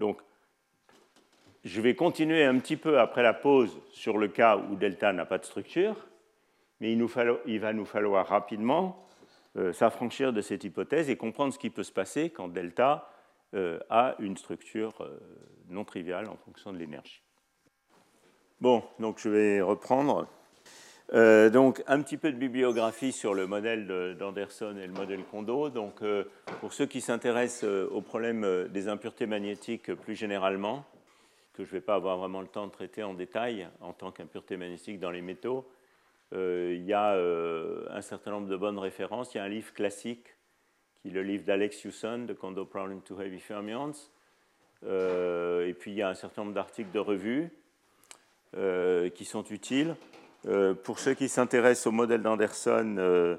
[0.00, 0.20] Donc,
[1.64, 5.26] je vais continuer un petit peu après la pause sur le cas où delta n'a
[5.26, 5.96] pas de structure,
[6.80, 9.07] mais il, va nous falloir rapidement
[9.72, 13.10] s'affranchir de cette hypothèse et comprendre ce qui peut se passer quand delta
[13.54, 15.18] euh, a une structure euh,
[15.68, 17.22] non triviale en fonction de l'énergie.
[18.60, 20.26] Bon, donc je vais reprendre.
[21.12, 25.70] donc un petit peu de bibliographie sur le modèle d'Anderson et le modèle Kondo.
[25.70, 26.02] Donc
[26.60, 30.84] pour ceux qui s'intéressent au problème des impuretés magnétiques plus généralement,
[31.58, 34.12] que je ne vais pas avoir vraiment le temps de traiter en détail en tant
[34.12, 35.77] qu'impureté magnétique dans les métaux, euh,
[36.32, 39.34] il y a euh, un certain nombre de bonnes références.
[39.34, 40.26] Il y a un livre classique,
[41.02, 43.92] qui est le livre d'Alex Hewson, The Kondo Problem to Heavy Fermions.
[44.84, 47.50] Euh, et puis il y a un certain nombre d'articles de revues
[49.14, 49.94] qui sont utiles.
[50.46, 53.36] Euh, pour ceux qui s'intéressent au modèle d'Anderson, euh,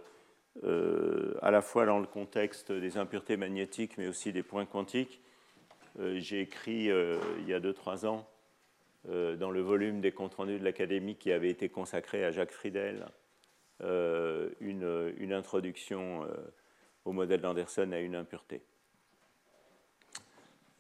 [0.64, 5.22] euh, à la fois dans le contexte des impuretés magnétiques, mais aussi des points quantiques,
[6.16, 8.26] j'ai écrit il y a 2-3 ans,
[9.06, 13.06] dans le volume des comptes rendus de l'Académie qui avait été consacré à Jacques Friedel,
[13.82, 16.28] une, une, introduction
[17.06, 18.62] au modèle d'Anderson à une impureté.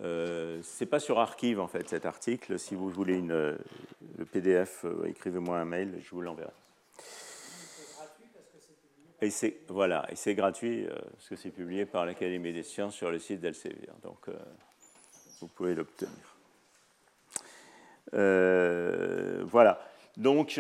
[0.02, 2.58] Euh, c'est pas sur Archive en fait cet article.
[2.58, 3.58] Si vous voulez le
[4.32, 6.52] PDF, euh, écrivez-moi un mail, je vous l'enverrai.
[9.22, 12.96] Et c'est voilà, et c'est gratuit euh, parce que c'est publié par l'Académie des sciences
[12.96, 13.90] sur le site d'Elsevier.
[14.02, 14.34] Donc euh,
[15.42, 16.39] vous pouvez l'obtenir.
[18.12, 19.82] Voilà.
[20.18, 20.60] Donc,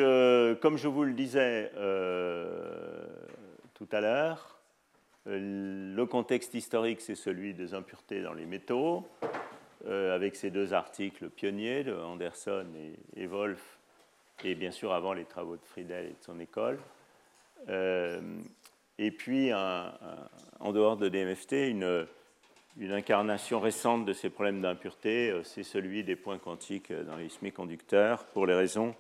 [0.62, 1.72] comme je vous le disais
[3.74, 4.60] tout à l'heure,
[5.28, 9.08] euh, le contexte historique, c'est celui des impuretés dans les métaux,
[9.86, 12.66] euh, avec ces deux articles pionniers de Anderson
[13.16, 13.80] et, Wolf,
[14.44, 16.80] et bien sûr avant les travaux de Friedel et de son école.
[17.68, 18.22] Euh,
[18.98, 22.06] et puis, en dehors de DMFT, une,
[22.78, 28.26] une, incarnation récente de ces problèmes d'impureté, c'est celui des points quantiques dans les semi-conducteurs,
[28.26, 28.96] pour les raisons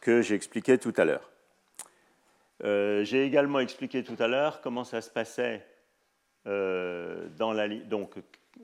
[0.00, 1.30] que j'expliquais tout à l'heure.
[2.64, 5.66] Euh, j'ai également expliqué tout à l'heure comment ça se passait
[6.46, 8.14] euh, dans la donc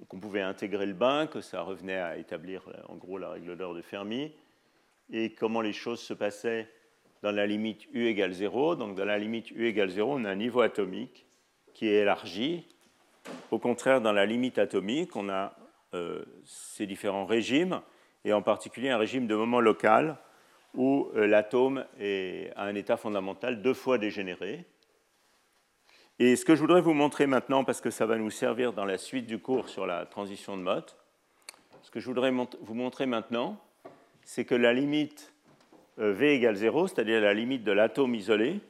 [0.08, 3.74] qu'on pouvait intégrer le bain, que ça revenait à établir en gros la règle d'or
[3.74, 4.32] de Fermi,
[5.10, 6.68] et comment les choses se passaient
[7.22, 8.76] dans la limite U égale 0.
[8.76, 11.26] Donc dans la limite U égale 0, on a un niveau atomique
[11.74, 12.66] qui est élargi.
[13.50, 15.54] Au contraire, dans la limite atomique, on a
[15.94, 17.80] euh, ces différents régimes,
[18.24, 20.16] et en particulier un régime de moment local
[20.74, 24.64] où euh, l'atome est à un état fondamental deux fois dégénéré.
[26.18, 28.84] Et ce que je voudrais vous montrer maintenant, parce que ça va nous servir dans
[28.84, 30.96] la suite du cours sur la transition de Mott,
[31.82, 33.58] ce que je voudrais vous montrer maintenant,
[34.22, 35.32] c'est que la limite
[35.98, 38.60] euh, V égale 0, c'est-à-dire la limite de l'atome isolé,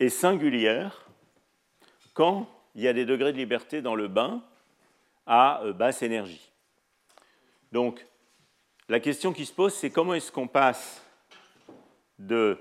[0.00, 1.06] est singulière
[2.14, 4.42] quand il y a des degrés de liberté dans le bain
[5.26, 6.50] à euh, basse énergie.
[7.70, 8.06] Donc,
[8.88, 11.02] la question qui se pose, c'est comment est-ce qu'on passe
[12.18, 12.58] de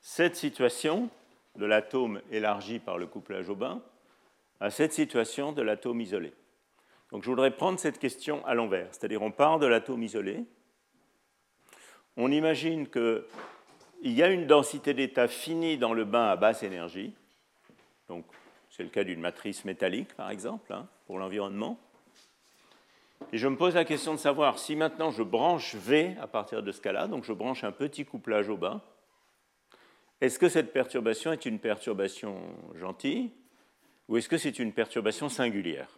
[0.00, 1.08] cette situation
[1.56, 3.82] de l'atome élargi par le couplage au bain
[4.60, 6.32] à cette situation de l'atome isolé.
[7.10, 10.44] Donc je voudrais prendre cette question à l'envers, c'est-à-dire on part de l'atome isolé,
[12.16, 13.22] on imagine qu'il
[14.02, 17.12] y a une densité d'état finie dans le bain à basse énergie,
[18.08, 18.24] donc
[18.76, 21.78] c'est le cas d'une matrice métallique par exemple, hein, pour l'environnement,
[23.32, 26.62] et je me pose la question de savoir si maintenant je branche V à partir
[26.62, 28.82] de ce cas-là, donc je branche un petit couplage au bas,
[30.20, 32.40] est-ce que cette perturbation est une perturbation
[32.74, 33.30] gentille
[34.08, 35.88] ou est-ce que c'est une perturbation singulière?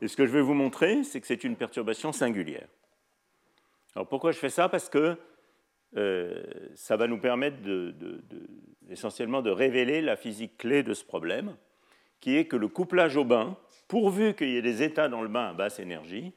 [0.00, 2.68] Et ce que je vais vous montrer, c'est que c'est une perturbation singulière.
[3.94, 4.68] Alors pourquoi je fais ça?
[4.68, 5.18] Parce que
[5.96, 6.42] euh,
[6.74, 7.56] ça va nous permettre
[8.90, 11.56] essentiellement de révéler la physique clé de ce problème,
[12.20, 13.56] qui est que le couplage au bain,
[13.86, 16.32] pourvu qu'il y ait des états dans le bain à basse énergie,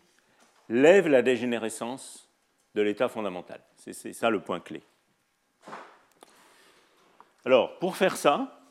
[0.69, 2.29] lève la dégénérescence
[2.75, 3.61] de l'état fondamental.
[3.75, 4.81] C'est ça le point clé.
[7.43, 8.61] Alors, pour faire ça,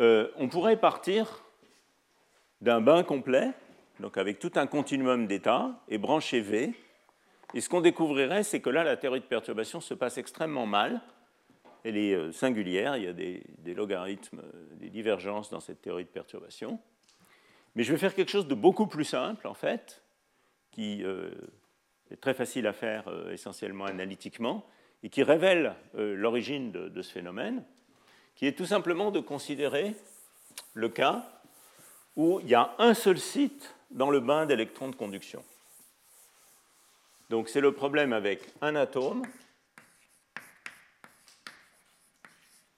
[0.00, 1.44] euh, on pourrait partir
[2.60, 3.52] d'un bain complet,
[4.00, 6.74] donc avec tout un continuum d'états, et brancher V.
[7.54, 11.00] Et ce qu'on découvrirait, c'est que là, la théorie de perturbation se passe extrêmement mal,
[11.84, 16.04] elle est euh, singulière, il y a des, logarithmes, euh, des divergences dans cette théorie
[16.04, 16.80] de perturbation.
[17.76, 20.02] Mais je vais faire quelque chose de beaucoup plus simple, en fait,
[20.72, 21.30] qui euh,
[22.10, 24.66] est très facile à faire essentiellement analytiquement,
[25.02, 27.62] et qui révèle l'origine de, de, ce phénomène,
[28.34, 29.94] qui est tout simplement de considérer
[30.74, 31.28] le cas
[32.16, 35.44] où il y a un seul site dans le bain d'électrons de conduction.
[37.28, 39.26] Donc c'est le problème avec un atome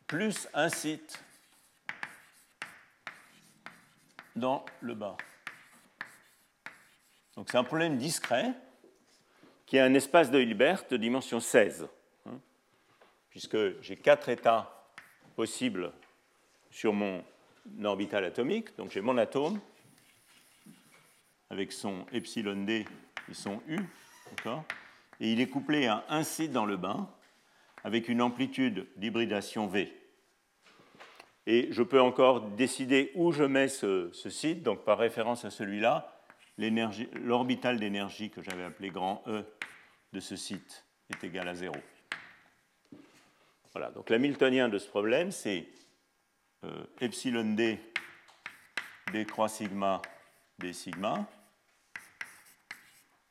[0.06, 1.22] plus un site
[4.34, 5.16] dans le bas.
[7.36, 8.54] Donc c'est un problème discret
[9.66, 11.86] qui a un espace de Hilbert de dimension 16,
[12.26, 12.40] hein,
[13.28, 14.86] puisque j'ai quatre états
[15.36, 15.92] possibles
[16.70, 17.22] sur mon
[17.84, 18.74] orbital atomique.
[18.76, 19.60] Donc j'ai mon atome
[21.50, 22.86] avec son epsilon d
[23.28, 23.78] et son u,
[25.20, 27.08] et il est couplé à un site dans le bain
[27.84, 29.92] avec une amplitude d'hybridation V.
[31.46, 36.14] Et je peux encore décider où je mets ce, site, donc par référence à celui-là,
[36.58, 39.44] l'orbital d'énergie que j'avais appelé grand E
[40.12, 41.74] de ce site est égal à 0.
[43.72, 45.68] Voilà, donc l'hamiltonien de ce problème, c'est
[46.64, 47.78] euh, epsilon d
[49.12, 50.02] d croix sigma
[50.58, 51.26] d sigma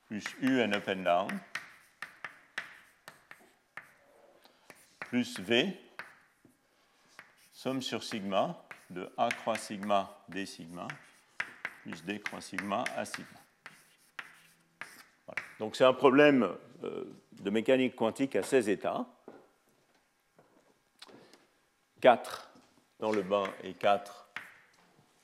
[0.08, 1.28] plus u n up and down
[5.10, 5.74] plus V,
[7.54, 10.88] somme sur sigma de A croix sigma D sigma
[11.82, 13.40] plus D croix sigma A sigma.
[15.60, 17.06] Donc c'est un problème euh,
[17.42, 19.06] de mécanique quantique à 16 états.
[22.02, 22.52] 4
[23.00, 24.30] dans le bain et 4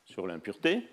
[0.05, 0.87] sur l'impureté.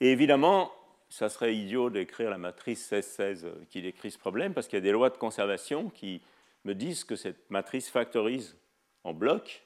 [0.00, 0.72] Et évidemment,
[1.08, 4.82] ça serait idiot d'écrire la matrice 16-16 qui décrit ce problème, parce qu'il y a
[4.82, 6.20] des lois de conservation qui
[6.64, 8.56] me disent que cette matrice factorise
[9.04, 9.62] en bloc.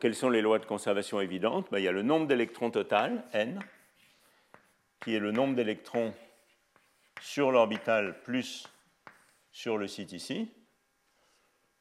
[0.00, 1.68] quelles sont les lois de conservation évidentes?
[1.70, 3.60] Ben, Il y a le nombre d'électrons total, n,
[5.00, 6.12] qui est le nombre d'électrons
[7.20, 8.68] sur l'orbital plus
[9.52, 10.50] sur le site ici.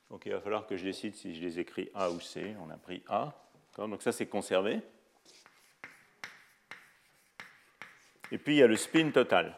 [0.10, 2.56] Donc il va falloir que je décide si je les écris A ou C.
[2.61, 3.34] On a pris A.
[3.77, 4.82] Donc ça, c'est conservé.
[8.32, 9.58] Et puis il y a le spin total.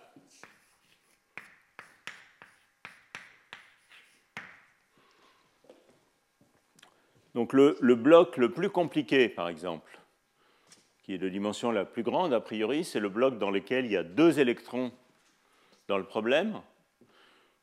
[7.38, 10.00] Donc le, bloc le plus compliqué, par exemple,
[11.04, 13.92] qui est de dimension la plus grande, a priori, c'est le bloc dans lequel il
[13.92, 14.92] y a deux électrons
[15.88, 16.60] dans le problème.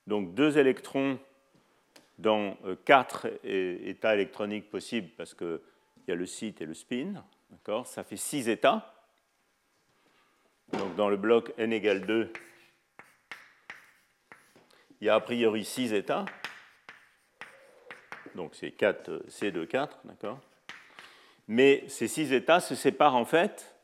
[0.06, 1.18] Donc deux électrons
[2.18, 5.58] dans euh, quatre états électroniques possibles, parce qu'il
[6.06, 7.24] y a le site et le spin.
[7.84, 8.93] Ça fait six états.
[10.72, 12.32] Donc dans le bloc n égale 2,
[15.00, 16.24] il y a a priori 6 états.
[18.34, 20.40] Donc c'est 4, C2, 4, d'accord
[21.46, 23.76] Mais ces 6 états se séparent en fait,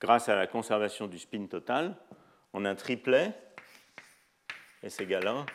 [0.00, 1.96] grâce à la conservation du spin total,
[2.52, 3.32] en un triplet,
[4.82, 5.46] S égale 1,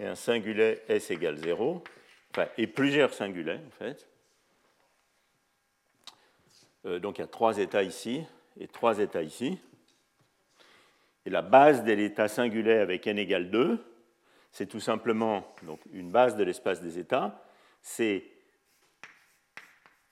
[0.00, 1.82] et un singulet S égale 0,
[2.30, 4.08] enfin, et plusieurs singulets en fait.
[6.86, 8.24] Euh, donc il y a trois états ici
[8.58, 9.58] et trois états ici.
[11.26, 13.78] Et la base de l'état singulier avec n égale 2,
[14.52, 15.46] c'est tout simplement
[15.92, 17.42] une base de l'espace des états.
[17.82, 18.24] C'est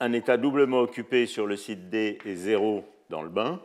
[0.00, 3.60] un état doublement occupé sur le site D et 0 dans le bain,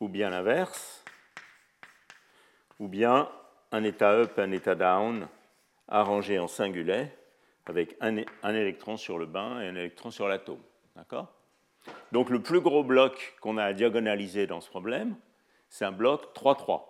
[0.00, 1.04] ou bien l'inverse,
[2.78, 3.28] ou bien
[3.72, 5.26] un état up, un état down
[5.88, 7.16] arrangé en singulet
[7.66, 10.60] avec un, un électron sur le bain et un électron sur l'atome.
[10.94, 11.32] D'accord?
[12.12, 15.16] Donc le plus gros bloc qu'on a à diagonaliser dans ce problème,
[15.68, 16.82] c'est un bloc 3-3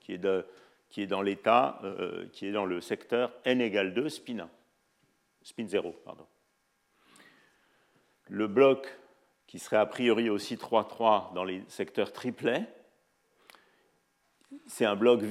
[0.00, 4.48] qui est, dans l'état, euh, qui est dans le secteur n égale 2 spin 1,
[5.42, 5.92] spin 0.
[6.04, 6.26] Pardon.
[8.28, 8.88] Le bloc
[9.46, 12.66] qui serait a priori aussi 3-3 dans les secteurs triplets,
[14.66, 15.22] c'est un bloc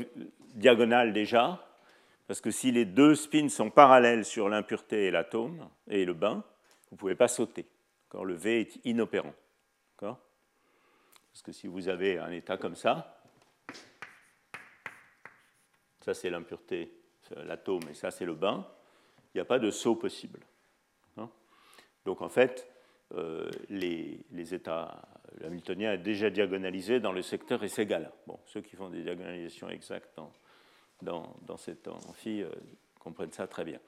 [0.56, 1.64] diagonal déjà,
[2.27, 6.44] parce que si les deux spins sont parallèles sur l'impureté et l'atome et le bain,
[6.89, 7.65] vous ne pouvez pas sauter.
[8.14, 9.34] Le V est inopérant.
[11.38, 13.22] Parce que si vous avez un état comme ça,
[16.02, 16.92] ça c'est l'impureté,
[17.36, 18.68] l'atome, et ça c'est le bain,
[19.34, 20.40] il n'y a pas de saut possible.
[22.06, 22.68] Donc en fait,
[23.14, 24.24] euh, les,
[24.54, 25.02] états
[25.44, 28.12] hamiltoniens sont déjà diagonalisés dans le secteur S égale.
[28.26, 30.18] Bon, ceux qui font des diagonalisations exactes
[31.02, 32.50] dans, dans, cette amphi euh,
[33.00, 33.80] comprennent ça très bien.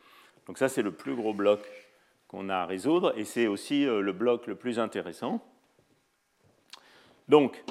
[0.45, 1.61] Donc ça c'est le plus gros bloc
[2.29, 5.43] qu'on a à résoudre, et c'est aussi euh, le bloc le plus intéressant.
[7.27, 7.61] Donc,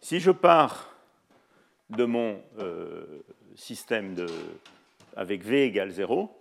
[0.00, 0.92] si je pars
[1.88, 3.22] de mon euh,
[3.54, 4.14] système
[5.14, 6.36] avec V égale 0,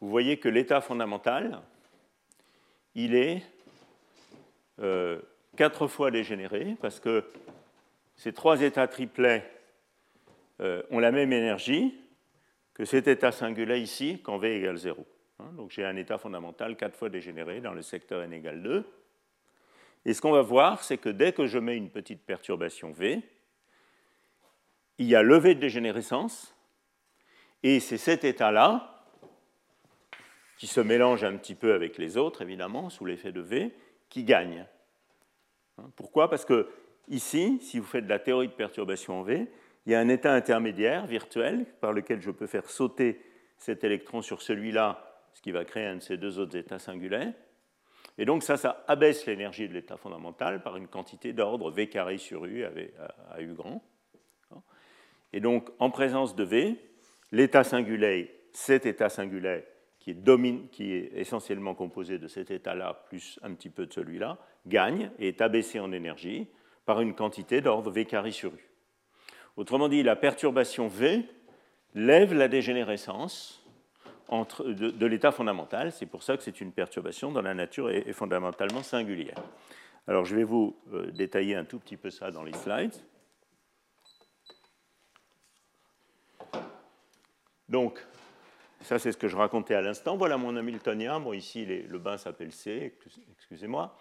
[0.00, 1.62] vous voyez que l'état fondamental,
[2.96, 3.42] il est
[4.80, 5.20] euh,
[5.56, 7.24] quatre fois dégénéré, parce que
[8.16, 9.48] ces trois états triplets
[10.90, 11.94] ont la même énergie
[12.74, 15.06] que cet état singulier ici quand V égale 0.
[15.40, 18.84] Hein, donc j'ai un état fondamental quatre fois dégénéré dans le secteur n égale 2.
[20.04, 23.20] Et ce qu'on va voir, c'est que dès que je mets une petite perturbation V,
[24.98, 26.54] il y a levé de dégénérescence,
[27.62, 29.04] et c'est cet état-là,
[30.58, 33.74] qui se mélange un petit peu avec les autres, évidemment, sous l'effet de V,
[34.10, 34.66] qui gagne.
[35.78, 36.28] Hein, pourquoi?
[36.28, 36.68] Parce que
[37.08, 39.50] ici, si vous faites de la théorie de perturbation en V,
[39.86, 43.22] il y a un état intermédiaire virtuel par lequel je peux faire sauter
[43.56, 47.32] cet électron sur celui-là, ce qui va créer un de ces deux autres états singulaires.
[48.18, 52.18] Et donc ça, ça abaisse l'énergie de l'état fondamental par une quantité d'ordre V carré
[52.18, 53.82] sur U à, U grand.
[55.32, 56.76] Et donc en présence de V,
[57.32, 59.64] l'état singulier, cet état singulier
[60.00, 64.38] qui est, qui est essentiellement composé de cet état-là plus un petit peu de celui-là,
[64.66, 66.48] gagne et est abaissé en énergie
[66.84, 68.70] par une quantité d'ordre V carré sur U.
[69.56, 71.24] Autrement dit, la perturbation V
[71.94, 73.59] lève la dégénérescence
[74.30, 75.92] de, l'état fondamental.
[75.92, 79.42] C'est pour ça que c'est une perturbation dont la nature est, fondamentalement singulière.
[80.06, 82.94] Alors je vais vous euh, détailler un tout petit peu ça dans les slides.
[87.68, 88.04] Donc,
[88.82, 90.16] Ça, c'est ce que je racontais à l'instant.
[90.16, 91.20] Voilà mon Hamiltonien.
[91.20, 92.96] Bon, ici, le bain s'appelle C,
[93.36, 93.94] excusez-moi.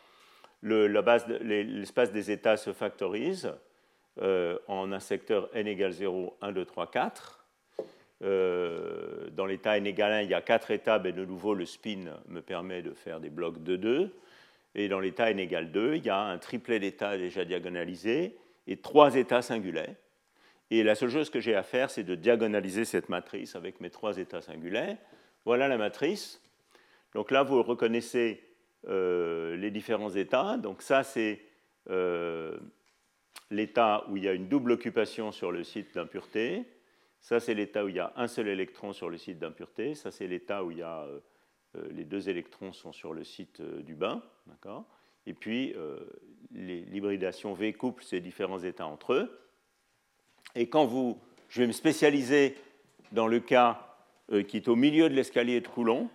[0.63, 3.53] L'espace des états se factorise
[4.21, 7.38] euh, en un secteur n égale 0, 1, 2, 3, 4.
[8.21, 12.05] Dans l'état n égale 1, il y a 4 états, mais de nouveau, le spin
[12.27, 14.13] me permet de faire des blocs de 2.
[14.75, 18.35] Et dans l'état n égale 2, il y a un triplet d'états déjà diagonalisés
[18.67, 19.95] et trois états singulaires.
[20.71, 23.89] Et la seule chose que j'ai à faire, c'est de diagonaliser cette matrice avec mes
[23.89, 24.97] trois états singulaires.
[25.45, 26.41] Voilà la matrice.
[27.15, 28.43] Donc là, vous reconnaissez
[28.87, 30.57] euh, les différents états.
[30.57, 31.41] Donc ça, c'est
[31.89, 32.59] euh,
[33.49, 36.65] l'état où il y a une double occupation sur le site d'impureté.
[37.21, 39.95] Ça, c'est l'état où il y a un seul électron sur le site d'impureté.
[39.95, 41.19] Ça, c'est l'état où il y a, euh,
[41.91, 44.23] les deux électrons sont sur le site du bain.
[45.25, 45.75] Et puis,
[46.51, 49.39] l'hybridation V couple ces différents états entre eux.
[50.55, 52.55] Et quand vous, je vais me spécialiser
[53.11, 53.97] dans le cas
[54.31, 56.09] euh, qui est au milieu de l'escalier de Coulomb,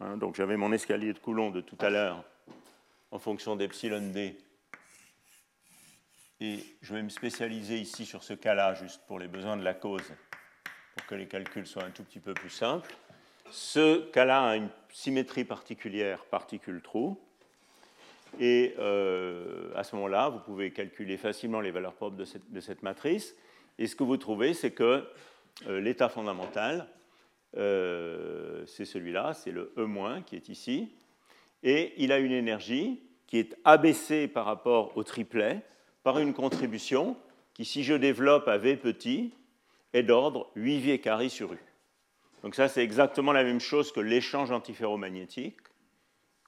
[0.00, 2.24] hein, donc j'avais mon escalier de Coulomb de tout à l'heure
[3.10, 4.36] en fonction d'epsilon d,
[6.40, 9.74] et je vais me spécialiser ici sur ce cas-là, juste pour les besoins de la
[9.74, 10.12] cause,
[10.96, 12.92] pour que les calculs soient un tout petit peu plus simples.
[13.50, 17.20] Ce cas-là a une symétrie particulière particule-trou,
[18.40, 23.36] et euh, à ce moment-là, vous pouvez calculer facilement les valeurs propres de cette matrice.
[23.78, 25.06] Et ce que vous trouvez, c'est que
[25.68, 26.88] euh, l'état fondamental,
[27.56, 30.92] euh, c'est celui-là, c'est le E- qui est ici,
[31.62, 35.62] et il a une énergie qui est abaissée par rapport au triplet
[36.02, 37.16] par une contribution
[37.54, 39.32] qui, si je développe à V petit,
[39.96, 41.58] est d'ordre 8 V carré sur U.
[42.42, 45.56] Donc ça, c'est exactement la même chose que l'échange antiferromagnétique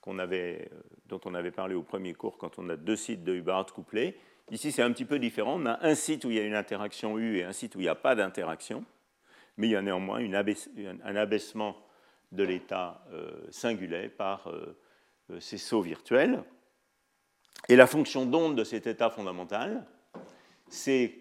[0.06, 0.64] euh,
[1.06, 4.16] dont on avait parlé au premier cours quand on a deux sites de Hubbard couplés.
[4.50, 5.60] Ici, c'est un petit peu différent.
[5.60, 7.80] On a un site où il y a une interaction U et un site où
[7.80, 8.84] il n'y a pas d'interaction,
[9.56, 11.76] mais il y a néanmoins un abaissement
[12.32, 14.78] de l'état euh, singulier par euh,
[15.30, 16.42] euh, ces sauts virtuels.
[17.68, 19.84] Et la fonction d'onde de cet état fondamental,
[20.68, 21.18] c'est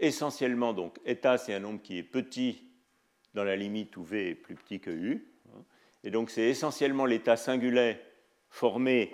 [0.00, 2.62] essentiellement, donc, état, c'est un nombre qui est petit
[3.34, 5.26] dans la limite où V est plus petit que U.
[6.04, 7.96] Et donc, c'est essentiellement l'état singulier
[8.50, 9.12] formé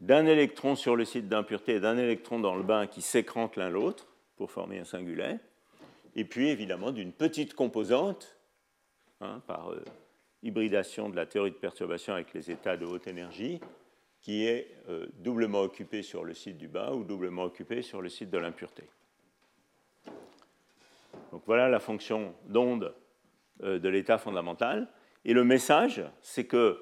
[0.00, 3.70] d'un électron sur le site d'impureté et d'un électron dans le bain qui s'écrantent l'un
[3.70, 4.06] l'autre
[4.36, 5.38] pour former un singulet,
[6.16, 8.36] et puis évidemment d'une petite composante,
[9.20, 9.84] hein, par euh,
[10.42, 13.60] hybridation de la théorie de perturbation avec les états de haute énergie,
[14.20, 18.08] qui est euh, doublement occupée sur le site du bain ou doublement occupée sur le
[18.08, 18.84] site de l'impureté.
[21.34, 22.94] Donc voilà la fonction d'onde
[23.64, 24.86] euh, de l'état fondamental.
[25.24, 26.78] Et le message, c'est que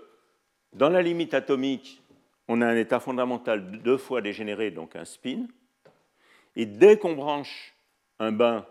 [0.75, 2.03] dans la limite atomique
[2.49, 5.47] on a un état fondamental deux fois dégénéré, donc un spin.
[6.55, 7.75] Et dès qu'on branche
[8.19, 8.67] un bain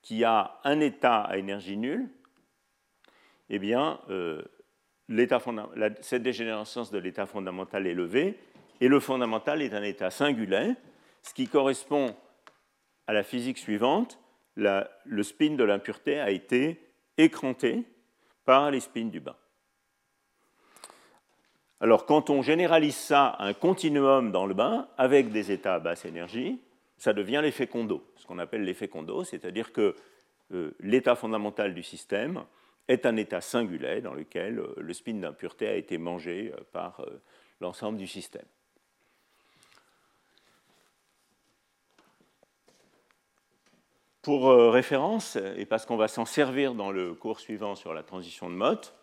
[0.00, 2.08] qui a un état à énergie nulle,
[3.50, 4.42] eh bien, euh,
[6.02, 8.38] cette dégénérescence de l'état fondamental est levée,
[8.80, 10.74] et le fondamental est un état singulier,
[11.22, 12.14] ce qui correspond
[13.08, 14.20] à la physique suivante.
[14.56, 16.80] Le spin de l'impureté a été
[17.18, 17.84] écranté
[18.44, 19.36] par les spins du bain.
[21.80, 25.80] Alors quand on généralise ça à un continuum dans le bain avec des états à
[25.80, 26.60] basse énergie,
[26.96, 29.94] ça devient l'effet Kondo, ce qu'on appelle l'effet Kondo, c'est-à-dire que
[30.52, 32.44] euh, l'état fondamental du système
[32.88, 37.04] est un état singulier dans lequel euh, le spin d'impureté a été mangé euh, par
[37.60, 38.46] l'ensemble du système.
[44.24, 48.48] Pour référence, et parce qu'on va s'en servir dans le cours suivant sur la transition
[48.48, 48.94] de Mott,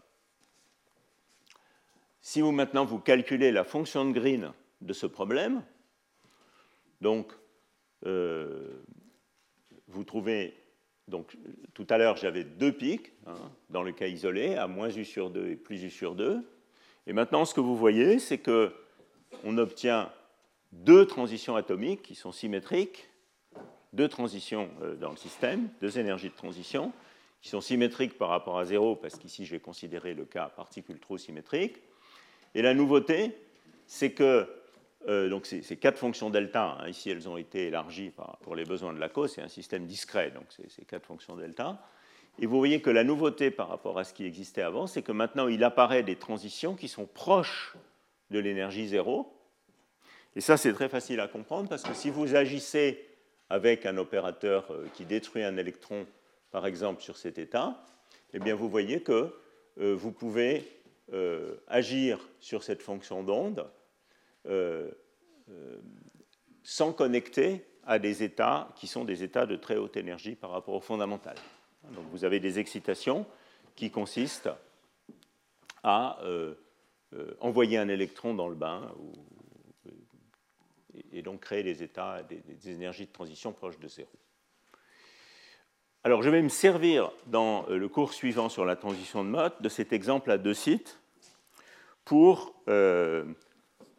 [2.21, 5.63] si vous maintenant vous calculez la fonction de Green de ce problème,
[7.01, 7.33] donc
[8.07, 8.83] euh,
[9.87, 10.55] vous trouvez,
[11.07, 11.37] donc
[11.75, 13.35] tout à l'heure j'avais deux pics hein,
[13.69, 16.43] dans le cas isolé, à moins U sur 2 et plus U sur 2.
[17.05, 18.73] Et maintenant ce que vous voyez, c'est que
[19.43, 20.11] on obtient
[20.71, 23.10] deux transitions atomiques qui sont symétriques,
[23.93, 26.91] deux transitions euh, dans le système, deux énergies de transition,
[27.41, 30.99] qui sont symétriques par rapport à zéro, parce qu'ici je vais considérer le cas particule
[30.99, 31.77] trop symétrique.
[32.53, 33.35] Et la nouveauté,
[33.87, 34.47] c'est que
[35.07, 38.11] euh, donc ces, quatre fonctions delta, hein, ici elles ont été élargies
[38.41, 41.81] pour les besoins de la cause, c'est un système discret, donc ces quatre fonctions delta.
[42.39, 45.11] Et vous voyez que la nouveauté par rapport à ce qui existait avant, c'est que
[45.11, 47.75] maintenant il apparaît des transitions qui sont proches
[48.29, 49.33] de l'énergie zéro.
[50.35, 53.05] Et ça, c'est très facile à comprendre parce que si vous agissez
[53.51, 56.07] avec un opérateur euh, qui détruit un électron,
[56.51, 57.83] par exemple, sur cet état,
[58.33, 59.35] eh bien vous voyez que
[59.77, 60.65] euh, vous pouvez
[61.11, 63.69] euh, agir sur cette fonction d'onde
[66.63, 70.73] sans connecter à des états qui sont des états de très haute énergie par rapport
[70.73, 71.35] au fondamental.
[71.91, 73.25] Donc vous avez des excitations
[73.75, 74.49] qui consiste
[75.83, 76.19] à
[77.39, 78.91] envoyer un électron dans le bain
[81.13, 84.09] et donc créer des états, des, énergies de transition proches de zéro.
[86.03, 89.69] Alors, je vais me servir dans le cours suivant sur la transition de mode de
[89.69, 90.99] cet exemple à deux sites
[92.05, 93.23] pour, euh,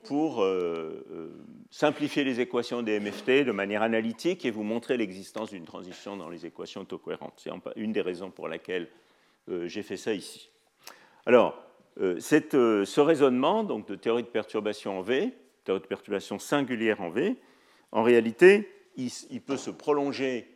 [0.04, 1.30] pour euh, euh,
[1.70, 6.28] simplifier les équations des MFT de manière analytique et vous montrer l'existence d'une transition dans
[6.28, 7.34] les équations autocohérentes.
[7.36, 8.88] C'est une des raisons pour laquelle
[9.48, 10.50] j'ai fait ça ici.
[11.26, 11.60] Alors,
[11.96, 15.32] ce raisonnement donc, de théorie de perturbation en V,
[15.64, 17.36] théorie de perturbation singulière en V,
[17.92, 20.48] en réalité, il, peut se prolonger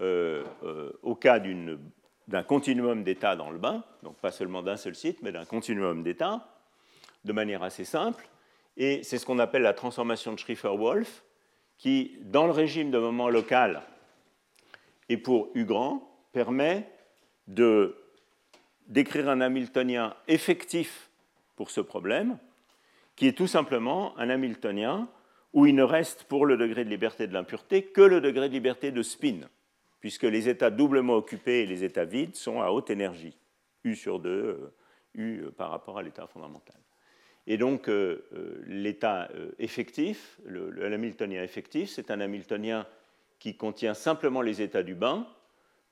[0.00, 1.40] au cas
[2.28, 6.02] d'un continuum d'états dans le bain, donc pas seulement d'un seul site, mais d'un continuum
[6.02, 6.48] d'états,
[7.24, 8.28] de manière assez simple.
[8.76, 11.24] Et c'est ce qu'on appelle la transformation de Schrieffer-Wolf,
[11.78, 13.82] qui, dans le régime de moment local
[15.08, 16.88] et pour U grand, permet
[17.46, 21.10] d'écrire un Hamiltonien effectif
[21.56, 22.38] pour ce problème,
[23.20, 25.06] qui est tout simplement un Hamiltonien
[25.52, 28.54] où il ne reste pour le degré de liberté de l'impureté que le degré de
[28.54, 29.40] liberté de spin,
[30.00, 33.36] puisque les états doublement occupés et les états vides sont à haute énergie,
[33.84, 34.74] U sur 2, euh,
[35.12, 36.80] U par rapport à l'état fondamental.
[37.46, 42.86] Et donc, euh, euh, l'état euh, effectif, le, Hamiltonien effectif, c'est un Hamiltonien
[43.38, 45.28] qui contient simplement les états du bain,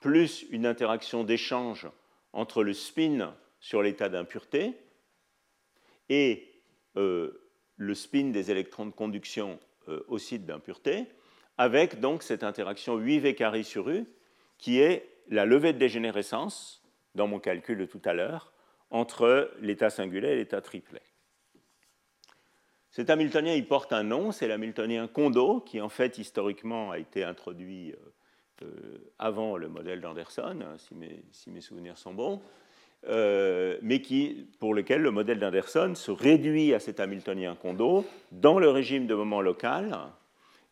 [0.00, 1.88] plus une interaction d'échange
[2.32, 4.78] entre le spin sur l'état d'impureté
[6.08, 6.47] et
[6.96, 9.58] le spin des électrons de conduction
[10.08, 11.06] au site d'impureté,
[11.56, 14.06] avec donc cette interaction 8V carré sur U,
[14.58, 16.82] qui est la levée de dégénérescence,
[17.14, 18.52] dans mon calcul de tout à l'heure,
[18.90, 21.02] entre l'état singulier et l'état triplet.
[22.90, 27.22] Cet Hamiltonien, il porte un nom, c'est l'Hamiltonien Kondo, qui en fait historiquement a été
[27.22, 27.96] introduit euh,
[28.62, 32.40] euh, avant le modèle d'Anderson, hein, si, mes, souvenirs sont bons,
[33.06, 38.58] euh, mais qui, pour lequel le modèle d'Anderson se réduit à cet Hamiltonien Kondo dans
[38.58, 39.96] le régime de moment local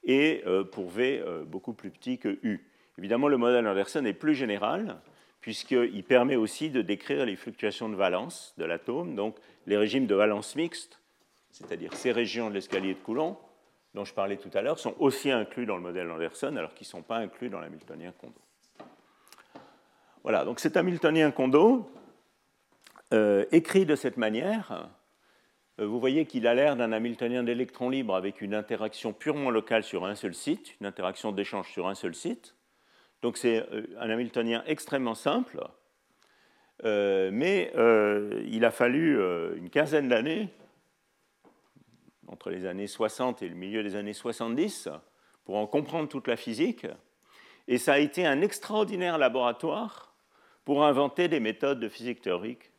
[0.05, 2.65] et pour V beaucoup plus petit que U.
[2.97, 4.99] Évidemment, le modèle d'Anderson est plus général,
[5.41, 9.37] puisqu'il permet aussi de décrire les fluctuations de valence de l'atome, donc
[9.67, 11.01] les régimes de valence mixte
[11.57, 13.39] c'est-à-dire ces régions de l'escalier de Coulomb,
[13.95, 16.85] dont je parlais tout à l'heure, sont aussi inclus dans le modèle Anderson, alors qu'ils
[16.87, 18.35] ne sont pas inclus dans l'Hamiltonien Kondo.
[20.23, 22.06] Voilà, donc cet Hamiltonien Kondo, euh,
[23.13, 24.91] écrit de cette manière,
[25.81, 29.83] euh, vous voyez qu'il a l'air d'un Hamiltonien d'électrons libres avec une interaction purement locale
[29.83, 32.55] sur un seul site, une interaction d'échange sur un seul site.
[33.23, 35.61] Donc c'est euh, un Hamiltonien extrêmement simple,
[36.83, 37.73] mais
[38.47, 39.19] il a fallu
[39.57, 40.51] une quinzaine d'années
[42.29, 44.91] entre les années 60 et le milieu des années 70
[45.47, 46.87] pour en comprendre toute la physique.
[47.67, 50.15] Et ça a été un extraordinaire laboratoire
[50.67, 52.76] pour inventer des méthodes de physique théorique euh,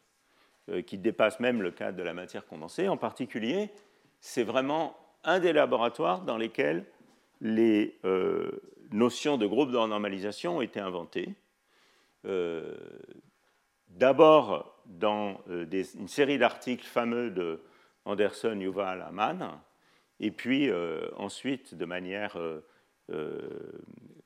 [0.85, 2.87] qui dépassent même le cadre de la matière condensée.
[2.87, 3.71] En particulier,
[4.19, 6.85] c'est vraiment un des laboratoires dans lesquels
[7.41, 8.51] les euh,
[8.91, 11.35] notions de groupe de normalisation ont été inventées.
[12.25, 12.75] Euh,
[13.89, 17.61] d'abord dans une série d'articles fameux de
[18.05, 19.59] Anderson, Yuval, Aman,
[20.19, 22.65] et puis euh, ensuite de manière euh,
[23.11, 23.49] euh,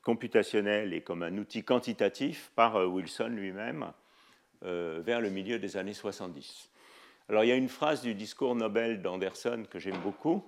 [0.03, 3.91] computationnelle et comme un outil quantitatif par Wilson lui-même
[4.61, 6.69] vers le milieu des années 70.
[7.29, 10.43] Alors il y a une phrase du discours Nobel d'Anderson que j'aime beaucoup,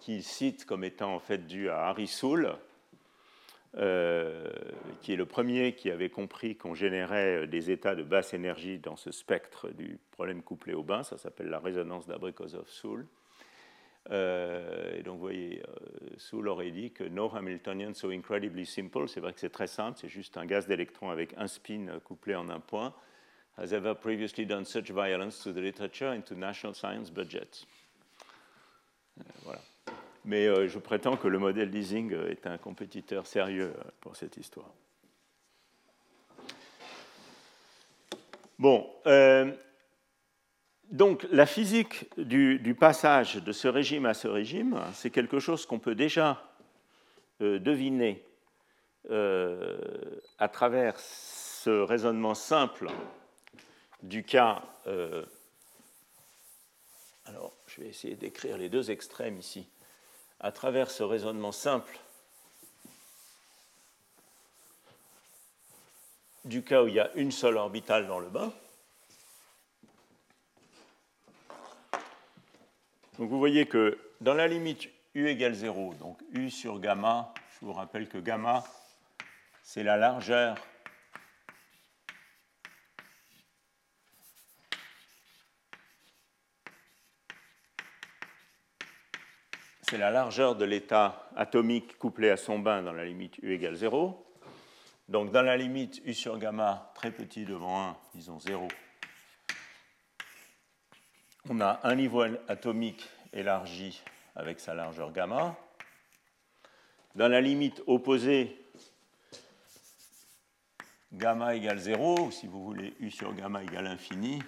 [0.00, 2.56] qu'il cite comme étant en fait dû à Harry Soule,
[3.76, 4.48] euh,
[5.02, 8.78] qui est le premier qui avait compris qu'on générait euh, des états de basse énergie
[8.78, 11.02] dans ce spectre du problème couplé au bain.
[11.02, 13.04] Ça s'appelle la résonance d'Abrikosov-Soule.
[14.10, 15.62] Euh, et donc, vous voyez,
[16.18, 19.08] Soule aurait dit que no Hamiltonian so incredibly simple.
[19.08, 22.34] C'est vrai que c'est très simple, c'est juste un gaz d'électrons avec un spin couplé
[22.34, 22.94] en un point.
[23.56, 27.66] Has ever previously done such violence to the literature and to national science budgets.
[29.44, 29.60] voilà
[30.24, 34.16] mais euh, je prétends que le modèle leasing euh, est un compétiteur sérieux euh, pour
[34.16, 34.70] cette histoire.
[38.58, 38.88] Bon,
[40.94, 45.78] donc la physique du, passage de ce régime à ce régime, c'est quelque chose qu'on
[45.78, 46.42] peut déjà
[47.40, 48.24] deviner
[49.10, 52.88] à travers ce raisonnement simple
[54.02, 54.62] du cas.
[57.26, 59.66] alors, je vais essayer d'écrire les deux extrêmes ici
[60.38, 61.98] à travers ce raisonnement simple
[66.44, 68.52] du cas où il y a une seule orbitale dans le bain.
[73.18, 77.66] Donc vous voyez que dans la limite U égale 0, donc U sur gamma, je
[77.66, 78.64] vous rappelle que gamma,
[79.62, 80.56] c'est la largeur
[89.82, 93.76] c'est la largeur de l'état atomique couplé à son bain dans la limite U égale
[93.76, 94.26] 0.
[95.08, 98.66] Donc dans la limite U sur gamma, très petit devant 1, disons 0,
[101.48, 104.02] on a un niveau atomique élargi
[104.34, 105.56] avec sa largeur gamma.
[107.14, 108.56] Dans la limite opposée,
[111.12, 114.42] gamma égale 0, ou si vous voulez U sur gamma égale infini,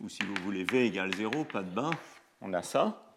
[0.00, 1.90] ou si vous voulez V égale 0, pas de bain,
[2.40, 3.14] on a ça.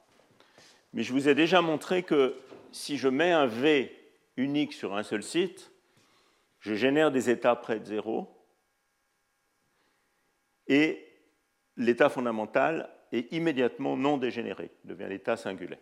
[0.94, 2.40] Mais je vous ai déjà montré que
[2.72, 3.96] si je mets un V
[4.38, 5.72] unique sur un seul site,
[6.60, 8.36] je génère des états près de 0,
[10.68, 11.09] et
[11.80, 15.80] l'état fondamental est immédiatement non dégénéré, devient l'état singulaire.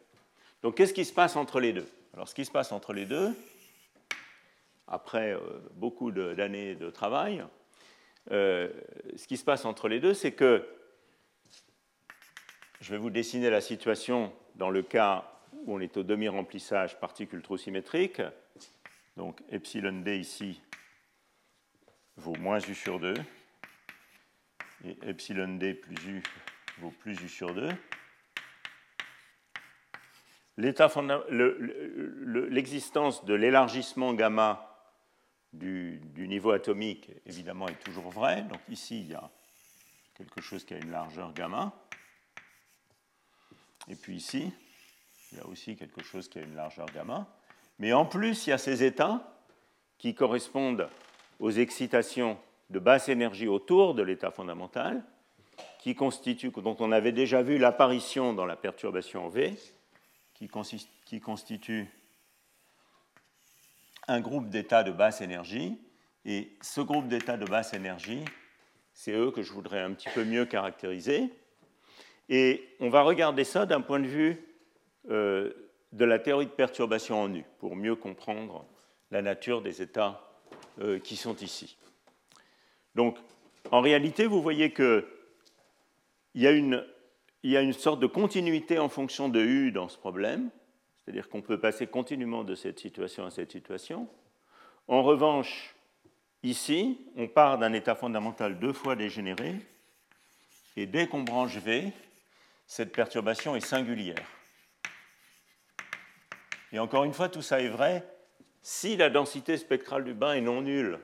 [0.62, 1.88] Donc qu'est-ce qui se passe entre les deux?
[2.14, 3.34] Alors ce qui se passe entre les deux,
[4.88, 5.40] après euh,
[5.74, 7.44] beaucoup d'années de, travail,
[8.32, 8.70] euh,
[9.16, 10.66] ce qui se passe entre les deux, c'est que
[12.80, 15.26] je vais vous dessiner la situation dans le cas
[15.66, 18.22] où on est au demi-remplissage particule trop symétrique.
[19.18, 20.62] Donc epsilon d ici
[22.18, 23.16] vaut moins u sur 2
[24.86, 26.24] et epsilon plus u
[26.80, 27.70] vaut plus u sur 2.
[32.50, 34.64] L'existence de l'élargissement gamma
[35.54, 38.44] du, niveau atomique, évidemment, est toujours vraie.
[38.44, 39.30] Donc ici, il y a
[40.16, 41.74] quelque chose qui a une largeur gamma.
[43.88, 44.52] Et puis ici,
[45.32, 47.28] il y a aussi quelque chose qui a une largeur gamma.
[47.80, 49.38] Mais en plus, il y a ces états
[49.98, 50.90] qui correspondent
[51.40, 52.40] aux excitations
[52.70, 55.04] de basse énergie autour de l'état fondamental,
[55.96, 59.56] dont on avait déjà vu l'apparition dans la perturbation V,
[60.34, 60.50] qui,
[61.06, 61.88] qui constitue
[64.08, 65.78] un groupe d'états de basse énergie.
[66.26, 68.24] Et ce groupe d'états de basse énergie,
[68.94, 71.30] c'est eux que je voudrais un petit peu mieux caractériser.
[72.30, 74.46] Et on va regarder ça d'un point de vue
[75.10, 75.54] euh,
[75.94, 78.66] de la théorie de perturbation en U, pour mieux comprendre
[79.12, 80.22] la nature des états
[80.82, 81.78] euh, qui sont ici.
[82.98, 83.16] Donc,
[83.70, 85.06] en réalité, vous voyez qu'il
[86.34, 86.84] y, a une,
[87.44, 90.50] y a une sorte de continuité en fonction de U dans ce problème,
[91.06, 94.10] c'est-à-dire qu'on peut passer continuellement de cette situation à cette situation.
[94.88, 95.76] En revanche,
[96.42, 99.54] ici, on part d'un état fondamental deux fois dégénéré,
[100.76, 101.94] et dès qu'on branche V,
[102.66, 104.28] cette perturbation est singulière.
[106.72, 108.04] Et encore une fois, tout ça est vrai
[108.64, 111.00] si la densité spectrale du bain est non nulle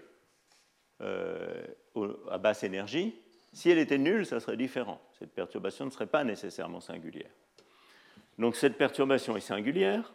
[1.02, 1.66] euh,
[2.30, 3.16] à basse énergie.
[3.54, 5.00] Si elle était nulle, ça serait différent.
[5.20, 7.30] Cette perturbation ne serait pas nécessairement singulière.
[8.40, 10.14] Donc cette perturbation est singulière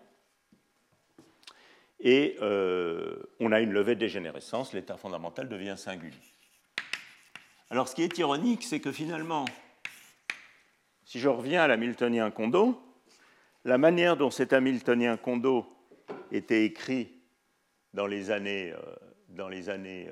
[2.00, 6.16] et euh, on a une levée de dégénérescence, l'état fondamental devient singulier.
[7.70, 9.44] Alors ce qui est ironique, c'est que finalement,
[11.04, 12.80] si je reviens à l'hamiltonien Kondo,
[13.64, 15.66] la manière dont cet hamiltonien Kondo
[16.32, 17.12] était écrit
[17.94, 18.80] dans les années, euh,
[19.28, 20.08] dans les années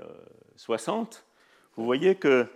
[0.57, 1.26] 60, euh,
[1.77, 2.47] vous voyez que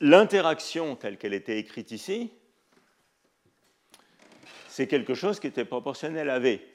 [0.00, 2.30] l'interaction telle qu'elle était écrite ici,
[4.68, 6.66] c'est quelque chose qui était proportionnel à V.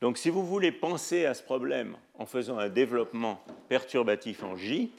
[0.00, 4.92] Donc si vous voulez penser à ce problème en faisant un développement perturbatif en J,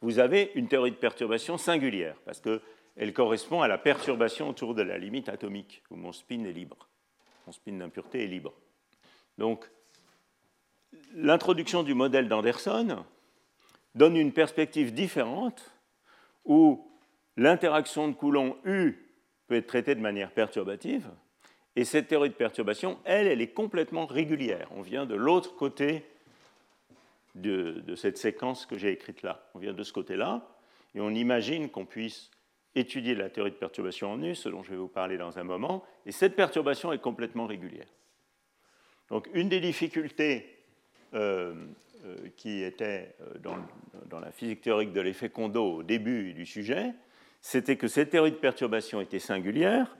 [0.00, 4.82] vous avez une théorie de perturbation singulière, parce qu'elle correspond à la perturbation autour de
[4.82, 6.88] la limite atomique, où mon spin est libre.
[7.46, 8.52] Mon spin d'impureté est libre.
[9.38, 9.70] Donc
[11.14, 13.04] l'introduction du modèle d'Anderson
[13.94, 15.72] donne une perspective différente
[16.44, 16.90] où
[17.36, 18.94] l'interaction de Coulomb U
[19.46, 21.08] peut être traitée de manière perturbative.
[21.76, 24.68] Et cette théorie de perturbation, elle, elle est complètement régulière.
[24.72, 26.04] On vient de l'autre côté
[27.34, 29.48] de, cette séquence que j'ai écrite là.
[29.54, 30.46] On vient de ce côté-là,
[30.94, 32.30] et on imagine qu'on puisse
[32.76, 35.44] étudier la théorie de perturbation en U, ce dont je vais vous parler dans un
[35.44, 37.88] moment, et cette perturbation est complètement régulière.
[39.10, 40.46] Donc une des difficultés
[41.14, 41.54] euh,
[42.36, 43.38] qui était euh,
[44.10, 46.92] dans, la physique théorique de l'effet Kondo au début du sujet,
[47.40, 49.96] c'était que cette théorie de perturbation était singulière.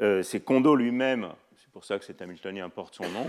[0.00, 3.26] Euh, c'est Kondo lui-même, c'est pour ça que cet Hamiltonien porte son nom,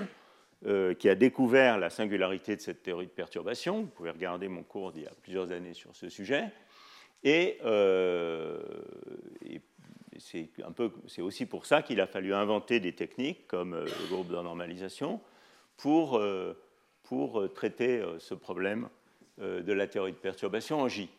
[0.65, 3.81] euh, qui a découvert la singularité de cette théorie de perturbation.
[3.81, 6.45] Vous pouvez regarder mon cours d'il y a plusieurs années sur ce sujet.
[7.23, 8.61] Et, euh,
[10.17, 15.21] c'est aussi pour ça qu'il a fallu inventer des techniques comme le groupe de normalisation
[15.77, 16.19] pour,
[17.07, 18.89] pour traiter ce problème
[19.39, 21.09] de la théorie de perturbation en J.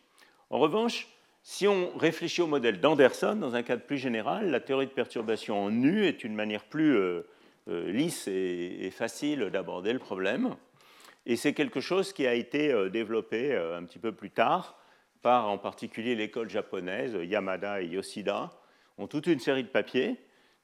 [0.49, 1.07] En revanche,
[1.43, 5.63] si on réfléchit au modèle d'Anderson, dans un cadre plus général, la théorie de perturbation
[5.63, 7.21] en nu est une manière plus euh,
[7.69, 10.55] euh, lisse et, facile d'aborder le problème.
[11.25, 14.77] Et c'est quelque chose qui a été euh, développé un petit peu plus tard
[15.21, 18.49] par en particulier l'école japonaise, Yamada et Yoshida,
[18.97, 20.17] ont toute une série de papiers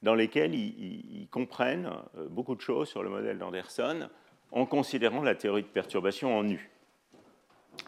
[0.03, 4.09] dans lesquels ils, comprennent euh, beaucoup de choses sur le modèle d'Anderson
[4.53, 6.69] en considérant la théorie de perturbation en U.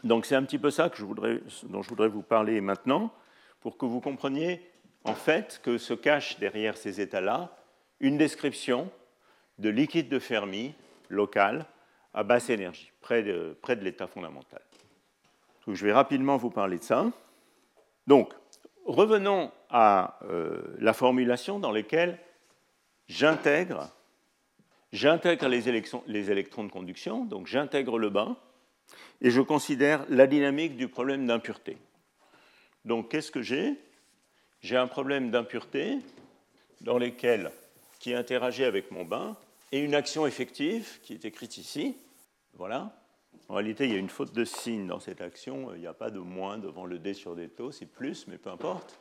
[0.04, 3.12] Donc c'est un petit peu ça dont je voudrais vous parler maintenant,
[3.62, 4.62] pour que vous compreniez
[5.04, 7.56] en fait que se cache derrière ces états-là
[8.00, 8.90] une description
[9.60, 10.74] de liquide de Fermi
[11.10, 11.66] local
[12.14, 14.62] à basse énergie, près de, l'état fondamental.
[15.68, 17.06] je vais rapidement vous parler de ça.
[18.08, 18.34] Donc,
[18.86, 22.20] revenons à euh, la formulation dans laquelle
[23.08, 23.90] j'intègre,
[24.96, 25.70] j'intègre les,
[26.32, 28.38] électrons de conduction, donc j'intègre le bain,
[29.22, 31.78] et je considère la dynamique du problème d'impureté.
[32.86, 33.76] Donc, qu'est-ce que j'ai?
[34.62, 36.00] J'ai un problème d'impureté
[36.82, 37.52] dans lequel,
[38.00, 39.36] qui interagit avec mon bain,
[39.72, 41.98] et une action effective qui est écrite ici.
[42.54, 42.96] Voilà.
[43.50, 45.74] En réalité, il y a une faute de signe dans cette action.
[45.74, 48.38] Il n'y a pas de moins devant le D sur des taux, c'est plus, mais
[48.38, 49.00] peu importe.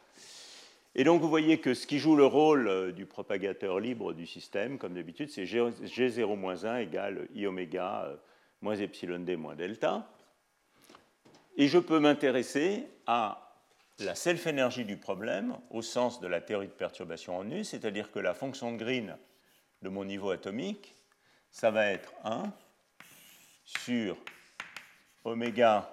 [0.96, 4.26] Et donc, vous voyez que ce qui joue le rôle euh, du propagateur libre du
[4.26, 8.16] système, comme d'habitude, c'est G0-1 égale I oméga euh,
[8.60, 10.08] moins epsilon D moins delta.
[11.56, 13.44] Et je peux m'intéresser à
[13.98, 18.18] la self-énergie du problème au sens de la théorie de perturbation en U, c'est-à-dire que
[18.20, 19.16] la fonction de Green
[19.82, 20.96] de mon niveau atomique,
[21.50, 22.52] ça va être 1
[23.64, 24.16] sur
[25.24, 25.90] oméga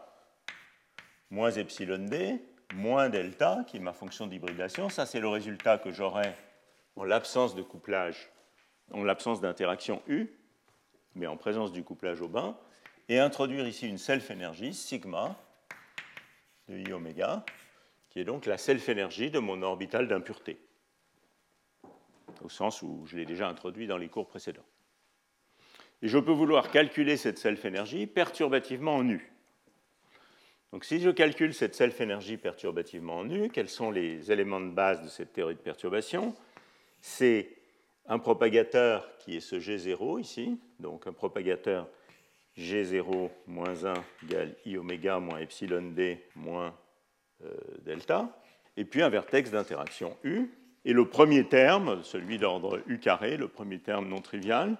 [1.30, 2.40] moins epsilon d
[2.74, 4.90] moins delta, qui est ma fonction d'hybridation.
[4.90, 6.34] Ça, c'est le résultat que j'aurai
[6.96, 8.30] en l'absence de couplage,
[8.92, 10.28] en l'absence d'interaction U,
[11.16, 12.58] mais en présence du couplage au bain,
[13.10, 15.36] et introduire ici une self-énergie, sigma,
[16.68, 17.44] de I oméga,
[18.10, 20.60] qui est donc la self-énergie de mon orbital d'impureté
[22.44, 24.66] au sens où je l'ai déjà introduit dans les cours précédents.
[26.02, 29.32] Et je peux vouloir calculer cette self-énergie perturbativement en U.
[30.72, 35.04] Donc si je calcule cette self-énergie perturbativement en U, quels sont les éléments de base
[35.04, 36.34] de cette théorie de perturbation?
[37.02, 37.50] C'est
[38.06, 41.90] un propagateur qui est ce G0 ici, donc un propagateur
[42.58, 43.94] G0 moins 1
[44.24, 46.74] égale I oméga moins epsilon D moins
[47.44, 47.54] euh,
[47.84, 48.30] delta,
[48.78, 50.52] et puis un vertex d'interaction U
[50.86, 54.78] et le premier terme, celui d'ordre U carré, le premier terme non trivial,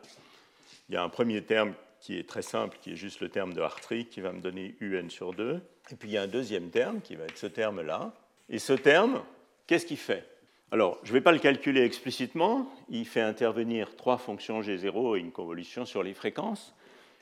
[0.88, 3.54] il y a un premier terme qui est très simple, qui est juste le terme
[3.54, 5.62] de Hartree, qui va me donner UN sur 2.
[5.90, 8.14] Et puis il y a un deuxième terme, qui va être ce terme-là.
[8.50, 9.24] Et ce terme,
[9.68, 10.28] qu'est-ce qu'il fait?
[10.72, 15.20] Alors, je ne vais pas le calculer explicitement, il fait intervenir trois fonctions G0 et
[15.20, 16.74] une convolution sur les fréquences,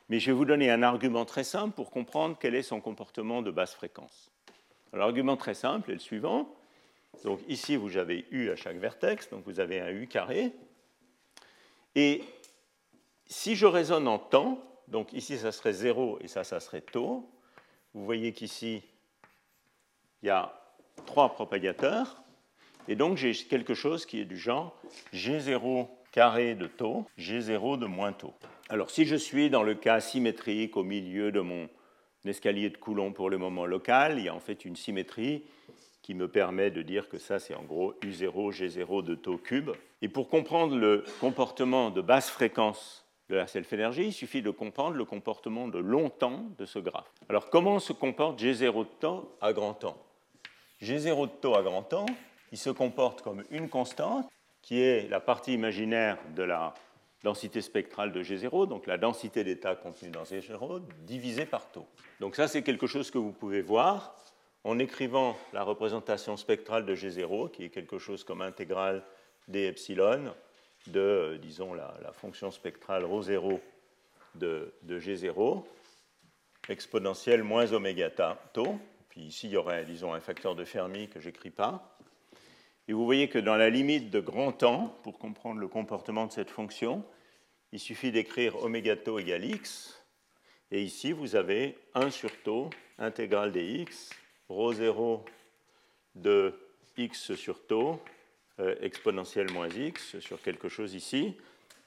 [0.08, 3.42] mais je vais vous donner un argument très simple pour comprendre quel est son comportement
[3.42, 4.32] de basse fréquence.
[4.94, 6.54] L'argument très simple est le suivant,
[7.24, 10.54] donc ici, vous avez U à chaque vertex, donc vous avez un U carré.
[11.96, 12.24] Et
[13.26, 17.30] si je raisonne en temps, donc ici ça serait 0 et ça, ça serait taux,
[17.94, 18.82] vous voyez qu'ici,
[20.22, 20.54] il y a
[21.06, 22.22] trois propagateurs,
[22.88, 24.76] et donc j'ai quelque chose qui est du genre
[25.14, 28.34] G0 carré de taux, G0 de moins taux.
[28.70, 31.70] Alors si je suis dans le cas symétrique au milieu de mon
[32.26, 35.44] escalier de Coulomb pour le moment local, il y a en fait une symétrie
[36.02, 39.70] qui me permet de dire que ça, c'est en gros U0, G0 de taux cube.
[40.02, 44.96] Et pour comprendre le comportement de basse fréquence de la self-énergie, il suffit de comprendre
[44.96, 47.12] le comportement de long temps de ce graphe.
[47.30, 49.98] Alors, comment se comporte G0 de taux à grand temps?
[50.82, 52.08] G0 de taux à grand temps,
[52.52, 54.28] il se comporte comme une constante,
[54.62, 56.74] qui est la partie imaginaire de la
[57.24, 61.86] densité spectrale de G0, donc la densité d'état contenue dans G0, divisée par taux.
[62.20, 64.16] Donc ça, c'est quelque chose que vous pouvez voir
[64.64, 69.04] en écrivant la représentation spectrale de G0, qui est quelque chose comme intégrale
[69.48, 70.34] d epsilon
[70.90, 73.60] de, euh, disons, la, fonction spectrale ρ0
[74.36, 75.64] de, de, G0,
[76.68, 78.10] exponentielle moins oméga
[78.54, 78.80] tau.
[79.10, 81.98] Puis ici, il y aurait, disons, un facteur de Fermi que je n'écris pas.
[82.88, 86.32] Et vous voyez que dans la limite de grand temps, pour comprendre le comportement de
[86.32, 87.04] cette fonction,
[87.72, 90.04] il suffit d'écrire oméga tau égale x.
[90.72, 94.10] Et ici, vous avez 1 sur tau intégrale dx
[94.50, 95.24] ρ0
[96.16, 96.54] de
[96.98, 98.02] x sur tau
[98.82, 101.36] exponentielle moins x sur quelque chose ici.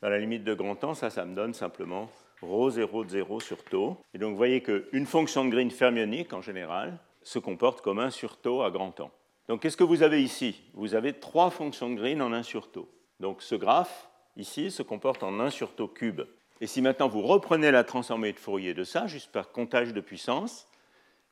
[0.01, 2.11] Dans la limite de grand temps, ça, ça me donne simplement
[2.43, 3.97] ρ0 de 0 sur tau.
[4.15, 8.11] Et donc vous voyez qu'une fonction de Green fermionique, en général, se comporte comme 1
[8.11, 9.13] sur tau à grand temps.
[9.49, 10.61] Donc qu'est-ce que vous avez ici?
[10.75, 12.89] Vous avez trois fonctions de Green en 1 sur tau.
[13.21, 16.23] Donc ce graphe, ici, se comporte en 1 sur tau cube.
[16.61, 20.01] Et si maintenant vous reprenez la transformée de Fourier de ça, juste par comptage de
[20.01, 20.69] puissance,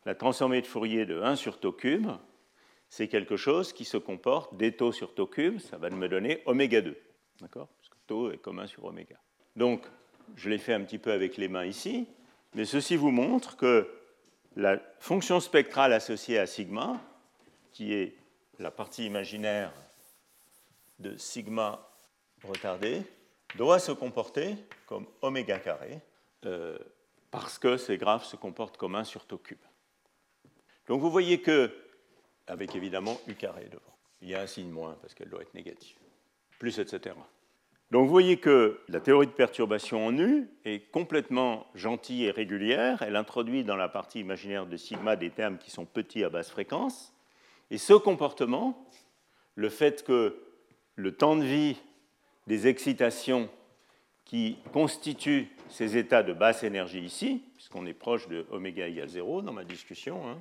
[0.07, 2.09] la transformée de Fourier de 1 sur tau cube,
[2.91, 6.43] c'est quelque chose qui se comporte des taux sur tau cube, ça va me donner
[6.45, 6.97] oméga 2.
[7.41, 7.69] D'accord?
[7.79, 9.17] Parce que tau est commun sur oméga.
[9.57, 9.87] Donc,
[10.37, 12.09] je l'ai fait un petit peu avec les mains ici,
[12.55, 13.89] mais ceci vous montre que
[14.57, 17.01] la fonction spectrale associée à sigma,
[17.73, 18.17] qui est
[18.59, 19.73] la partie imaginaire
[20.99, 21.89] de sigma
[22.43, 23.03] retardé
[23.57, 24.57] doit se comporter
[24.87, 26.01] comme oméga carré,
[26.45, 26.79] euh,
[27.31, 29.59] parce que ces graphes se comportent comme 1 sur tau cube.
[30.89, 31.73] Donc vous voyez que,
[32.51, 35.55] avec évidemment u carré devant, il y a un signe moins parce qu'elle doit être
[35.55, 35.97] négative,
[36.59, 37.15] plus etc.
[37.91, 43.03] Donc vous voyez que la théorie de perturbation en U est complètement gentille et régulière.
[43.03, 46.51] Elle introduit dans la partie imaginaire de sigma des termes qui sont petits à basse
[46.51, 47.13] fréquence.
[47.73, 48.87] Et ce comportement,
[49.57, 50.37] le fait que
[50.95, 51.77] le temps de vie
[52.47, 53.49] des excitations
[54.25, 59.43] qui constituent ces états de basse énergie ici, puisqu'on est proche de oméga égale 0
[59.43, 60.39] dans ma discussion, hein,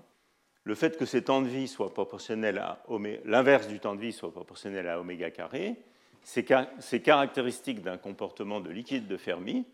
[0.70, 2.84] le fait que ces temps de vie soient proportionnels à
[3.26, 5.78] l'inverse du temps de vie soit proportionnel à oméga carré,
[6.24, 9.66] c'est caractéristique d'un comportement de liquide de Fermi.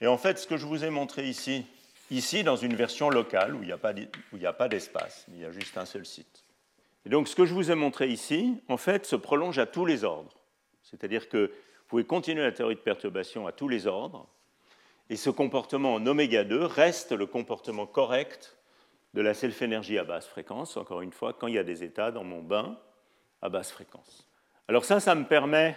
[0.00, 1.66] Et en fait, ce que je vous ai montré ici,
[2.10, 5.76] ici dans une version locale où il n'y a pas d'espace, il y a juste
[5.76, 6.46] un seul site.
[7.04, 9.84] Et donc, ce que je vous ai montré ici, en fait, se prolonge à tous
[9.84, 10.40] les ordres.
[10.82, 14.26] C'est-à-dire que vous pouvez continuer la théorie de perturbation à tous les ordres,
[15.10, 18.56] et ce comportement en oméga 2 reste le comportement correct
[19.14, 22.12] de la self-énergie à basse fréquence, encore une fois, quand il y a des états
[22.12, 22.78] dans mon bain
[23.42, 24.28] à basse fréquence.
[24.68, 25.76] Alors ça, ça me permet...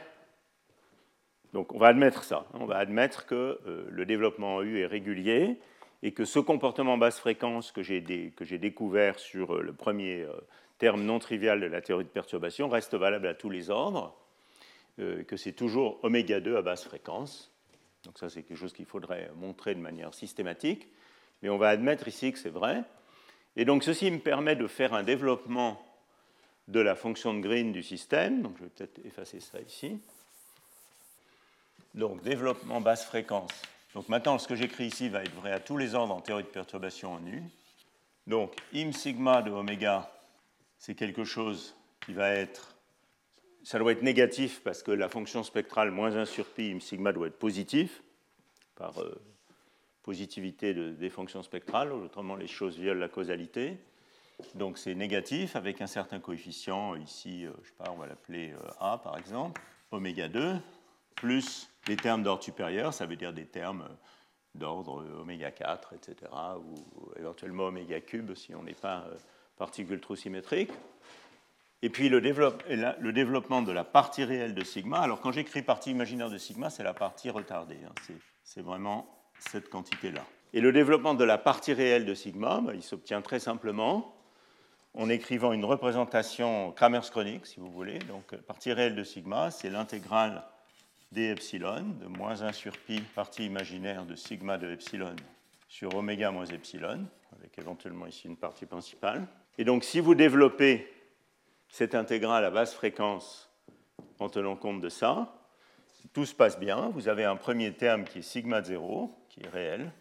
[1.51, 4.87] Donc on va admettre ça, on va admettre que euh, le développement en U est
[4.87, 5.59] régulier
[6.01, 10.33] et que ce comportement basse fréquence que j'ai découvert sur euh, le premier euh,
[10.79, 14.17] terme non trivial de la théorie de perturbation reste valable à tous les ordres,
[14.97, 17.51] que c'est toujours oméga 2 à basse fréquence.
[18.03, 20.89] Donc ça, c'est quelque chose qu'il faudrait montrer de manière systématique,
[21.41, 22.83] mais on va admettre ici que c'est vrai.
[23.55, 25.83] Et donc ceci me permet de faire un développement
[26.67, 28.41] de la fonction de Green du système.
[28.41, 29.99] Donc je vais peut-être effacer ça ici.
[31.93, 33.51] Donc développement basse fréquence.
[33.93, 36.43] Donc maintenant, ce que j'écris ici va être vrai à tous les ordres en théorie
[36.43, 37.43] de perturbation en U.
[38.25, 40.11] Donc im sigma de oméga,
[40.79, 41.75] c'est quelque chose
[42.05, 42.75] qui va être...
[43.63, 47.13] Ça doit être négatif parce que la fonction spectrale moins 1 sur pi im sigma
[47.13, 48.01] doit être positif
[48.75, 49.21] par euh,
[50.03, 53.77] positivité des fonctions spectrales, autrement les choses violent la causalité.
[54.55, 58.51] Donc c'est négatif avec un certain coefficient, ici, euh, je sais pas, on va l'appeler
[58.51, 59.61] euh, A par exemple,
[59.91, 60.55] oméga 2,
[61.15, 63.87] plus les termes d'ordre supérieur, ça veut dire des termes
[64.55, 69.15] d'ordre oméga 4, etc., ou éventuellement oméga cube si on n'est pas euh,
[69.57, 70.71] particule trop symétrique.
[71.81, 74.99] Et puis le, le, développement de la partie réelle de sigma.
[74.99, 77.79] Alors quand j'écris partie imaginaire de sigma, c'est la partie retardée.
[77.85, 78.15] Hein.
[78.43, 80.25] C'est vraiment cette quantité-là.
[80.53, 84.15] Et le développement de la partie réelle de sigma, bah, il s'obtient très simplement
[84.93, 87.99] en écrivant une représentation Kramers chronique, si vous voulez.
[87.99, 90.43] Donc, partie réelle de sigma, c'est l'intégrale
[91.11, 95.15] d epsilon, de moins 1 sur pi, partie imaginaire de sigma de epsilon
[95.67, 99.25] sur oméga moins epsilon, avec éventuellement ici une partie principale.
[99.57, 100.91] Et donc, si vous développez
[101.67, 103.49] cette intégrale à basse fréquence
[104.19, 105.33] en tenant compte de ça,
[106.13, 106.89] tout se passe bien.
[106.93, 109.91] Vous avez un premier terme qui est sigma de 0, qui est réel.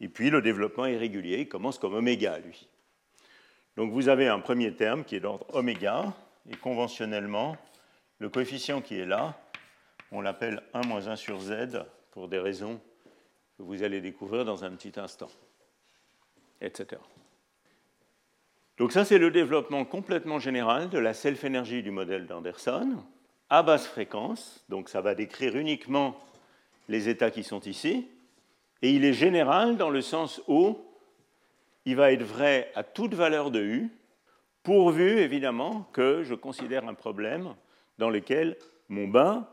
[0.00, 2.68] Et puis le développement est régulier, il commence comme oméga, lui.
[3.76, 6.12] Donc vous avez un premier terme qui est d'ordre oméga,
[6.50, 7.56] et conventionnellement,
[8.18, 9.38] le coefficient qui est là,
[10.12, 12.80] on l'appelle 1 moins 1 sur z pour des raisons
[13.56, 15.30] que vous allez découvrir dans un petit instant,
[16.60, 17.00] etc.
[18.76, 22.96] Donc ça, c'est le développement complètement général de la self-énergie du modèle d'Anderson
[23.50, 26.16] à basse fréquence, donc ça va décrire uniquement
[26.88, 28.06] les états qui sont ici,
[28.82, 30.78] et il est général dans le sens où
[31.84, 33.90] il va être vrai à toute valeur de U,
[34.62, 37.54] pourvu évidemment que je considère un problème
[37.98, 38.56] dans lequel
[38.88, 39.48] mon bain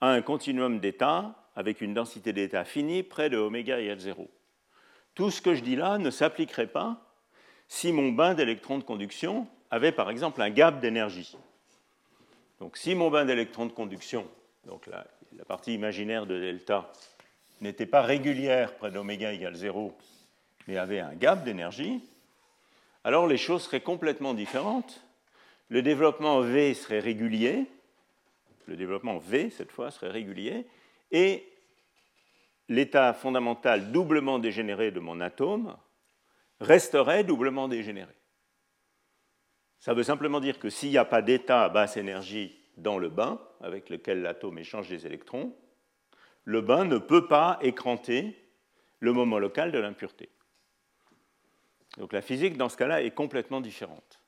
[0.00, 4.30] a un continuum d'états avec une densité d'état finie près de oméga égale 0.
[5.14, 7.00] Tout ce que je dis là ne s'appliquerait pas
[7.66, 11.36] si mon bain d'électrons de conduction avait par exemple un gap d'énergie.
[12.58, 14.26] Donc si mon bain d'électrons de conduction,
[14.66, 15.06] donc la,
[15.36, 16.92] la partie imaginaire de delta,
[17.60, 19.96] n'était pas régulière près d'oméga égale 0,
[20.66, 22.02] mais avait un gap d'énergie,
[23.04, 25.02] alors les choses seraient complètement différentes.
[25.68, 27.66] Le développement V serait régulier,
[28.66, 30.66] le développement V, cette fois, serait régulier,
[31.10, 31.46] et
[32.68, 35.76] l'état fondamental doublement dégénéré de mon atome
[36.60, 38.12] resterait doublement dégénéré.
[39.78, 43.08] Ça veut simplement dire que s'il n'y a pas d'état à basse énergie dans le
[43.08, 45.56] bain avec lequel l'atome échange des électrons,
[46.44, 48.36] le bain ne peut pas écranter
[48.98, 50.30] le moment local de l'impureté.
[51.96, 54.20] Donc la physique, dans ce cas-là, est complètement différente.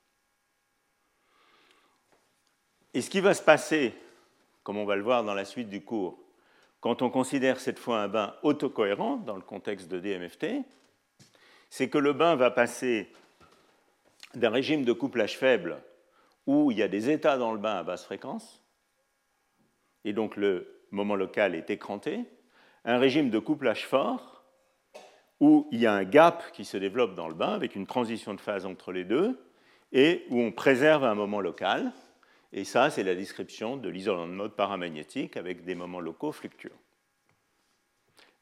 [2.93, 3.93] Et ce qui va se passer,
[4.63, 6.19] comme on va le voir dans la suite du cours,
[6.79, 10.65] quand on considère cette fois un bain autocohérent dans le contexte de DMFT,
[11.69, 13.11] c'est que le bain va passer
[14.35, 15.81] d'un régime de couplage faible
[16.45, 18.61] où il y a des états dans le bain à basse fréquence,
[20.03, 22.25] et donc le moment local est écranté,
[22.85, 24.43] un régime de couplage fort,
[25.39, 28.33] où il y a un gap qui se développe dans le bain avec une transition
[28.33, 29.39] de phase entre les deux,
[29.91, 31.91] et où on préserve un moment local.
[32.51, 36.71] Et ça, c'est la description de l'isolant de mode paramagnétique avec des moments locaux fluctuants.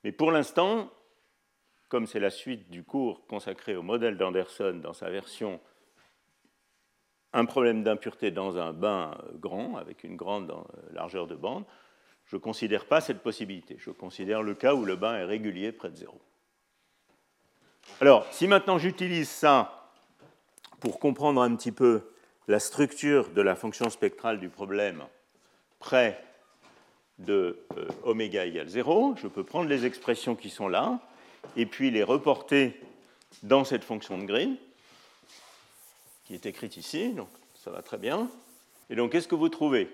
[0.03, 0.91] Mais pour l'instant,
[1.89, 5.59] comme c'est la suite du cours consacré au modèle d'Anderson dans sa version
[7.33, 11.63] un problème d'impureté dans un bain grand, avec une grande euh, largeur de bande,
[12.31, 13.75] je ne considère pas cette possibilité.
[13.77, 16.17] Je considère le cas où le bain est régulier près de zéro.
[17.99, 19.89] Alors, si maintenant j'utilise ça
[20.79, 22.13] pour comprendre un petit peu
[22.47, 25.03] la structure de la fonction spectrale du problème
[25.79, 26.23] près
[27.19, 31.01] de euh, oméga égale 0, je peux prendre les expressions qui sont là
[31.57, 32.79] et puis les reporter
[33.43, 34.55] dans cette fonction de Green
[36.23, 38.29] qui est écrite ici, donc ça va très bien.
[38.89, 39.89] Et donc, qu'est-ce que vous trouvez?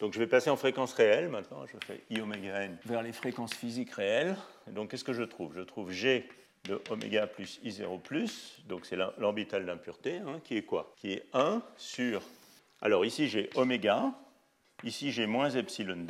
[0.00, 3.12] Donc, je vais passer en fréquence réelle maintenant, je fais i oméga n vers les
[3.12, 4.36] fréquences physiques réelles.
[4.68, 5.54] Donc, qu'est-ce que je trouve?
[5.54, 6.28] Je trouve G
[6.66, 10.92] de oméga plus I0 plus, donc c'est l'orbital d'impureté, hein, qui est quoi?
[10.96, 12.22] Qui est 1 sur.
[12.82, 14.12] Alors ici j'ai oméga,
[14.84, 16.06] ici j'ai moins epsilon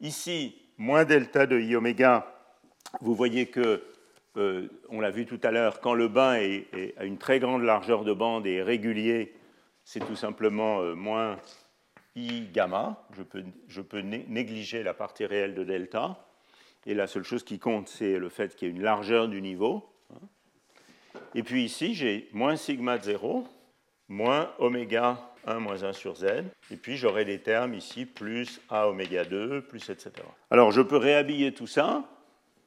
[0.00, 2.26] ici moins delta de I oméga.
[3.00, 3.82] Vous voyez que
[4.36, 7.62] euh, on l'a vu tout à l'heure, quand le bain est, a une très grande
[7.62, 9.34] largeur de bande et est régulier,
[9.84, 11.38] c'est tout simplement euh, moins
[12.16, 13.06] I gamma.
[13.12, 16.26] Je peux, négliger la partie réelle de delta.
[16.86, 19.42] Et la seule chose qui compte, c'est le fait qu'il y ait une largeur du
[19.42, 19.84] niveau.
[21.34, 23.46] Et puis ici, j'ai moins sigma de 0,
[24.08, 26.24] moins oméga 1 moins 1 sur z.
[26.70, 30.12] Et puis j'aurai des termes ici, plus A oméga 2, plus etc.
[30.50, 32.04] Alors je peux réhabiller tout ça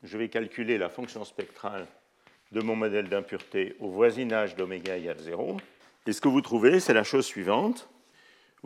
[0.03, 1.87] je vais calculer la fonction spectrale
[2.51, 5.57] de mon modèle d'impureté au voisinage d'oméga égale 0.
[6.05, 7.89] Et ce que vous trouvez, c'est la chose suivante.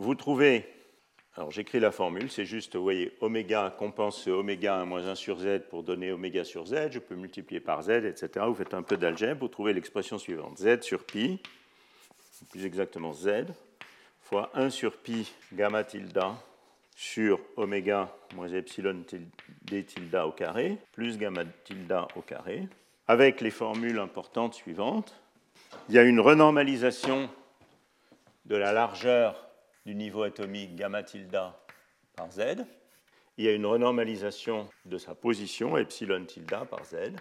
[0.00, 0.64] Vous trouvez,
[1.34, 5.40] alors j'écris la formule, c'est juste, vous voyez, oméga compense oméga 1 moins 1 sur
[5.40, 8.46] z pour donner oméga sur z, je peux multiplier par z, etc.
[8.46, 11.40] Vous faites un peu d'algèbre, vous trouvez l'expression suivante, z sur pi,
[12.50, 13.46] plus exactement z,
[14.20, 16.22] fois 1 sur pi gamma tilde
[16.94, 19.04] sur oméga moins epsilon
[19.62, 22.68] d tilde au carré, plus gamma tilde au carré,
[23.08, 25.20] avec les formules importantes suivantes.
[25.88, 27.28] Il y a une renormalisation
[28.44, 29.47] de la largeur
[29.86, 31.38] du niveau atomique gamma tilde
[32.16, 32.64] par z.
[33.36, 37.12] Il y a une renormalisation de sa position, epsilon tilde par z.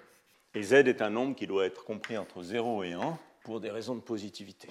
[0.55, 3.69] Et z est un nombre qui doit être compris entre 0 et 1 pour des
[3.69, 4.69] raisons de positivité.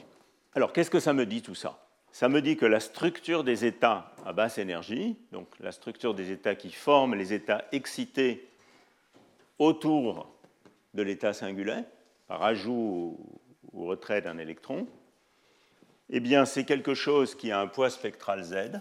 [0.54, 1.86] Alors, qu'est-ce que ça me dit tout ça?
[2.10, 6.32] Ça me dit que la structure des états à basse énergie, donc la structure des
[6.32, 8.48] états qui forment les états excités
[9.58, 10.34] autour
[10.94, 11.82] de l'état singulier,
[12.26, 13.18] par ajout
[13.72, 14.86] ou retrait d'un électron,
[16.10, 18.80] eh bien, c'est quelque chose qui a un poids spectral Z.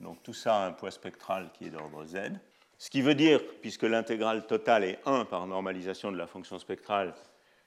[0.00, 2.32] Donc tout ça a un poids spectral qui est d'ordre Z.
[2.78, 7.14] Ce qui veut dire, puisque l'intégrale totale est 1 par normalisation de la fonction spectrale,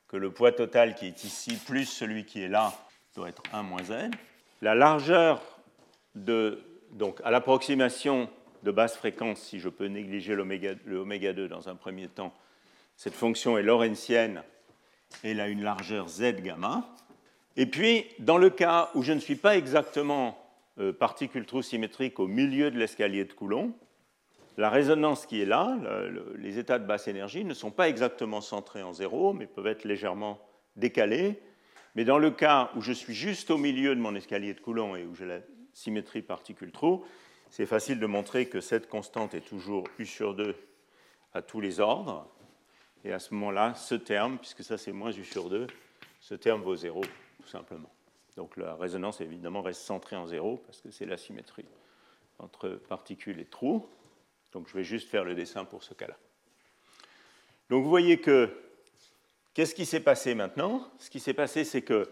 [0.08, 2.74] que le poids total qui est ici plus celui qui est là
[3.16, 4.10] doit être 1 moins Z
[4.64, 5.42] la largeur
[6.16, 8.30] de, donc à l'approximation
[8.64, 12.34] de basse fréquence, si je peux négliger le oméga 2 dans un premier temps,
[12.96, 14.42] cette fonction est lorentzienne
[15.22, 16.90] elle a une largeur z gamma.
[17.56, 20.38] Et puis, dans le cas où je ne suis pas exactement
[20.80, 23.74] euh, particule trou symétrique au milieu de l'escalier de Coulomb,
[24.58, 25.78] la résonance qui est là,
[26.38, 29.84] les états de basse énergie, ne sont pas exactement centrés en zéro, mais peuvent être
[29.84, 30.40] légèrement
[30.76, 31.40] décalés.
[31.96, 34.96] Mais dans le cas où je suis juste au milieu de mon escalier de Coulomb
[34.96, 35.40] et où j'ai la
[35.74, 37.04] symétrie particule-trou,
[37.50, 40.56] c'est facile de montrer que cette constante est toujours U sur 2
[41.34, 42.28] à tous les ordres.
[43.04, 45.68] Et à ce moment-là, ce terme, puisque ça c'est moins U sur 2,
[46.20, 47.02] ce terme vaut 0,
[47.44, 47.92] tout simplement.
[48.36, 51.66] Donc la résonance évidemment reste centrée en 0 parce que c'est la symétrie
[52.40, 53.88] entre particules et trous.
[54.54, 56.18] Donc je vais juste faire le dessin pour ce cas-là.
[57.70, 58.50] Donc vous voyez que
[59.54, 60.88] Qu'est-ce qui s'est passé maintenant?
[60.98, 62.10] Ce qui s'est passé, c'est que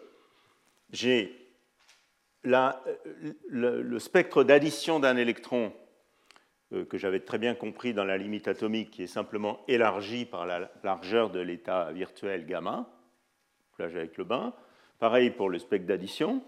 [0.92, 1.36] j'ai
[2.44, 5.74] le, spectre d'addition d'un électron
[6.72, 10.46] euh, que j'avais très bien compris dans la limite atomique, qui est simplement élargi par
[10.46, 12.88] la largeur de l'état virtuel gamma,
[13.76, 14.54] plage avec le bain.
[15.02, 16.44] Pareil pour le spectre d'addition,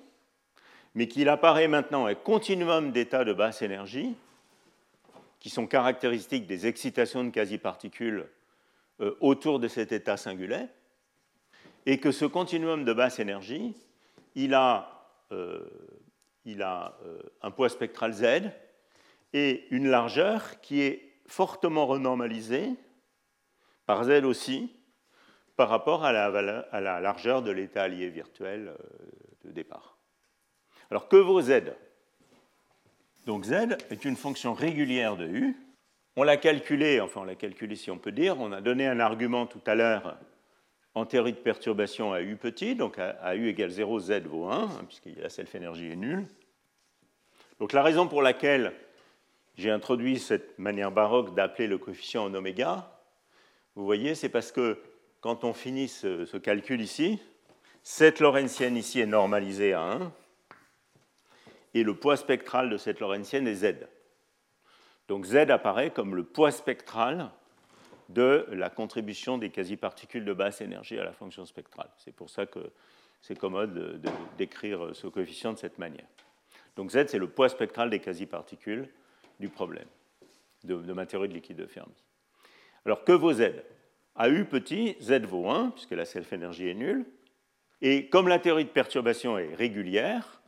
[0.94, 4.14] mais qu'il apparaît maintenant un continuum d'états de basse énergie
[5.40, 8.30] qui sont caractéristiques des excitations de quasi-particules
[9.02, 10.68] euh, autour de cet état singulier
[11.88, 13.76] et que ce continuum de basse énergie,
[14.36, 15.68] il a, euh,
[16.46, 18.52] il a euh, un poids spectral Z
[19.34, 22.70] et une largeur qui est fortement renormalisée
[23.88, 24.72] par Z aussi
[25.56, 28.78] par rapport à la, largeur de l'état allié virtuel euh,
[29.46, 29.98] de départ.
[30.90, 31.74] Alors que vaut Z?
[33.26, 35.56] Donc Z est une fonction régulière de U
[36.16, 39.00] On l'a calculé, enfin on l'a calculé si on peut dire, on a donné un
[39.00, 40.18] argument tout à l'heure
[40.96, 44.64] en théorie de perturbation à U petit, donc à, U égale 0, Z vaut 1,
[44.64, 46.28] hein, puisque la self-énergie est nulle.
[47.60, 48.74] Donc la raison pour laquelle
[49.56, 52.90] j'ai introduit cette manière baroque d'appeler le coefficient en oméga,
[53.76, 54.78] vous voyez, c'est parce que
[55.24, 57.18] quand on finit ce, calcul ici,
[57.82, 60.12] cette lorentzienne ici est normalisée à 1,
[61.74, 63.88] et le poids spectral de cette lorentzienne est Z.
[65.08, 67.32] Donc Z apparaît comme le poids spectral
[68.10, 71.90] de la contribution des quasi-particules de basse énergie à la fonction spectrale.
[71.95, 72.72] C'est pour ça que
[73.22, 74.02] c'est commode
[74.38, 76.08] d'écrire ce coefficient de cette manière.
[76.76, 78.90] Donc Z, c'est le poids spectral des quasi-particules
[79.40, 79.88] du problème
[80.66, 81.95] de, ma théorie de liquide de Fermi.
[82.86, 83.54] Alors que vaut Z?
[84.15, 87.06] À U petit, Z vaut 1, puisque la self-énergie est nulle.
[87.81, 90.41] Et comme la théorie de perturbation est régulière,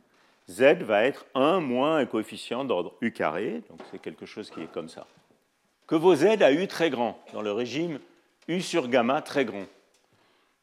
[0.48, 4.62] Z va être 1 moins un coefficient d'ordre U carré, donc c'est quelque chose qui
[4.62, 5.06] est comme ça.
[5.86, 7.98] Que vaut Z à U très grand, dans le régime
[8.48, 9.66] U sur gamma très grand.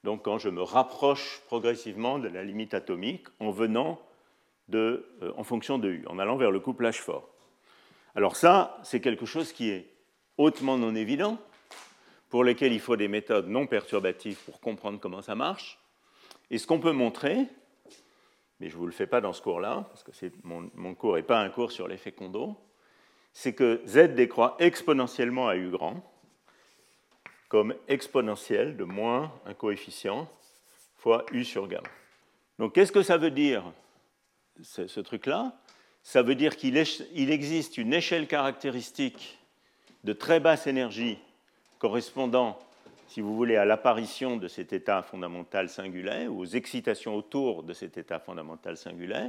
[0.04, 4.00] Donc quand je me rapproche progressivement de la limite atomique en venant
[4.74, 5.04] euh,
[5.36, 7.30] en fonction de U, en allant vers le couplage fort.
[8.16, 9.90] Alors ça, c'est quelque chose qui est
[10.38, 11.38] hautement non évident,
[12.34, 15.78] pour lequel il faut des méthodes non perturbatives pour comprendre comment ça marche.
[16.50, 17.46] Et ce qu'on peut montrer,
[18.60, 20.12] mais je ne vous le fais pas dans ce cours-là, parce que
[20.42, 22.58] mon, cours n'est pas un cours sur l'effet Kondo,
[23.34, 26.04] c'est que z décroît exponentiellement à u grand,
[27.50, 30.28] comme exponentielle de moins un coefficient
[30.98, 31.88] fois u sur gamma.
[32.58, 33.64] Donc qu'est-ce que ça veut dire,
[34.64, 35.56] ce, truc-là?
[36.02, 39.38] Ça veut dire qu'il existe une échelle caractéristique
[40.04, 41.20] de très basse énergie
[41.84, 42.58] correspondant
[43.08, 47.74] si vous voulez, à l'apparition de cet état fondamental singulier, ou aux excitations autour de
[47.74, 49.28] cet état fondamental singulier.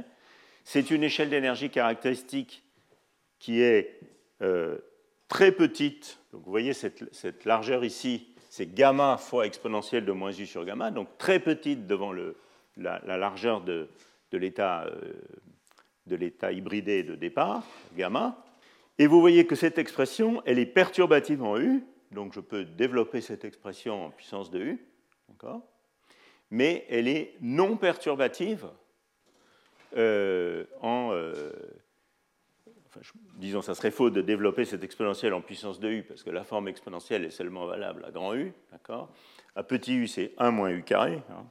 [0.63, 2.63] C'est une échelle d'énergie caractéristique
[3.39, 3.99] qui est
[4.41, 4.77] euh,
[5.27, 6.17] très petite.
[6.31, 10.91] Donc vous voyez cette, largeur ici, c'est gamma fois exponentielle de moins u sur gamma,
[10.91, 12.13] donc très petite devant
[12.77, 13.89] la, largeur de,
[14.31, 14.87] de l'état
[16.09, 17.63] euh, hybridé de départ,
[17.97, 18.41] gamma.
[18.97, 23.21] Et vous voyez que cette expression, elle est perturbative en U, donc je peux développer
[23.21, 24.85] cette expression en puissance de U,
[26.51, 28.67] mais elle est non perturbative
[29.97, 31.11] euh, en...
[31.13, 31.51] Euh,
[33.35, 36.45] disons, ça serait faux de développer cette exponentielle en puissance de U, parce que la
[36.45, 39.09] forme exponentielle est seulement valable à grand U, d'accord?
[39.55, 41.45] À petit u, c'est 1 moins U carré, hein.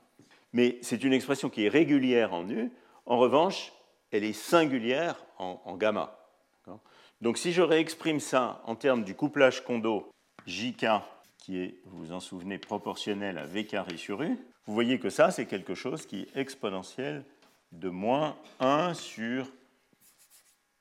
[0.53, 2.71] mais c'est une expression qui est régulière en U.
[3.07, 3.73] En revanche,
[4.11, 6.19] elle est singulière en, en gamma.
[7.21, 10.14] Donc si je réexprime ça en termes du couplage Kondo
[10.47, 10.87] JK,
[11.39, 15.11] qui est, vous vous en souvenez, proportionnel à V carré sur U, vous voyez que
[15.11, 17.25] ça, c'est quelque chose qui est exponentiel
[17.73, 19.47] de moins 1 sur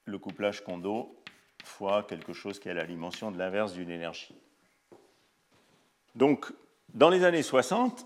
[0.06, 1.16] le couplage Kondo
[1.64, 4.36] fois quelque chose qui a la dimension de l'inverse d'une énergie.
[6.16, 6.52] Donc,
[6.94, 8.04] dans les années 60,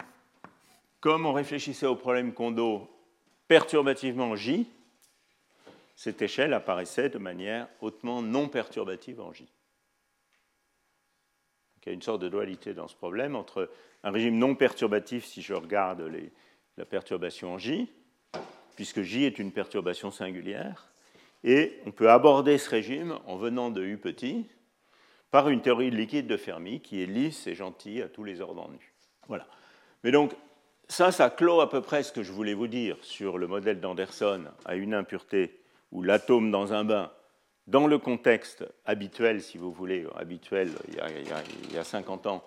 [1.00, 2.90] comme on réfléchissait au problème Kondo
[3.48, 4.70] perturbativement J,
[5.96, 9.48] cette échelle apparaissait de manière hautement non perturbative en J.
[11.88, 13.70] Il y a une sorte de dualité dans ce problème entre
[14.04, 16.12] un régime non perturbatif, si je regarde
[16.76, 17.90] la perturbation en J,
[18.76, 20.92] puisque J est une perturbation singulière,
[21.46, 24.50] et on peut aborder ce régime en venant de U petit
[25.32, 28.42] par une théorie de liquide de Fermi qui est lisse et gentille à tous les
[28.42, 28.94] ordres en U.
[29.30, 29.48] Voilà.
[30.04, 30.36] Mais donc,
[30.90, 33.80] ça, ça clôt à peu près ce que je voulais vous dire sur le modèle
[33.80, 35.62] d'Anderson à une impureté
[35.94, 37.14] où l'atome dans un bain
[37.68, 42.44] dans le contexte habituel, si vous voulez, habituel il y a, 50 ans,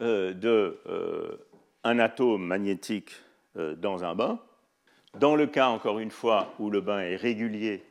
[0.00, 1.36] euh, de euh,
[1.84, 3.12] un atome magnétique
[3.56, 4.40] euh, dans un bain.
[5.18, 7.84] Dans le cas, encore une fois, où le bain est régulier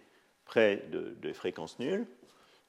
[0.46, 2.06] près de, fréquences nulles.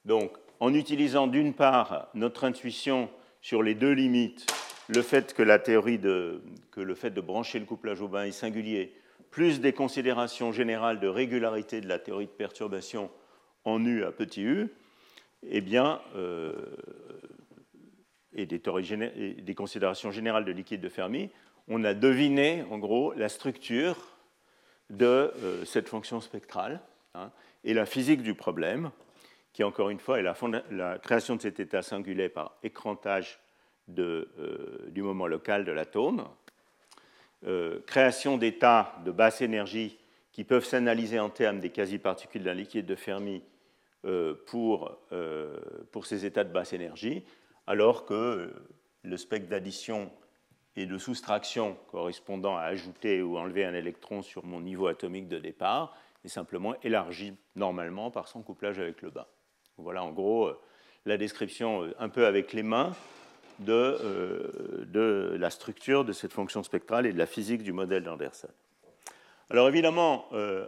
[0.05, 3.09] Donc, en utilisant d'une part notre intuition
[3.41, 4.45] sur les deux limites,
[4.87, 6.41] le fait que la théorie de,
[6.71, 8.93] que le fait de brancher le couplage au bain est singulier,
[9.31, 13.09] plus des considérations générales de régularité de la théorie de perturbation
[13.65, 14.69] en U à petit u,
[15.49, 16.53] eh bien, euh,
[18.33, 21.29] et, des considérations générales de liquide de Fermi,
[21.67, 23.97] on a deviné en gros la structure
[24.89, 26.79] de euh, cette fonction spectrale
[27.15, 27.31] hein,
[27.63, 28.91] et la physique du problème,
[29.53, 30.23] qui encore une fois est
[30.71, 33.39] la, création de cet état singulier par écrantage
[33.97, 36.27] euh, du moment local de l'atome,
[37.85, 39.99] création d'états de basse énergie
[40.31, 43.43] qui peuvent s'analyser en termes des quasi-particules d'un liquide de Fermi
[44.45, 45.57] pour, euh,
[45.91, 47.23] pour ces états de basse énergie,
[47.65, 48.53] alors que
[49.03, 50.11] le spectre d'addition
[50.75, 55.39] et de soustraction correspondant à ajouter ou enlever un électron sur mon niveau atomique de
[55.39, 59.27] départ est simplement élargi normalement par son couplage avec le bas.
[59.77, 60.59] Voilà en gros euh,
[61.05, 62.91] la description un peu avec les mains
[63.57, 68.49] de, la structure de cette fonction spectrale et de la physique du modèle d'Anderson.
[69.49, 70.27] Alors évidemment,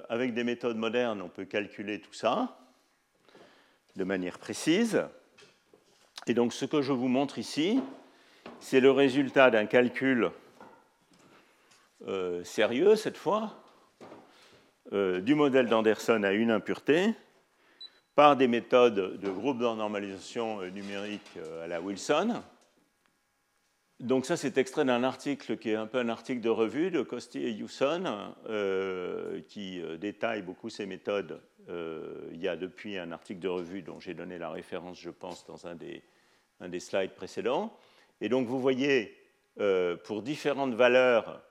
[0.09, 2.66] avec des méthodes modernes, on peut calculer tout ça
[3.97, 5.03] de manière précise.
[6.27, 7.81] Et donc ce que je vous montre ici,
[8.59, 10.31] c'est le résultat d'un calcul
[12.07, 13.55] euh, sérieux cette fois
[14.93, 17.15] euh, du modèle d'Anderson à une impureté
[18.13, 21.31] par des méthodes de groupe de normalisation euh, numérique
[21.63, 22.43] à la Wilson.
[23.99, 27.01] Donc ça, c'est extrait d'un article qui est un peu un article de revue de
[27.01, 28.33] Costi et Hewson,
[29.47, 31.41] qui détaille beaucoup ces méthodes.
[31.67, 35.47] il y a depuis un article de revue dont j'ai donné la référence, je pense,
[35.47, 37.75] dans un des, slides précédents.
[38.21, 39.17] Et donc vous voyez,
[40.03, 41.41] pour différentes valeurs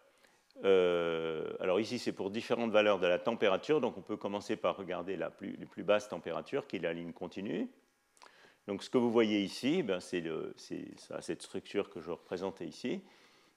[0.64, 3.81] euh, alors ici, c'est pour différentes valeurs de la température.
[3.81, 6.93] Donc on peut commencer par regarder la plus, les plus basses températures, qui est la
[6.93, 7.68] ligne continue.
[8.66, 10.24] Donc ce que vous voyez ici, ben, c'est
[11.20, 13.01] cette structure que je représentais ici.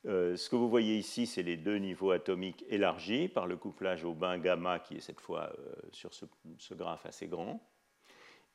[0.06, 4.06] Euh, ce que vous voyez ici, c'est les deux niveaux atomiques élargis par le couplage
[4.06, 6.26] au bain gamma, qui est cette fois euh, sur ce,
[6.74, 7.62] graphe assez grand.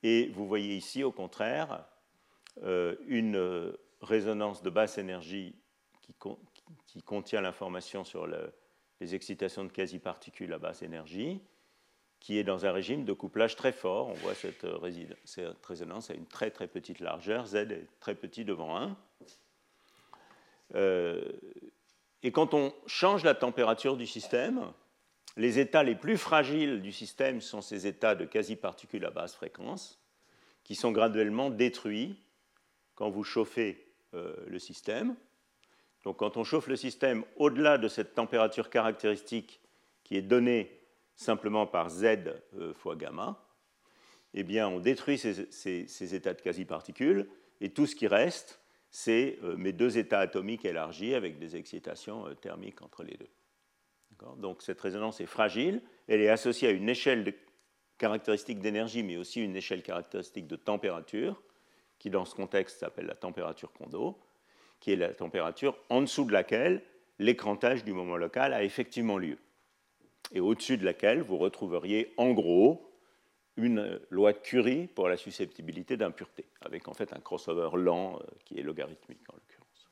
[0.03, 1.87] Et vous voyez ici, au contraire,
[3.09, 5.57] une résonance de basse énergie
[6.87, 8.29] qui contient l'information sur
[9.01, 11.41] les excitations de quasi-particules à basse énergie,
[12.25, 14.09] qui est dans un régime de couplage très fort.
[14.09, 14.67] On voit cette,
[15.63, 18.97] résonance à une très très petite largeur, Z est très petit devant 1.
[20.75, 21.33] Euh,
[22.23, 24.73] et quand on change la température du système,
[25.37, 30.01] les états les plus fragiles du système sont ces états de quasi-particules à basse fréquence,
[30.63, 32.17] qui sont graduellement détruits
[32.95, 35.15] quand vous chauffez euh, le système.
[36.05, 39.61] Donc quand on chauffe le système au-delà de cette température caractéristique
[40.05, 40.84] qui est donnée
[41.17, 42.05] simplement par Z
[42.57, 43.41] euh, fois gamma,
[44.35, 47.29] eh on détruit ces, états de quasi-particules
[47.61, 48.61] et tout ce qui reste,
[48.91, 53.31] c'est euh, mes deux états atomiques élargis avec des excitations euh, thermiques entre les deux.
[54.39, 57.35] Donc cette résonance est fragile, elle est associée à une échelle
[57.99, 61.43] caractéristique d'énergie, mais aussi une échelle caractéristique de température,
[61.99, 64.19] qui dans ce contexte s'appelle la température Kondo
[64.85, 66.83] qui est la température en dessous de laquelle
[67.19, 69.39] l'écrantage du moment local a effectivement lieu.
[70.33, 72.91] Et au-dessus de laquelle vous retrouveriez en gros
[73.57, 78.25] une loi de Curie pour la susceptibilité d'impureté, avec en fait un crossover lent euh,
[78.45, 79.91] qui est logarithmique en l'occurrence.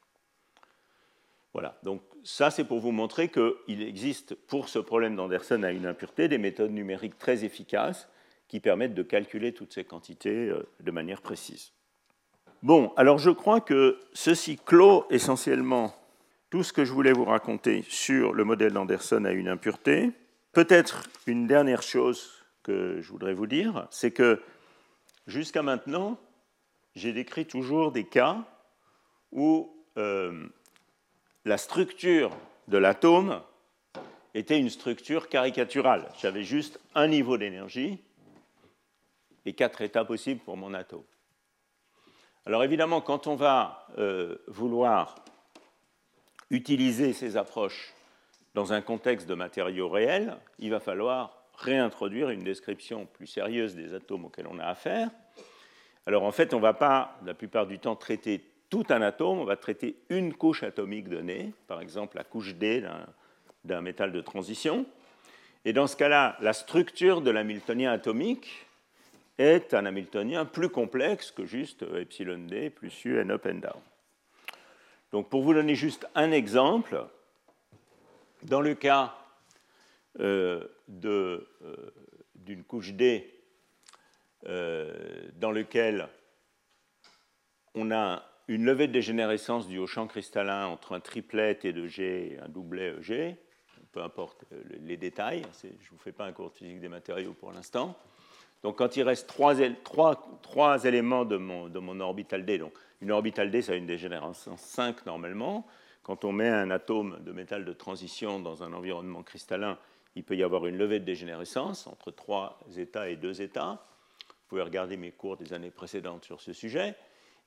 [1.52, 5.86] Voilà, donc ça c'est pour vous montrer qu'il existe pour ce problème d'Anderson à une
[5.86, 8.08] impureté des méthodes numériques très efficaces
[8.48, 11.72] qui permettent de calculer toutes ces quantités euh, de manière précise.
[12.62, 15.94] Bon, alors je crois que ceci clôt essentiellement
[16.50, 20.12] tout ce que je voulais vous raconter sur le modèle d'Anderson à une impureté.
[20.52, 24.42] Peut-être une dernière chose que je voudrais vous dire, c'est que
[25.26, 26.18] jusqu'à maintenant,
[26.94, 28.44] j'ai décrit toujours des cas
[29.32, 30.46] où euh,
[31.46, 32.30] la structure
[32.68, 33.40] de l'atome
[34.34, 36.06] était une structure caricaturale.
[36.20, 37.98] J'avais juste un niveau d'énergie
[39.46, 41.04] et quatre états possibles pour mon atome.
[42.44, 45.14] Alors évidemment, quand on va euh, vouloir
[46.50, 47.94] utiliser ces approches
[48.54, 53.94] dans un contexte de matériaux réels, il va falloir réintroduire une description plus sérieuse des
[53.94, 55.10] atomes auxquels on a affaire.
[56.06, 59.38] Alors en fait, on ne va pas, la plupart du temps, traiter tout un atome,
[59.38, 62.82] on va traiter une couche atomique donnée, par exemple la couche D
[63.64, 64.86] d'un métal de transition.
[65.64, 68.66] Et dans ce cas-là, la structure de l'hamiltonien atomique
[69.38, 73.80] est un Hamiltonien plus complexe que juste epsilon d plus u n up and down.
[75.12, 77.06] Donc pour vous donner juste un exemple,
[78.42, 79.14] dans le cas
[80.20, 80.66] euh,
[81.04, 81.46] euh,
[82.34, 83.32] d'une couche D
[84.46, 86.08] euh, dans lequel
[87.74, 91.86] on a une levée de dégénérescence due au champ cristallin entre un triplet T de
[91.86, 93.36] G et un doublet EG,
[93.92, 94.44] peu importe
[94.80, 97.96] les détails, je ne vous fais pas un cours de physique des matériaux pour l'instant,
[98.62, 99.54] donc quand il reste trois,
[100.42, 103.86] trois, éléments de mon, de mon, orbital D, donc une orbitale D, ça a une
[103.86, 105.66] dégénérescence 5 normalement.
[106.02, 109.78] Quand on met un atome de métal de transition dans un environnement cristallin,
[110.14, 113.84] il peut y avoir une levée de dégénérescence entre trois états et deux états.
[114.28, 116.94] Vous pouvez regarder mes cours des années précédentes sur ce sujet.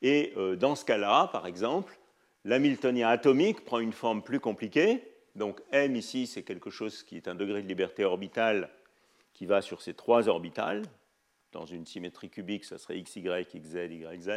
[0.01, 1.99] Et euh, dans ce cas-là, par exemple,
[2.43, 5.03] l'hamiltonien atomique prend une forme plus compliquée.
[5.35, 8.69] Donc M ici, c'est quelque chose qui est un degré de liberté orbitale
[9.33, 10.83] qui va sur ces trois orbitales,
[11.51, 14.29] dans une symétrie cubique, ça serait XY, XZ, YZ.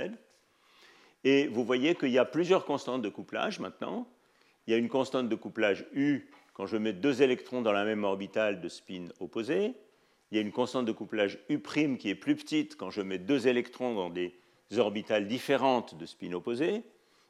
[1.24, 4.08] Et vous voyez qu'il y a plusieurs constantes de couplage maintenant.
[4.66, 7.84] Il y a une constante de couplage U quand je mets deux électrons dans la
[7.84, 9.74] même orbitale de spin opposé.
[10.30, 11.60] Il y a une constante de couplage U'
[11.96, 14.34] qui est plus petite quand je mets deux électrons dans des
[14.76, 16.82] orbitales différentes de spin opposés.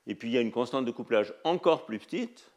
[0.07, 2.51] Et puis il y a une constante de couplage encore plus petite,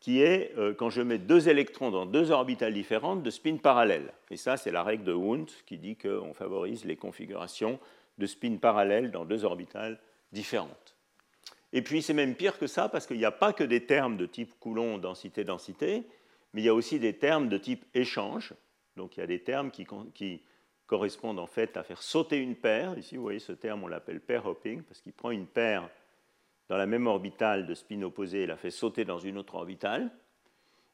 [0.00, 4.12] qui est euh, quand je mets deux électrons dans deux orbitales différentes de spin parallèles.
[4.30, 7.80] Et ça, c'est la règle de Wundt qui dit qu'on favorise les configurations
[8.18, 9.98] de spin parallèles dans deux orbitales
[10.32, 10.96] différentes.
[11.72, 14.16] Et puis c'est même pire que ça parce qu'il n'y a pas que des termes
[14.16, 16.06] de type Coulomb, densité, densité,
[16.52, 18.54] mais il y a aussi des termes de type échange.
[18.96, 19.86] Donc il y a des termes qui,
[20.86, 22.96] correspondent en fait à faire sauter une paire.
[22.98, 25.90] Ici, vous voyez ce terme, on l'appelle pair hopping parce qu'il prend une paire
[26.70, 30.10] dans la même orbitale de spin opposé et la fait sauter dans une autre orbitale.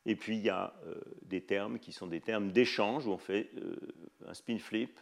[0.04, 3.18] Et puis il y a euh, des termes qui sont des termes d'échange où on
[3.18, 3.76] fait euh,
[4.26, 4.98] un spin flip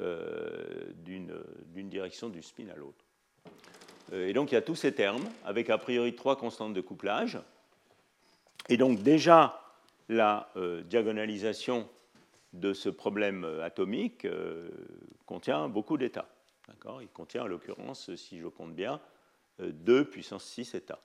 [0.00, 3.04] euh, d'une direction du spin à l'autre.
[4.12, 7.38] Et donc il y a tous ces termes avec a priori trois constantes de couplage.
[8.68, 9.60] Et donc déjà
[10.08, 10.52] la
[10.84, 11.88] diagonalisation
[12.52, 14.26] de ce problème atomique
[15.26, 16.28] contient beaucoup d'états.
[17.00, 19.00] Il contient en l'occurrence, si je compte bien,
[19.60, 21.00] 2 puissance 6 états.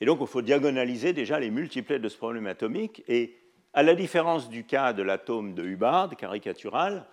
[0.00, 3.02] Et donc, il faut diagonaliser déjà les multiplets de ce problème atomique.
[3.08, 3.38] Et
[3.72, 7.06] à la différence du cas de l'atome de Hubbard, caricatural,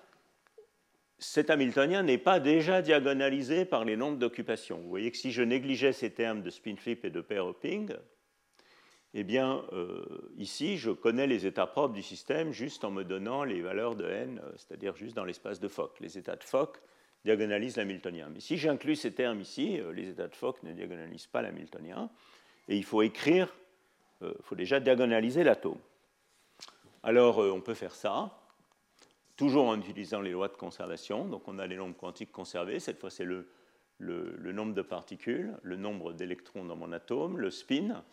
[1.21, 4.79] cet Hamiltonien n'est pas déjà diagonalisé par les nombres d'occupation.
[4.79, 7.93] Vous voyez que si je négligeais ces termes de spin flip et de pair hopping,
[9.13, 13.43] eh bien, euh, ici, je connais les états propres du système juste en me donnant
[13.43, 15.99] les valeurs de n, euh, c'est-à-dire juste dans l'espace de Fock.
[15.99, 16.81] Les états de Fock
[17.23, 18.29] diagonalise l'hamiltonien.
[18.33, 22.09] Mais si j'inclus ces termes ici, euh, les états de Fock ne diagonalisent pas l'hamiltonien,
[22.67, 23.53] et il faut écrire,
[24.21, 25.79] il faut déjà diagonaliser l'atome.
[27.03, 28.40] Alors on peut faire ça,
[29.41, 31.25] toujours en utilisant les lois de conservation.
[31.25, 33.47] Donc on a les nombres quantiques conservés, cette fois c'est le,
[33.99, 38.03] nombre de particules, le nombre d'électrons dans mon atome, le spin,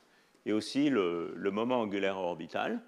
[0.46, 2.80] et aussi le, le moment angulaire orbital.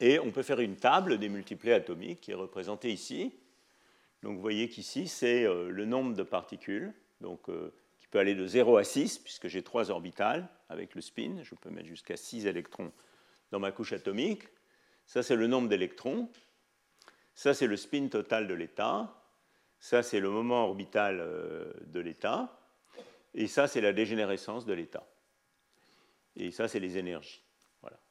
[0.00, 3.32] Et on peut faire une table des multiplets atomiques qui est représentée ici.
[4.22, 6.92] Donc vous voyez qu'ici, c'est euh, le nombre de particules,
[7.22, 11.00] donc, euh, qui peut aller de 0 à 6, puisque j'ai trois orbitales avec le
[11.00, 11.38] spin.
[11.42, 12.92] Je peux mettre jusqu'à 6 électrons
[13.50, 14.42] dans ma couche atomique.
[15.06, 16.28] Ça, c'est le nombre d'électrons.
[17.38, 19.14] Ça, c'est le spin total de l'état.
[19.78, 22.58] Ça, c'est le moment orbital euh, de l'état.
[23.32, 25.06] Et ça, c'est la dégénérescence de l'état.
[26.34, 27.40] Et ça, c'est les énergies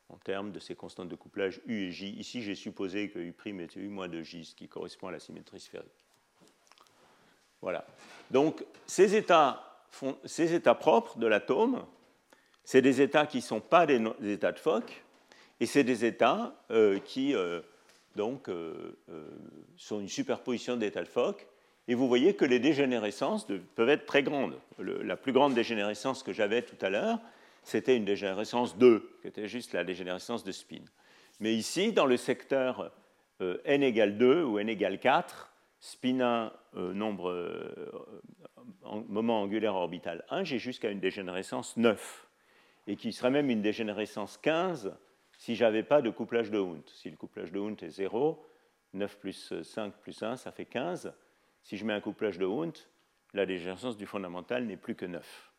[0.08, 2.12] en termes de ces constantes de couplage U et J.
[2.12, 5.20] Ici, j'ai supposé que U' était U moins de J, ce qui correspond à la
[5.20, 6.06] symétrie sphérique.
[7.60, 7.86] Voilà.
[8.32, 9.84] Donc, ces états,
[10.24, 11.86] ces états propres de l'atome,
[12.64, 15.04] c'est des états qui ne sont pas des, états de Fock,
[15.60, 17.60] et c'est des états euh, qui euh,
[18.18, 18.98] donc, euh,
[19.78, 21.48] sont une superposition d'états de.
[21.88, 24.60] Et vous voyez que les dégénérescences peuvent être très grandes.
[24.80, 27.20] la plus grande dégénérescence que j'avais tout à l'heure,
[27.64, 30.84] c'était une dégénérescence 2, qui était juste la dégénérescence de spin.
[31.40, 32.92] Mais ici, dans le secteur
[33.42, 37.92] euh, n égale 2 ou n égale 4, spin 1, euh, nombre, euh,
[39.08, 42.28] moment angulaire orbital 1, j'ai jusqu'à une dégénérescence 9,
[42.88, 44.94] et qui serait même une dégénérescence 15
[45.38, 46.84] si je n'avais pas de couplage de Hund.
[46.88, 48.44] Si le couplage de Hund est 0,
[48.94, 51.14] 9 plus 5 plus 1, ça fait 15.
[51.64, 52.74] Si je mets un couplage de Hund,
[53.34, 55.52] la dégénérescence du fondamental n'est plus que 9.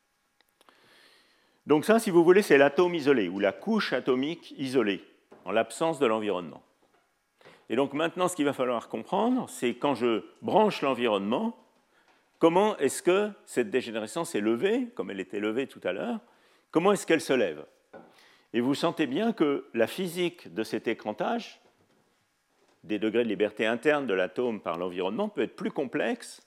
[1.67, 5.05] Donc ça, si vous voulez, c'est l'atome isolé, ou la couche atomique isolée,
[5.45, 6.63] en l'absence de l'environnement.
[7.69, 11.63] Et donc maintenant, ce qu'il va falloir comprendre, c'est quand je branche l'environnement,
[12.39, 16.21] comment est-ce que cette dégénérescence est levée, comme elle était levée tout à l'heure,
[16.71, 17.67] comment est-ce qu'elle se lève?
[18.52, 21.60] Et vous sentez bien que la physique de cet écrantage,
[22.85, 26.43] des degrés de liberté interne de l'atome par l'environnement, peut être plus complexe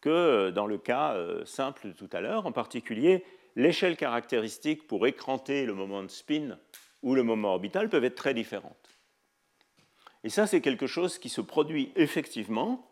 [0.00, 3.24] que dans le cas euh, simple de tout à l'heure, en particulier
[3.56, 6.58] l'échelle caractéristique pour écranter le moment de spin
[7.02, 8.98] ou le moment orbital peuvent être très différentes.
[10.24, 12.84] Et ça, c'est quelque chose qui se produit effectivement.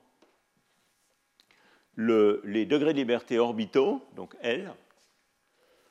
[1.97, 4.75] les degrés de liberté orbitaux, donc L,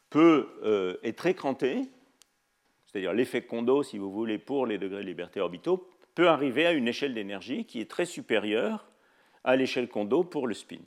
[0.09, 1.89] peut euh, être écranté,
[2.95, 6.71] c'est-à-dire l'effet Kondo, si vous voulez, pour les degrés de liberté orbitaux, peut arriver à
[6.71, 8.87] une échelle d'énergie qui est très supérieure
[9.43, 10.79] à l'échelle Kondo pour le spin.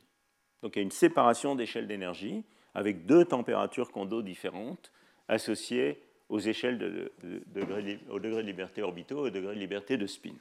[0.62, 4.90] Donc il y a une séparation d'échelle d'énergie avec deux températures Kondo différentes
[5.28, 7.12] associées aux échelles de,
[7.48, 10.32] degré, au degré de liberté orbitaux et au degré de liberté de spin.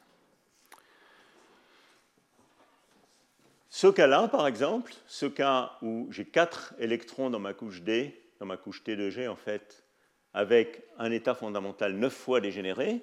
[3.67, 8.45] Ce cas-là, par exemple, ce cas où j'ai quatre électrons dans ma couche D, dans
[8.45, 9.83] ma couche T 2 G en fait,
[10.33, 13.01] avec un état fondamental neuf fois dégénéré,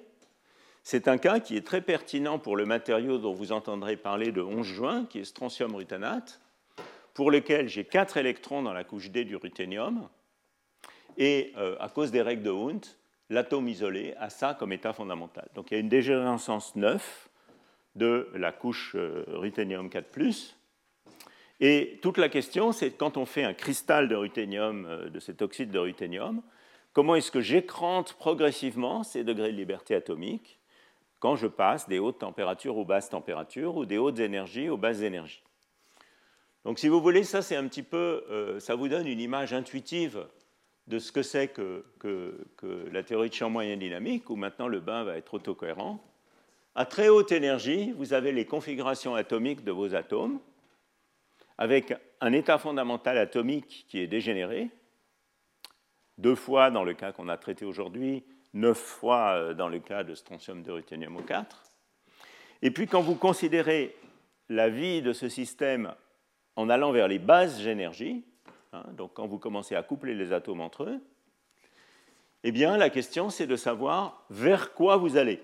[0.83, 4.41] c'est un cas qui est très pertinent pour le matériau dont vous entendrez parler de
[4.41, 6.39] 11 juin, qui est strontium rutanate,
[7.15, 10.07] pour lequel j'ai 4 électrons dans la couche D du ruthénium,
[11.17, 12.85] et euh, à cause des règles de Hund,
[13.29, 15.47] l'atome isolé a ça comme état fondamental.
[15.55, 17.29] Donc il y a une dégénérescence 9
[17.95, 20.19] de la couche euh, ruthénium 4,
[21.61, 25.41] Et toute la question, c'est quand on fait un cristal de ruthénium, euh, de cet
[25.41, 26.41] oxyde de ruthénium,
[26.95, 30.59] comment est-ce que j'écrante progressivement ces degrés de liberté atomique
[31.19, 35.01] quand je passe des hautes températures aux basses températures ou des hautes énergies aux basses
[35.01, 35.43] énergies?
[36.63, 39.53] Donc, si vous voulez, ça, c'est un petit peu, euh, ça vous donne une image
[39.53, 40.25] intuitive
[40.87, 41.83] de ce que c'est que,
[42.91, 45.99] la théorie de champ moyen dynamique, où maintenant le bain va être autocohérent.
[46.75, 50.39] À très haute énergie, vous avez les configurations atomiques de vos atomes,
[51.57, 54.69] avec un état fondamental atomique qui est dégénéré,
[56.17, 60.03] deux fois dans le cas qu'on a traité aujourd'hui, neuf fois euh, dans le cas
[60.03, 61.63] de strontium de ruthénium 4
[62.61, 63.95] Et puis quand vous considérez
[64.49, 65.93] la vie de ce système
[66.55, 68.23] en allant vers les bases énergies,
[68.73, 71.01] hein, donc quand vous commencez à coupler les atomes entre eux,
[72.43, 75.41] eh bien la question c'est de savoir vers quoi vous allez.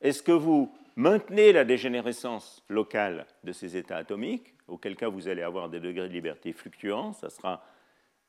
[0.00, 5.42] Est-ce que vous maintenez la dégénérescence locale de ces états atomiques, auquel cas vous allez
[5.42, 7.64] avoir des degrés de liberté fluctuants, ça sera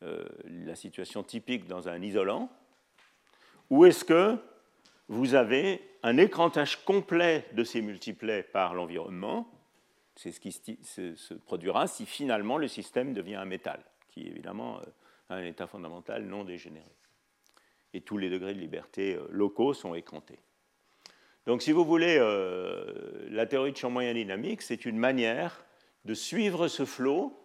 [0.06, 2.50] euh, la situation typique dans un isolant,
[3.70, 4.38] ou est-ce que
[5.08, 9.48] vous avez un écrantage complet de ces multiplets par l'environnement
[10.16, 14.84] C'est ce qui se produira si finalement le système devient un métal, qui évidemment euh,
[15.30, 16.92] un état fondamental non dégénéré.
[17.94, 20.40] Et tous les degrés de liberté euh, locaux sont écrantés.
[21.48, 22.18] Donc si vous voulez,
[23.30, 25.64] la théorie de champ moyen dynamique, c'est une manière
[26.04, 27.40] de suivre ce flot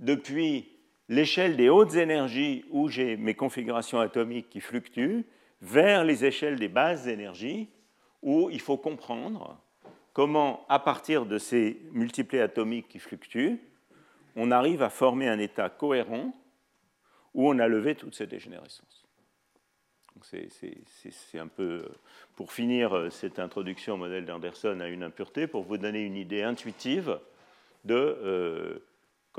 [0.00, 0.79] depuis
[1.10, 5.26] l'échelle des hautes énergies où j'ai mes configurations atomiques qui fluctuent
[5.60, 7.68] vers les échelles des bases d'énergie
[8.22, 9.60] où il faut comprendre
[10.12, 13.58] comment, à partir de ces multiplets atomiques qui fluctuent,
[14.36, 16.32] on arrive à former un état cohérent
[17.34, 19.04] où on a levé toutes ces dégénérescences.
[20.22, 21.88] C'est un peu,
[22.36, 26.42] pour finir cette introduction au modèle d'Anderson à une impureté, pour vous donner une idée
[26.42, 27.18] intuitive
[27.84, 28.78] de euh,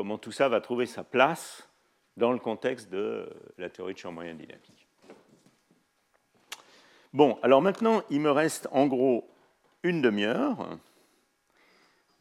[0.02, 1.70] comment tout ça va trouver sa place
[2.18, 4.88] dans le contexte de la théorie de champ moyen dynamique.
[7.14, 9.30] Bon, alors maintenant, il me reste en gros
[9.84, 10.80] une demi-heure.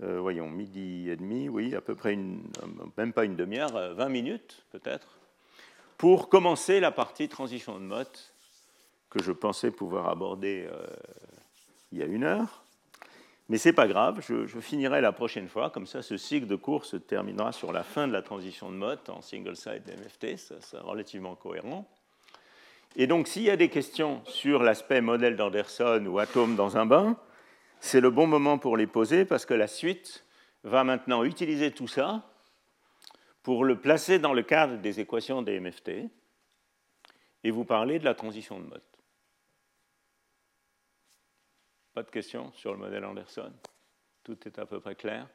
[0.02, 2.42] Euh, voyons, midi et demi, oui, à peu près une,
[2.98, 5.18] même pas une demi-heure, 20 euh, minutes peut-être,
[5.96, 8.18] pour commencer la partie transition de mode
[9.08, 10.86] que je pensais pouvoir aborder euh,
[11.92, 12.59] il y a une heure.
[13.50, 16.54] Mais ce n'est pas grave, je, finirai la prochaine fois, comme ça ce cycle de
[16.54, 20.60] cours se terminera sur la fin de la transition de mode en single-side MFT, ça
[20.60, 21.84] sera relativement cohérent.
[22.94, 26.86] Et donc, s'il y a des questions sur l'aspect modèle d'Anderson ou atome dans un
[26.86, 27.16] bain,
[27.80, 30.24] c'est le bon moment pour les poser parce que la suite
[30.62, 32.22] va maintenant utiliser tout ça
[33.42, 35.90] pour le placer dans le cadre des équations des MFT
[37.42, 38.89] et vous parler de la transition de mode.
[41.94, 43.52] Pas de questions sur le modèle Anderson
[44.22, 45.28] Tout est à peu près clair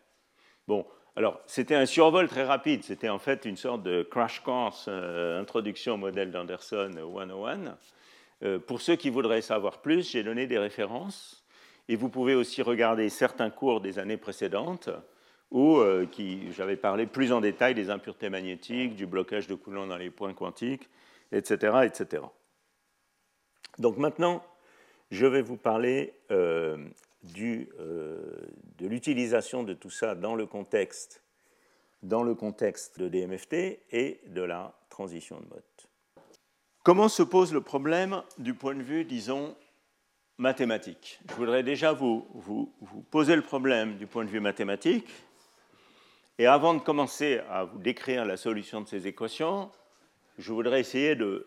[0.68, 0.86] Bon,
[1.18, 2.84] alors, c'était un survol très rapide.
[2.84, 7.78] C'était en fait une sorte de crash course, euh, introduction au modèle d'Anderson 101.
[8.44, 11.46] Euh, pour ceux qui voudraient savoir plus, j'ai donné des références.
[11.88, 14.90] Et vous pouvez aussi regarder certains cours des années précédentes
[15.52, 16.08] où euh,
[16.50, 20.34] j'avais parlé plus en détail des impuretés magnétiques, du blocage de Coulomb dans les points
[20.34, 20.90] quantiques,
[21.32, 21.78] etc.
[21.86, 22.24] etc.
[23.78, 24.44] Donc maintenant,
[25.12, 26.78] je vais vous parler euh,
[27.24, 31.24] de l'utilisation de tout ça dans le contexte,
[32.04, 35.64] dans le contexte de DMFT et de la transition de mode.
[36.84, 39.56] Comment se pose le problème du point de vue, disons,
[40.38, 41.20] mathématique?
[41.30, 42.28] Je voudrais déjà vous,
[43.10, 45.08] poser le problème du point de vue mathématique.
[46.38, 49.72] Et avant de commencer à vous décrire la solution de ces équations,
[50.38, 51.46] je voudrais essayer de,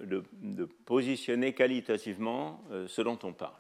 [0.87, 3.55] positionner qualitativement euh, ce dont on parle.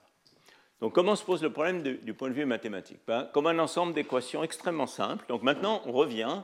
[0.80, 3.00] Donc comment se pose le problème du, point de vue mathématique?
[3.06, 5.24] Ben, Comme un ensemble d'équations extrêmement simples.
[5.28, 6.42] Donc maintenant, on revient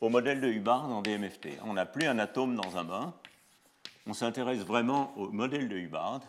[0.00, 1.48] au modèle de Hubbard en DMFT.
[1.64, 3.12] On n'a plus un atome dans un bain.
[4.06, 6.20] On s'intéresse vraiment au modèle de Hubbard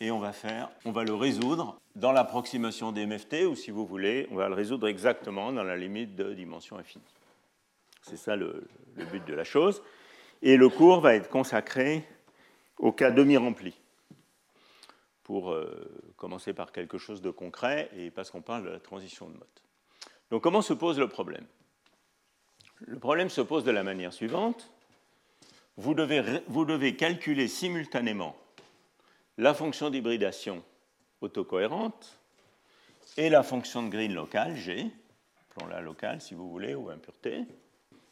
[0.00, 4.26] et on va faire, on va le résoudre dans l'approximation DMFT ou si vous voulez,
[4.30, 7.04] on va le résoudre exactement dans la limite de dimension infinie.
[8.02, 8.66] C'est ça le
[9.10, 9.82] but de la chose.
[10.42, 12.04] Et le cours va être consacré
[12.78, 13.74] au cas demi-rempli
[15.22, 19.28] pour euh, commencer par quelque chose de concret et parce qu'on parle de la transition
[19.28, 19.46] de mode.
[20.30, 21.46] Donc comment se pose le problème?
[22.80, 24.70] Le problème se pose de la manière suivante.
[25.76, 28.36] Vous devez, vous devez calculer simultanément
[29.38, 30.62] la fonction d'hybridation
[31.20, 32.18] autocohérente
[33.16, 34.86] et la fonction de Green locale, G,
[35.50, 37.44] appelons-la locale si vous voulez, ou impureté.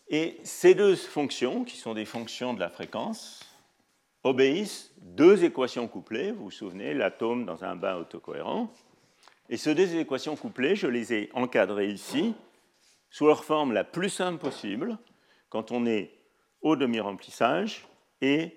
[0.09, 3.41] Et ces deux fonctions, qui sont des fonctions de la fréquence,
[4.23, 6.33] obéissent deux équations couplées.
[6.33, 8.71] Vous vous souvenez, l'atome dans un bain autocohérent.
[9.49, 12.35] Et ces deux équations couplées, je les ai encadrées ici
[13.11, 14.99] sous leur forme la plus simple possible,
[15.49, 16.11] quand on est
[16.63, 17.87] au demi-remplissage
[18.21, 18.57] et,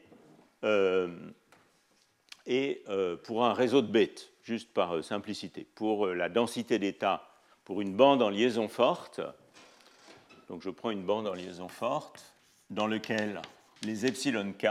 [0.63, 1.15] euh,
[2.49, 5.67] euh, pour un réseau de bêtes, juste par euh, simplicité.
[5.75, 7.29] Pour la densité d'état,
[7.65, 9.21] pour une bande en liaison forte,
[10.47, 12.33] donc je prends une bande en liaison forte
[12.69, 13.41] dans laquelle
[13.83, 14.67] les epsilon k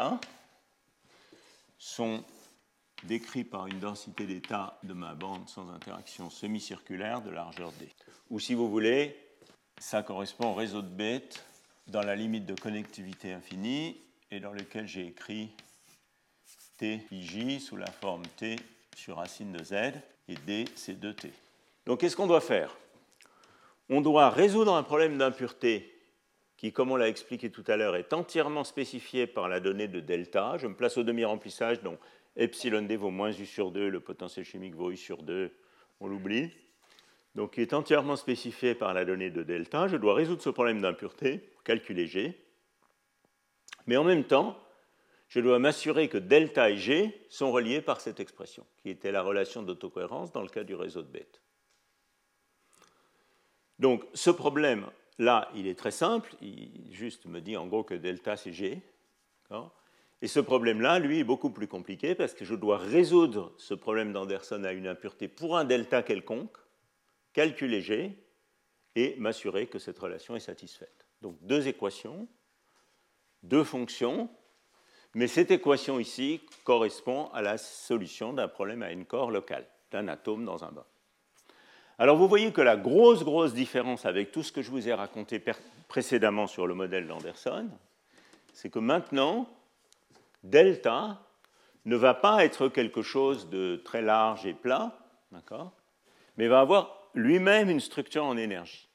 [1.79, 2.25] sont
[3.05, 7.89] décrits par une densité d'état de ma bande sans interaction semi-circulaire de largeur d.
[8.31, 9.17] Ou si vous voulez,
[9.79, 11.45] ça correspond au réseau de bêtes
[11.87, 15.51] dans la limite de connectivité infinie et dans lequel j'ai écrit
[16.79, 17.01] T
[17.61, 18.57] sous la forme T
[18.95, 19.75] sur racine de Z
[20.29, 21.31] et D c'est 2T.
[21.87, 22.77] Donc qu'est-ce qu'on doit faire?
[23.89, 25.93] On doit résoudre un problème d'impureté
[26.57, 30.01] qui, comme on l'a expliqué tout à l'heure, est entièrement spécifié par la donnée de
[30.01, 30.57] delta.
[30.59, 31.99] Je me place au demi-remplissage, donc
[32.37, 35.53] epsilon d vaut moins u sur 2, le potentiel chimique vaut u sur 2,
[36.01, 36.51] on l'oublie.
[37.35, 39.89] Donc qui est entièrement spécifié par la donnée de delta.
[39.89, 42.43] Je dois résoudre ce problème d'impureté, calculer G.
[43.87, 44.59] Mais en même temps,
[45.29, 49.23] je dois m'assurer que delta et G sont reliés par cette expression, qui était la
[49.23, 51.43] relation d'autocohérence dans le cas du réseau de bêtes.
[53.79, 58.37] Donc ce problème-là, il est très simple, il juste me dit en gros que delta
[58.37, 58.83] c'est G.
[60.23, 64.13] Et ce problème-là, lui, est beaucoup plus compliqué parce que je dois résoudre ce problème
[64.13, 66.57] d'Anderson à une impureté pour un delta quelconque,
[67.33, 68.17] calculer G
[68.95, 71.07] et m'assurer que cette relation est satisfaite.
[71.21, 72.29] Donc deux équations,
[73.43, 74.31] deux fonctions,
[75.15, 80.09] mais cette équation ici correspond à la solution d'un problème à une corps local, d'un
[80.09, 80.87] atome dans un bain.
[81.99, 84.93] Alors vous voyez que la grosse, grosse différence avec tout ce que je vous ai
[84.93, 85.43] raconté
[85.89, 87.71] précédemment sur le modèle d'Anderson,
[88.53, 89.49] c'est que maintenant,
[90.43, 91.21] delta
[91.87, 94.99] ne va pas être quelque chose de très large et plat,
[96.37, 98.89] mais va avoir lui-même une structure en énergie.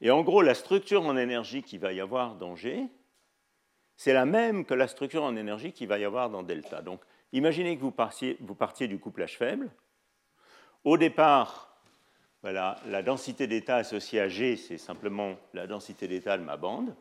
[0.00, 2.86] Et en gros, la structure en énergie qu'il va y avoir dans G,
[3.96, 6.82] c'est la même que la structure en énergie qu'il va y avoir dans delta.
[6.82, 7.00] Donc,
[7.32, 9.70] imaginez que vous partiez, vous partiez du couplage faible.
[10.84, 11.77] Au départ,
[12.42, 16.94] voilà, la densité d'état associée à G, c'est simplement la densité d'état de ma bande.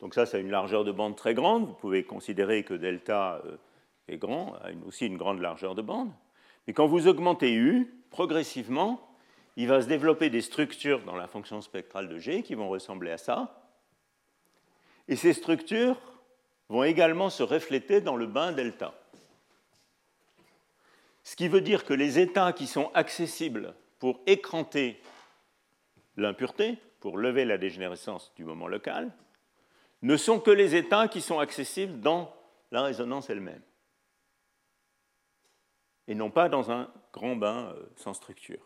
[0.00, 1.66] Donc ça, c'est une largeur de bande très grande.
[1.66, 3.56] Vous pouvez considérer que delta euh,
[4.08, 6.12] est grand, a aussi une grande largeur de bande.
[6.66, 9.00] Mais quand vous augmentez U, progressivement,
[9.56, 13.12] il va se développer des structures dans la fonction spectrale de G qui vont ressembler
[13.12, 13.70] à ça.
[15.08, 15.96] Et ces structures
[16.68, 18.94] vont également se refléter dans le bain delta.
[21.24, 25.00] Ce qui veut dire que les états qui sont accessibles pour écranter
[26.16, 29.10] l'impureté, pour lever la dégénérescence du moment local,
[30.02, 32.34] ne sont que les états qui sont accessibles dans
[32.70, 33.62] la résonance elle-même,
[36.06, 38.60] et non pas dans un grand bain euh, sans structure.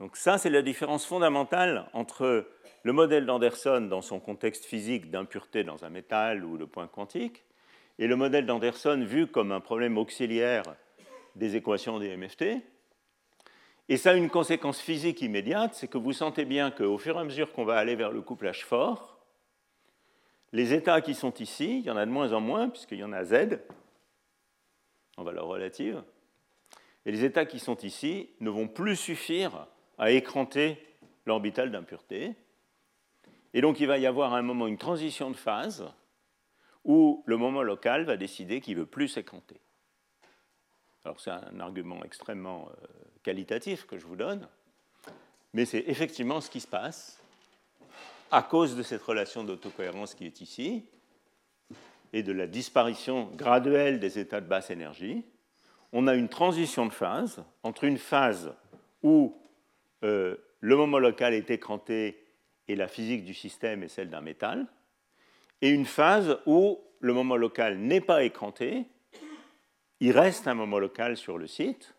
[0.00, 2.48] Donc ça, c'est la différence fondamentale entre
[2.82, 7.44] le modèle d'Anderson dans son contexte physique d'impureté dans un métal ou le point quantique,
[7.98, 10.62] et le modèle d'Anderson vu comme un problème auxiliaire
[11.34, 12.62] des équations des MFT.
[13.88, 17.20] Et ça a une conséquence physique immédiate, c'est que vous sentez bien qu'au fur et
[17.20, 19.18] à mesure qu'on va aller vers le couplage fort,
[20.52, 23.04] les états qui sont ici, il y en a de moins en moins, puisqu'il y
[23.04, 23.60] en a Z,
[25.16, 26.02] en valeur relative,
[27.06, 29.66] et les états qui sont ici ne vont plus suffire
[29.98, 30.78] à écranter
[31.26, 32.34] l'orbital d'impureté,
[33.54, 35.90] et donc il va y avoir à un moment une transition de phase
[36.84, 39.60] où le moment local va décider qu'il veut plus s'écranter.
[41.04, 42.86] Alors c'est un argument extrêmement euh,
[43.22, 44.48] qualitatif que je vous donne,
[45.52, 47.20] mais c'est effectivement ce qui se passe
[48.30, 50.84] à cause de cette relation d'autocohérence qui est ici
[52.12, 55.24] et de la disparition graduelle des états de basse énergie.
[55.92, 58.54] On a une transition de phase entre une phase
[59.02, 59.36] où
[60.04, 62.26] euh, le moment local est écranté
[62.66, 64.66] et la physique du système est celle d'un métal,
[65.62, 68.86] et une phase où le moment local n'est pas écranté,
[70.00, 71.94] il reste un moment local sur le site,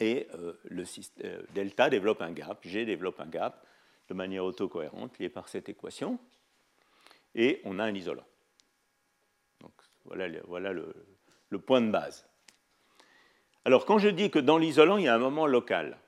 [0.00, 0.84] et euh, le
[1.24, 3.66] euh, delta développe un gap, G développe un gap
[4.08, 6.18] de manière autocohérente lié par cette équation,
[7.34, 8.26] et on a un isolant.
[9.60, 9.72] Donc
[10.04, 10.28] voilà,
[10.72, 12.26] le point de base.
[13.64, 15.98] Alors quand je dis que dans l'isolant, il y a un moment local,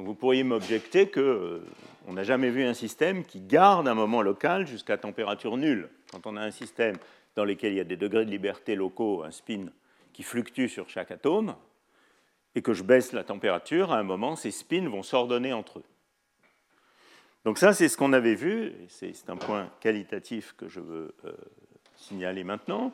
[0.00, 1.62] donc vous pourriez m'objecter qu'on euh,
[2.08, 5.90] n'a jamais vu un système qui garde un moment local jusqu'à température nulle.
[6.10, 6.96] Quand on a un système
[7.36, 9.66] dans lequel il y a des degrés de liberté locaux, un spin
[10.14, 11.54] qui fluctue sur chaque atome,
[12.54, 15.84] et que je baisse la température, à un moment, ces spins vont s'ordonner entre eux.
[17.44, 21.32] Donc ça, c'est ce qu'on avait vu, c'est un point qualitatif que je veux euh,
[21.94, 22.90] signaler maintenant.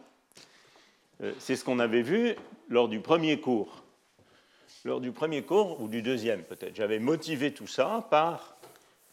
[1.21, 2.35] Euh, c'est ce qu'on avait vu
[2.69, 3.86] lors du premier cours
[4.87, 6.77] lors du premier cours, ou du deuxième peut-être.
[6.77, 8.57] J'avais motivé tout ça par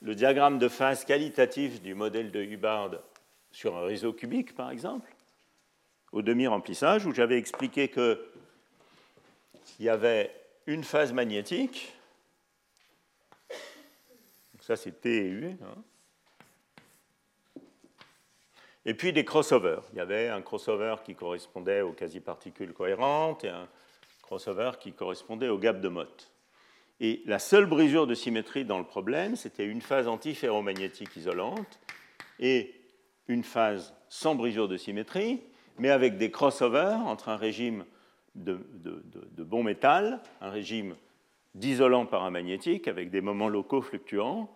[0.03, 2.91] le diagramme de phase qualitatif du modèle de Hubbard
[3.51, 5.09] sur un réseau cubique, par exemple,
[6.11, 8.17] au demi-remplissage, où j'avais expliqué qu'il
[9.79, 10.31] y avait
[10.67, 11.91] une phase magnétique,
[14.61, 15.81] ça c'est T et U, hein.
[18.85, 19.81] et puis des crossovers.
[19.93, 23.67] Il y avait un crossover qui correspondait aux quasi-particules cohérentes et un
[24.33, 26.31] crossover qui correspondait au gap de Mott.
[26.99, 31.79] Et la seule brisure de symétrie dans le problème, c'était une phase antiferromagnétique isolante
[32.39, 32.73] et
[33.27, 35.41] une phase sans brisure de symétrie,
[35.77, 37.85] mais avec des crossovers entre un régime
[38.33, 40.95] de, de bon métal, un régime
[41.53, 44.49] d'isolant paramagnétique avec des moments locaux fluctuants,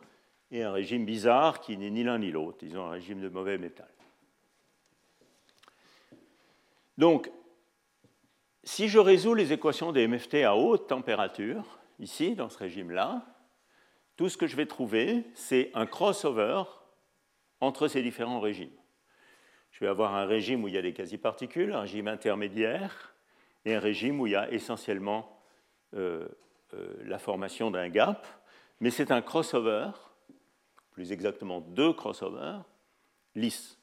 [0.49, 3.57] et un régime bizarre qui n'est ni l'un ni l'autre, disons un régime de mauvais
[3.57, 3.89] métal.
[6.97, 7.30] Donc,
[8.67, 13.25] si je résous les équations des MFT à haute température, ici, dans ce régime-là,
[14.17, 16.63] tout ce que je vais trouver, c'est un crossover
[17.61, 18.75] entre ces différents régimes.
[19.71, 23.15] Je vais avoir un régime où il y a des quasi-particules, un régime intermédiaire,
[23.63, 25.41] et un régime où il y a essentiellement
[25.93, 26.27] euh,
[26.73, 28.27] euh, la formation d'un gap,
[28.81, 29.91] mais c'est un crossover,
[30.91, 32.65] plus exactement deux crossovers,
[33.33, 33.79] lisses.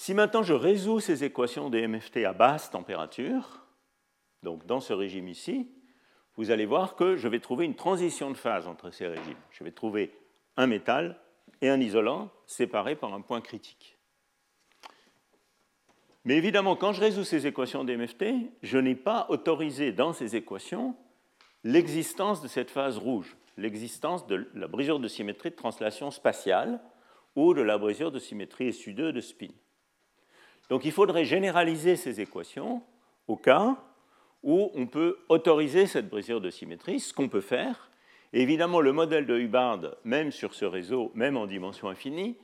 [0.00, 3.66] Si maintenant je résous ces équations des MFT à basse température,
[4.44, 5.72] donc dans ce régime ici,
[6.36, 9.36] vous allez voir que je vais trouver une transition de phase entre ces régimes.
[9.50, 10.12] Je vais trouver
[10.56, 11.18] un métal
[11.62, 13.98] et un isolant séparés par un point critique.
[16.24, 18.26] Mais évidemment, quand je résous ces équations d'MFT,
[18.62, 20.94] je n'ai pas autorisé dans ces équations
[21.64, 26.80] l'existence de cette phase rouge, l'existence de la brisure de symétrie de translation spatiale
[27.34, 29.50] ou de la brisure de symétrie SU2 de spin.
[30.68, 32.82] Donc il faudrait généraliser ces équations
[33.26, 33.76] au cas
[34.42, 37.90] où on peut autoriser cette brisure de symétrie, ce qu'on peut faire.
[38.32, 42.36] Et évidemment, le modèle de Hubbard, même sur ce réseau, même en dimension infinie,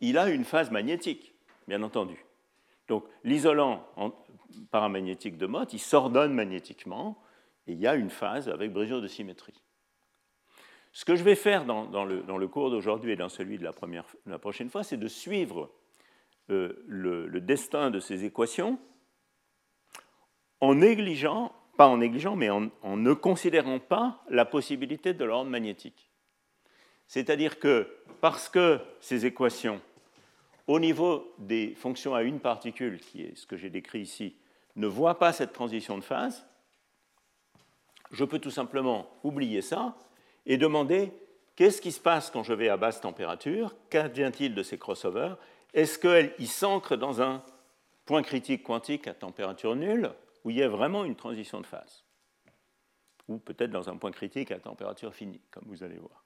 [0.00, 1.34] il a une phase magnétique,
[1.68, 2.24] bien entendu.
[2.88, 3.86] Donc l'isolant
[4.70, 7.18] paramagnétique de Mott, il s'ordonne magnétiquement,
[7.66, 9.62] et il y a une phase avec brisure de symétrie.
[10.92, 14.04] Ce que je vais faire dans, le, cours d'aujourd'hui et dans celui de la, première,
[14.26, 15.70] la prochaine fois, c'est de suivre
[16.52, 18.78] euh, le, destin de ces équations
[20.60, 26.10] en négligeant, pas en négligeant, mais en, ne considérant pas la possibilité de l'ordre magnétique.
[27.08, 27.88] C'est-à-dire que
[28.20, 29.80] parce que ces équations,
[30.68, 34.36] au niveau des fonctions à une particule, qui est ce que j'ai décrit ici,
[34.76, 36.46] ne voient pas cette transition de phase,
[38.12, 39.96] je peux tout simplement oublier ça
[40.46, 41.12] et demander
[41.56, 45.36] qu'est-ce qui se passe quand je vais à basse température, qu'advient-il de ces crossovers
[45.74, 47.42] est-ce qu'il s'ancre dans un
[48.04, 50.12] point critique quantique à température nulle
[50.44, 52.04] où il y a vraiment une transition de phase?
[53.28, 56.24] Ou peut-être dans un point critique à température finie, comme vous allez voir.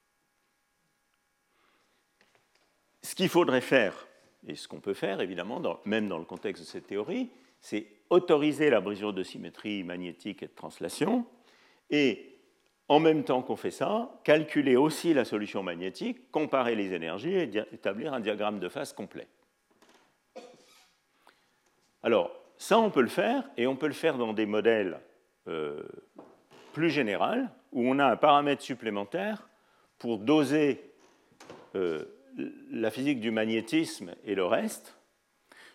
[3.03, 4.07] Ce qu'il faudrait faire,
[4.47, 7.29] et ce qu'on peut faire évidemment, même dans le contexte de cette théorie,
[7.61, 11.25] c'est autoriser la brisure de symétrie magnétique et de translation,
[11.89, 12.37] et
[12.89, 17.51] en même temps qu'on fait ça, calculer aussi la solution magnétique, comparer les énergies et
[17.71, 19.27] établir un diagramme de phase complet.
[22.07, 25.01] Alors, ça, on peut le faire, et on peut le faire dans des modèles
[25.49, 25.83] euh,
[26.71, 29.49] plus généraux, où on a un paramètre supplémentaire
[29.99, 30.89] pour doser
[31.75, 32.05] euh,
[32.71, 34.95] la physique du magnétisme et le reste.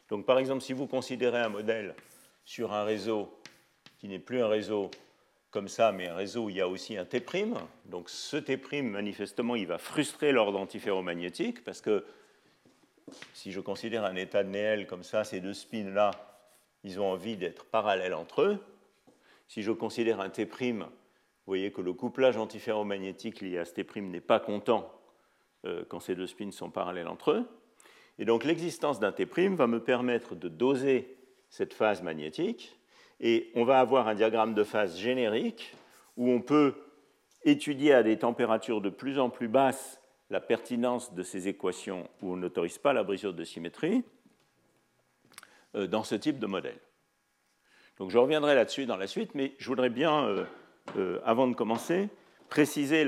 [0.09, 1.94] Donc, par exemple, si vous considérez un modèle
[2.47, 3.39] sur un réseau
[3.99, 4.91] qui n'est plus un réseau
[5.51, 7.23] comme ça, mais un réseau où il y a aussi un T',
[7.85, 12.07] donc ce T', manifestement, il va frustrer l'ordre antiferromagnétique, parce que
[13.33, 16.11] si je considère un état de Néel comme ça, ces deux spins-là,
[16.85, 18.59] ils ont envie d'être parallèles entre eux.
[19.49, 20.87] Si je considère un T', vous
[21.47, 24.93] voyez que le couplage antiferromagnétique lié à ce T' n'est pas content
[25.65, 27.49] euh, quand ces deux spins sont parallèles entre eux.
[28.19, 31.17] Et donc l'existence d'un T' va me permettre de doser
[31.49, 32.79] cette phase magnétique,
[33.21, 35.75] et on va avoir un diagramme de phase générique
[36.17, 36.75] où on peut
[37.45, 40.02] étudier à des températures de plus en plus basses
[40.33, 44.02] la pertinence de ces équations où on n'autorise pas la brisure de symétrie
[45.75, 46.78] euh, dans ce type de modèle.
[47.99, 50.44] Donc je reviendrai là-dessus dans la suite, mais je voudrais bien, euh,
[50.97, 52.09] euh, avant de commencer,
[52.49, 53.07] préciser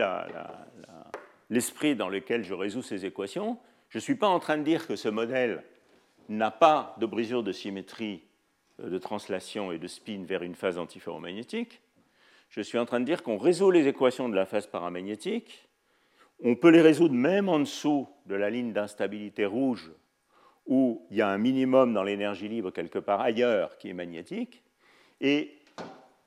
[1.49, 3.59] l'esprit dans lequel je résous ces équations.
[3.89, 5.65] Je ne suis pas en train de dire que ce modèle
[6.29, 8.23] n'a pas de brisure de symétrie
[8.79, 11.81] de translation et de spin vers une phase antiferromagnétique.
[12.51, 15.69] Je suis en train de dire qu'on résout les équations de la phase paramagnétique
[16.43, 19.93] on peut les résoudre même en dessous de la ligne d'instabilité rouge
[20.67, 24.63] où il y a un minimum dans l'énergie libre quelque part ailleurs qui est magnétique.
[25.21, 25.59] Et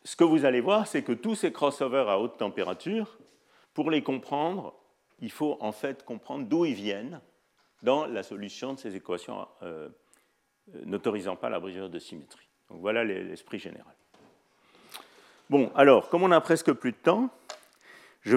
[0.04, 3.18] ce que vous allez voir, c'est que tous ces crossovers à haute température,
[3.74, 4.76] pour les comprendre,
[5.20, 7.20] il faut en fait comprendre d'où ils viennent
[7.84, 9.90] dans la solution de ces équations euh,
[10.86, 12.48] n'autorisant pas la brisure de symétrie.
[12.70, 13.94] Donc voilà l'esprit général.
[15.50, 17.30] Bon, alors, comme on n'a presque plus de temps,
[18.22, 18.36] je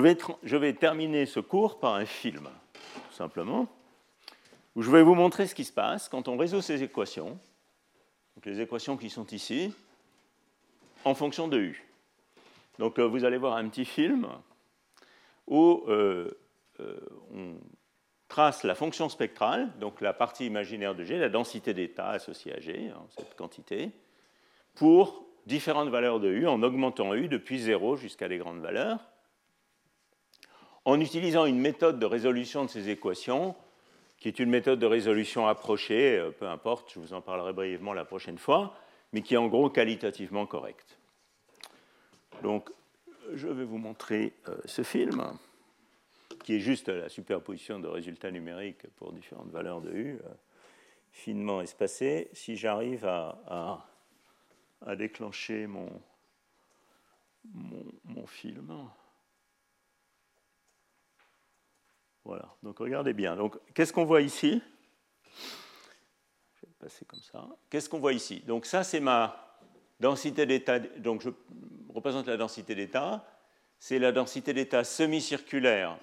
[0.57, 3.67] vais, terminer ce cours par un film, tout simplement,
[4.77, 7.39] où je vais vous montrer ce qui se passe quand on résout ces équations,
[8.37, 9.75] donc les équations qui sont ici,
[11.05, 11.85] en fonction de U.
[12.79, 14.29] Donc euh, vous allez voir un petit film
[15.47, 16.31] où euh,
[16.81, 16.97] euh,
[17.35, 17.55] on
[18.29, 22.61] trace la fonction spectrale, donc la partie imaginaire de G, la densité d'état associée à
[22.61, 23.91] G, hein, cette quantité,
[24.75, 29.01] pour différentes valeurs de U en augmentant U depuis 0 jusqu'à des grandes valeurs,
[30.91, 33.55] en utilisant une méthode de résolution de ces équations,
[34.19, 38.05] qui est une méthode de résolution approchée, peu importe, je vous en parlerai brièvement la
[38.05, 38.75] prochaine fois,
[39.13, 40.99] mais qui est en gros qualitativement correcte.
[42.43, 42.71] Donc,
[43.35, 45.39] je vais vous montrer euh, ce film,
[46.45, 50.29] qui est juste la superposition de résultats numériques pour différentes valeurs de U, euh,
[51.13, 52.31] finement espacées.
[52.33, 53.87] Si j'arrive à,
[54.97, 55.91] déclencher mon,
[58.27, 58.89] film.
[62.25, 63.37] Voilà, donc regardez bien.
[63.37, 64.63] Donc, qu'est-ce qu'on voit ici?
[66.57, 67.47] Je vais passer comme ça.
[67.71, 68.41] Qu'est-ce qu'on voit ici?
[68.47, 69.59] Donc, ça, c'est ma
[70.01, 70.79] densité d'état.
[70.79, 71.31] Donc, je
[71.95, 73.25] représente la densité d'état,
[73.79, 75.97] c'est la densité d'état semi-circulaire.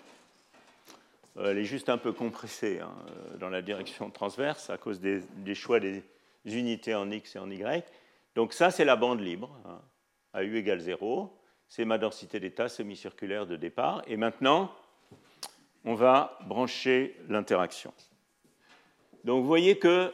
[1.38, 5.00] Euh, elle est juste un peu compressée hein, euh, dans la direction transverse à cause
[5.00, 6.04] des, choix des
[6.46, 7.86] unités en x et en y.
[8.36, 9.82] Donc ça, c'est la bande libre, hein,
[10.34, 11.34] à u égale 0.
[11.68, 14.02] C'est ma densité d'état semi-circulaire de départ.
[14.08, 14.72] Et maintenant,
[15.86, 17.94] on va brancher l'interaction.
[19.24, 20.14] Donc vous voyez que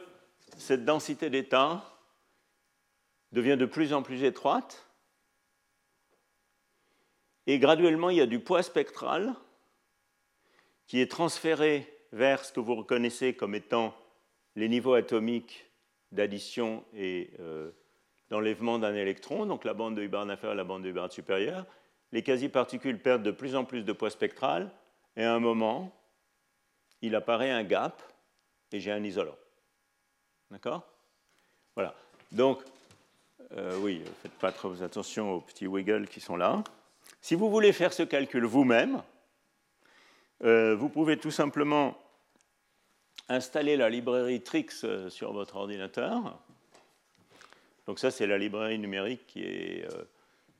[0.56, 1.84] cette densité d'état
[3.32, 4.84] devient de plus en plus étroite
[7.46, 9.34] et graduellement, il y a du poids spectral
[10.86, 13.94] qui est transféré vers ce que vous reconnaissez comme étant
[14.56, 15.66] les niveaux atomiques
[16.12, 17.70] d'addition et euh,
[18.30, 21.66] d'enlèvement d'un électron, donc la bande de Hubbard inférieure et la bande de Hubbard supérieure.
[22.12, 24.70] Les quasi-particules perdent de plus en plus de poids spectral,
[25.16, 25.92] et à un moment,
[27.02, 28.02] il apparaît un gap,
[28.72, 29.36] et j'ai un isolant.
[30.50, 30.84] D'accord?
[31.76, 31.94] Voilà.
[32.32, 32.60] Donc,
[33.56, 36.64] euh, oui, faites pas trop attention aux petits wiggles qui sont là.
[37.20, 39.02] Si vous voulez faire ce calcul vous-même,
[40.42, 41.96] euh, vous pouvez tout simplement
[43.28, 46.38] installer la librairie Trix euh, sur votre ordinateur.
[47.86, 49.86] Donc ça, c'est la librairie numérique qui est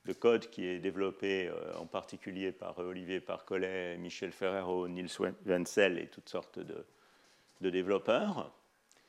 [0.05, 5.09] de code qui est développée en particulier par Olivier Parcollet, Michel Ferrero, Niels
[5.47, 8.53] Wenzel et toutes sortes de, développeurs,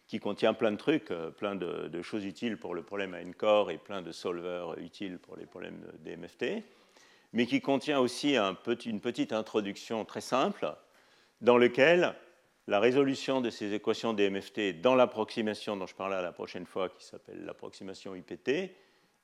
[0.08, 3.78] qui contient plein de trucs, plein de, choses utiles pour le problème à N-core et
[3.78, 6.64] plein de solvers utiles pour les problèmes DMFT
[7.36, 10.74] mais qui contient aussi une petite introduction très simple
[11.42, 12.16] dans laquelle
[12.68, 17.04] la résolution de ces équations DMFT dans l'approximation dont je parlerai la prochaine fois, qui
[17.04, 18.72] s'appelle l'approximation IPT,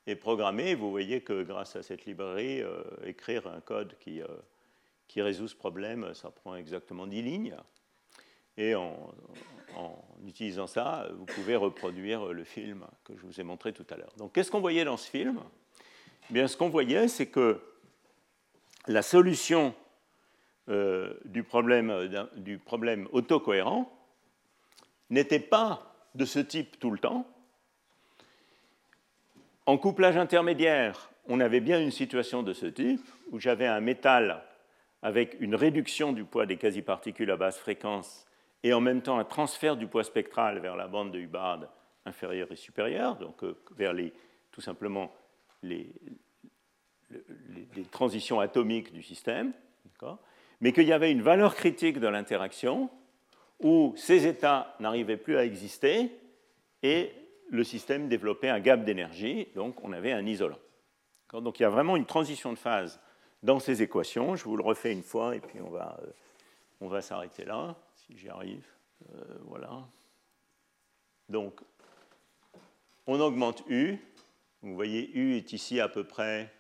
[0.08, 0.76] est programmée.
[0.76, 4.28] Vous voyez que grâce à cette librairie, euh, écrire un code qui, euh,
[5.08, 7.56] qui, résout ce problème, ça prend exactement 10 lignes.
[8.58, 9.14] Et en,
[10.28, 14.14] utilisant ça, vous pouvez reproduire le film que je vous ai montré tout à l'heure.
[14.18, 15.40] Donc qu'est-ce qu'on voyait dans ce film?
[16.30, 17.62] Eh Bien, Ce qu'on voyait, c'est que
[18.88, 19.74] la solution
[20.70, 23.92] euh, du, problème, du problème autocohérent
[25.10, 27.26] n'était pas de ce type tout le temps.
[29.66, 34.44] En couplage intermédiaire, on avait bien une situation de ce type, où j'avais un métal
[35.04, 38.26] avec une réduction du poids des quasi-particules à basse fréquence
[38.64, 41.62] et en même temps un transfert du poids spectral vers la bande de Hubbard
[42.06, 44.14] inférieure et supérieure, donc euh, vers les,
[44.52, 45.12] tout simplement
[45.64, 45.92] les,
[47.76, 49.54] les, transitions atomiques du système,
[50.60, 52.90] mais qu'il y avait une valeur critique de l'interaction
[53.60, 56.12] où ces états n'arrivaient plus à exister
[56.82, 57.12] et
[57.52, 60.58] le système développait un gap d'énergie, donc on avait un isolant.
[61.34, 63.00] Donc il y a vraiment une transition de phase
[63.44, 64.36] dans ces équations.
[64.36, 66.08] Je vous le refais une fois et puis on va, euh,
[66.80, 68.66] on va s'arrêter là, si j'y arrive.
[69.14, 69.70] Euh, voilà.
[71.30, 71.62] Donc,
[73.06, 73.98] on augmente U.
[74.62, 76.52] Vous voyez, U est ici à peu près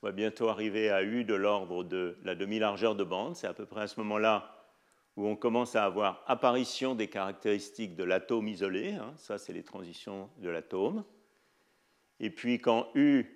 [0.00, 3.34] on va bientôt arriver à U de l'ordre de la demi-largeur de bande.
[3.34, 4.57] C'est à peu près à ce moment-là
[5.18, 8.92] où on commence à avoir apparition des caractéristiques de l'atome isolé.
[8.92, 9.12] Hein.
[9.16, 11.02] Ça, c'est les transitions de l'atome.
[12.20, 13.26] Et puis quand U,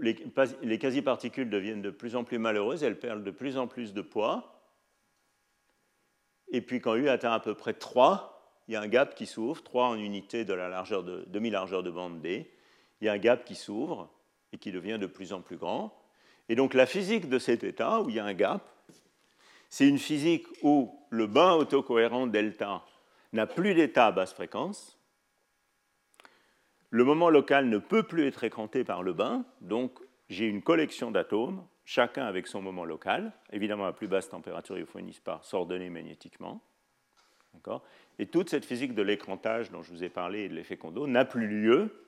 [0.00, 4.00] les, quasi-particules deviennent de plus en plus malheureuses, elles perdent de plus en plus de
[4.00, 4.62] poids.
[6.50, 9.26] Et puis quand U atteint à peu près 3, il y a un gap qui
[9.26, 12.50] s'ouvre, 3 en unité de la largeur de, demi-largeur de bande D.
[13.02, 14.10] Il y a un gap qui s'ouvre
[14.54, 15.94] et qui devient de plus en plus grand.
[16.48, 18.66] Et donc la physique de cet état, où il y a un gap,
[19.68, 22.84] c'est une physique où le bain autocohérent delta
[23.32, 24.98] n'a plus d'état à basse fréquence.
[26.90, 29.98] Le moment local ne peut plus être écranté par le bain, donc
[30.30, 33.32] j'ai une collection d'atomes, chacun avec son moment local.
[33.52, 36.62] Évidemment, à plus basse température, il ne finissent pas s'ordonner magnétiquement.
[38.18, 41.06] Et toute cette physique de l'écrantage dont je vous ai parlé et de l'effet Kondo
[41.06, 42.06] n'a plus lieu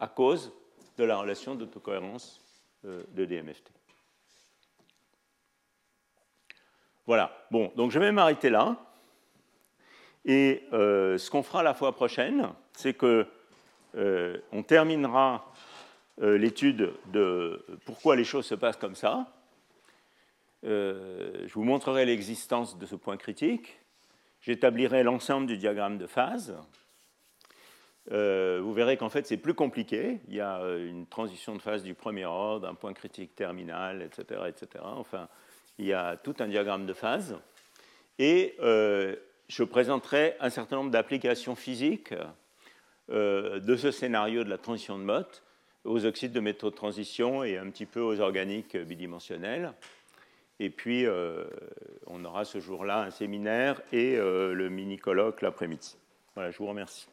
[0.00, 0.52] à cause
[0.96, 2.40] de la relation d'autocohérence
[2.84, 3.77] euh, de DMFT.
[7.08, 7.32] Voilà.
[7.50, 8.76] Bon, donc je vais m'arrêter là.
[10.24, 13.26] Et euh, ce qu'on fera la fois prochaine, c'est que
[13.96, 15.44] euh, on terminera
[16.20, 19.26] l'étude de pourquoi les choses se passent comme ça.
[20.64, 23.78] je vous montrerai l'existence de ce point critique.
[24.40, 26.56] J'établirai l'ensemble du diagramme de phase.
[28.12, 30.20] Euh, vous verrez qu'en fait, c'est plus compliqué.
[30.28, 34.02] Il y a euh, une transition de phase du premier ordre, un point critique terminal,
[34.02, 34.42] etc.
[34.48, 34.84] etc.
[34.84, 35.28] Enfin,
[35.78, 37.36] il y a tout un diagramme de phase.
[38.18, 39.14] Et euh,
[39.48, 42.14] je présenterai un certain nombre d'applications physiques
[43.08, 45.42] de ce scénario de la transition de Mott
[45.84, 49.72] aux oxydes de métaux de transition et un petit peu aux organiques bidimensionnels.
[50.60, 51.06] Et puis,
[52.06, 55.96] on aura ce jour-là un séminaire et le mini-colloque l'après-midi.
[56.34, 57.08] Voilà, je vous remercie.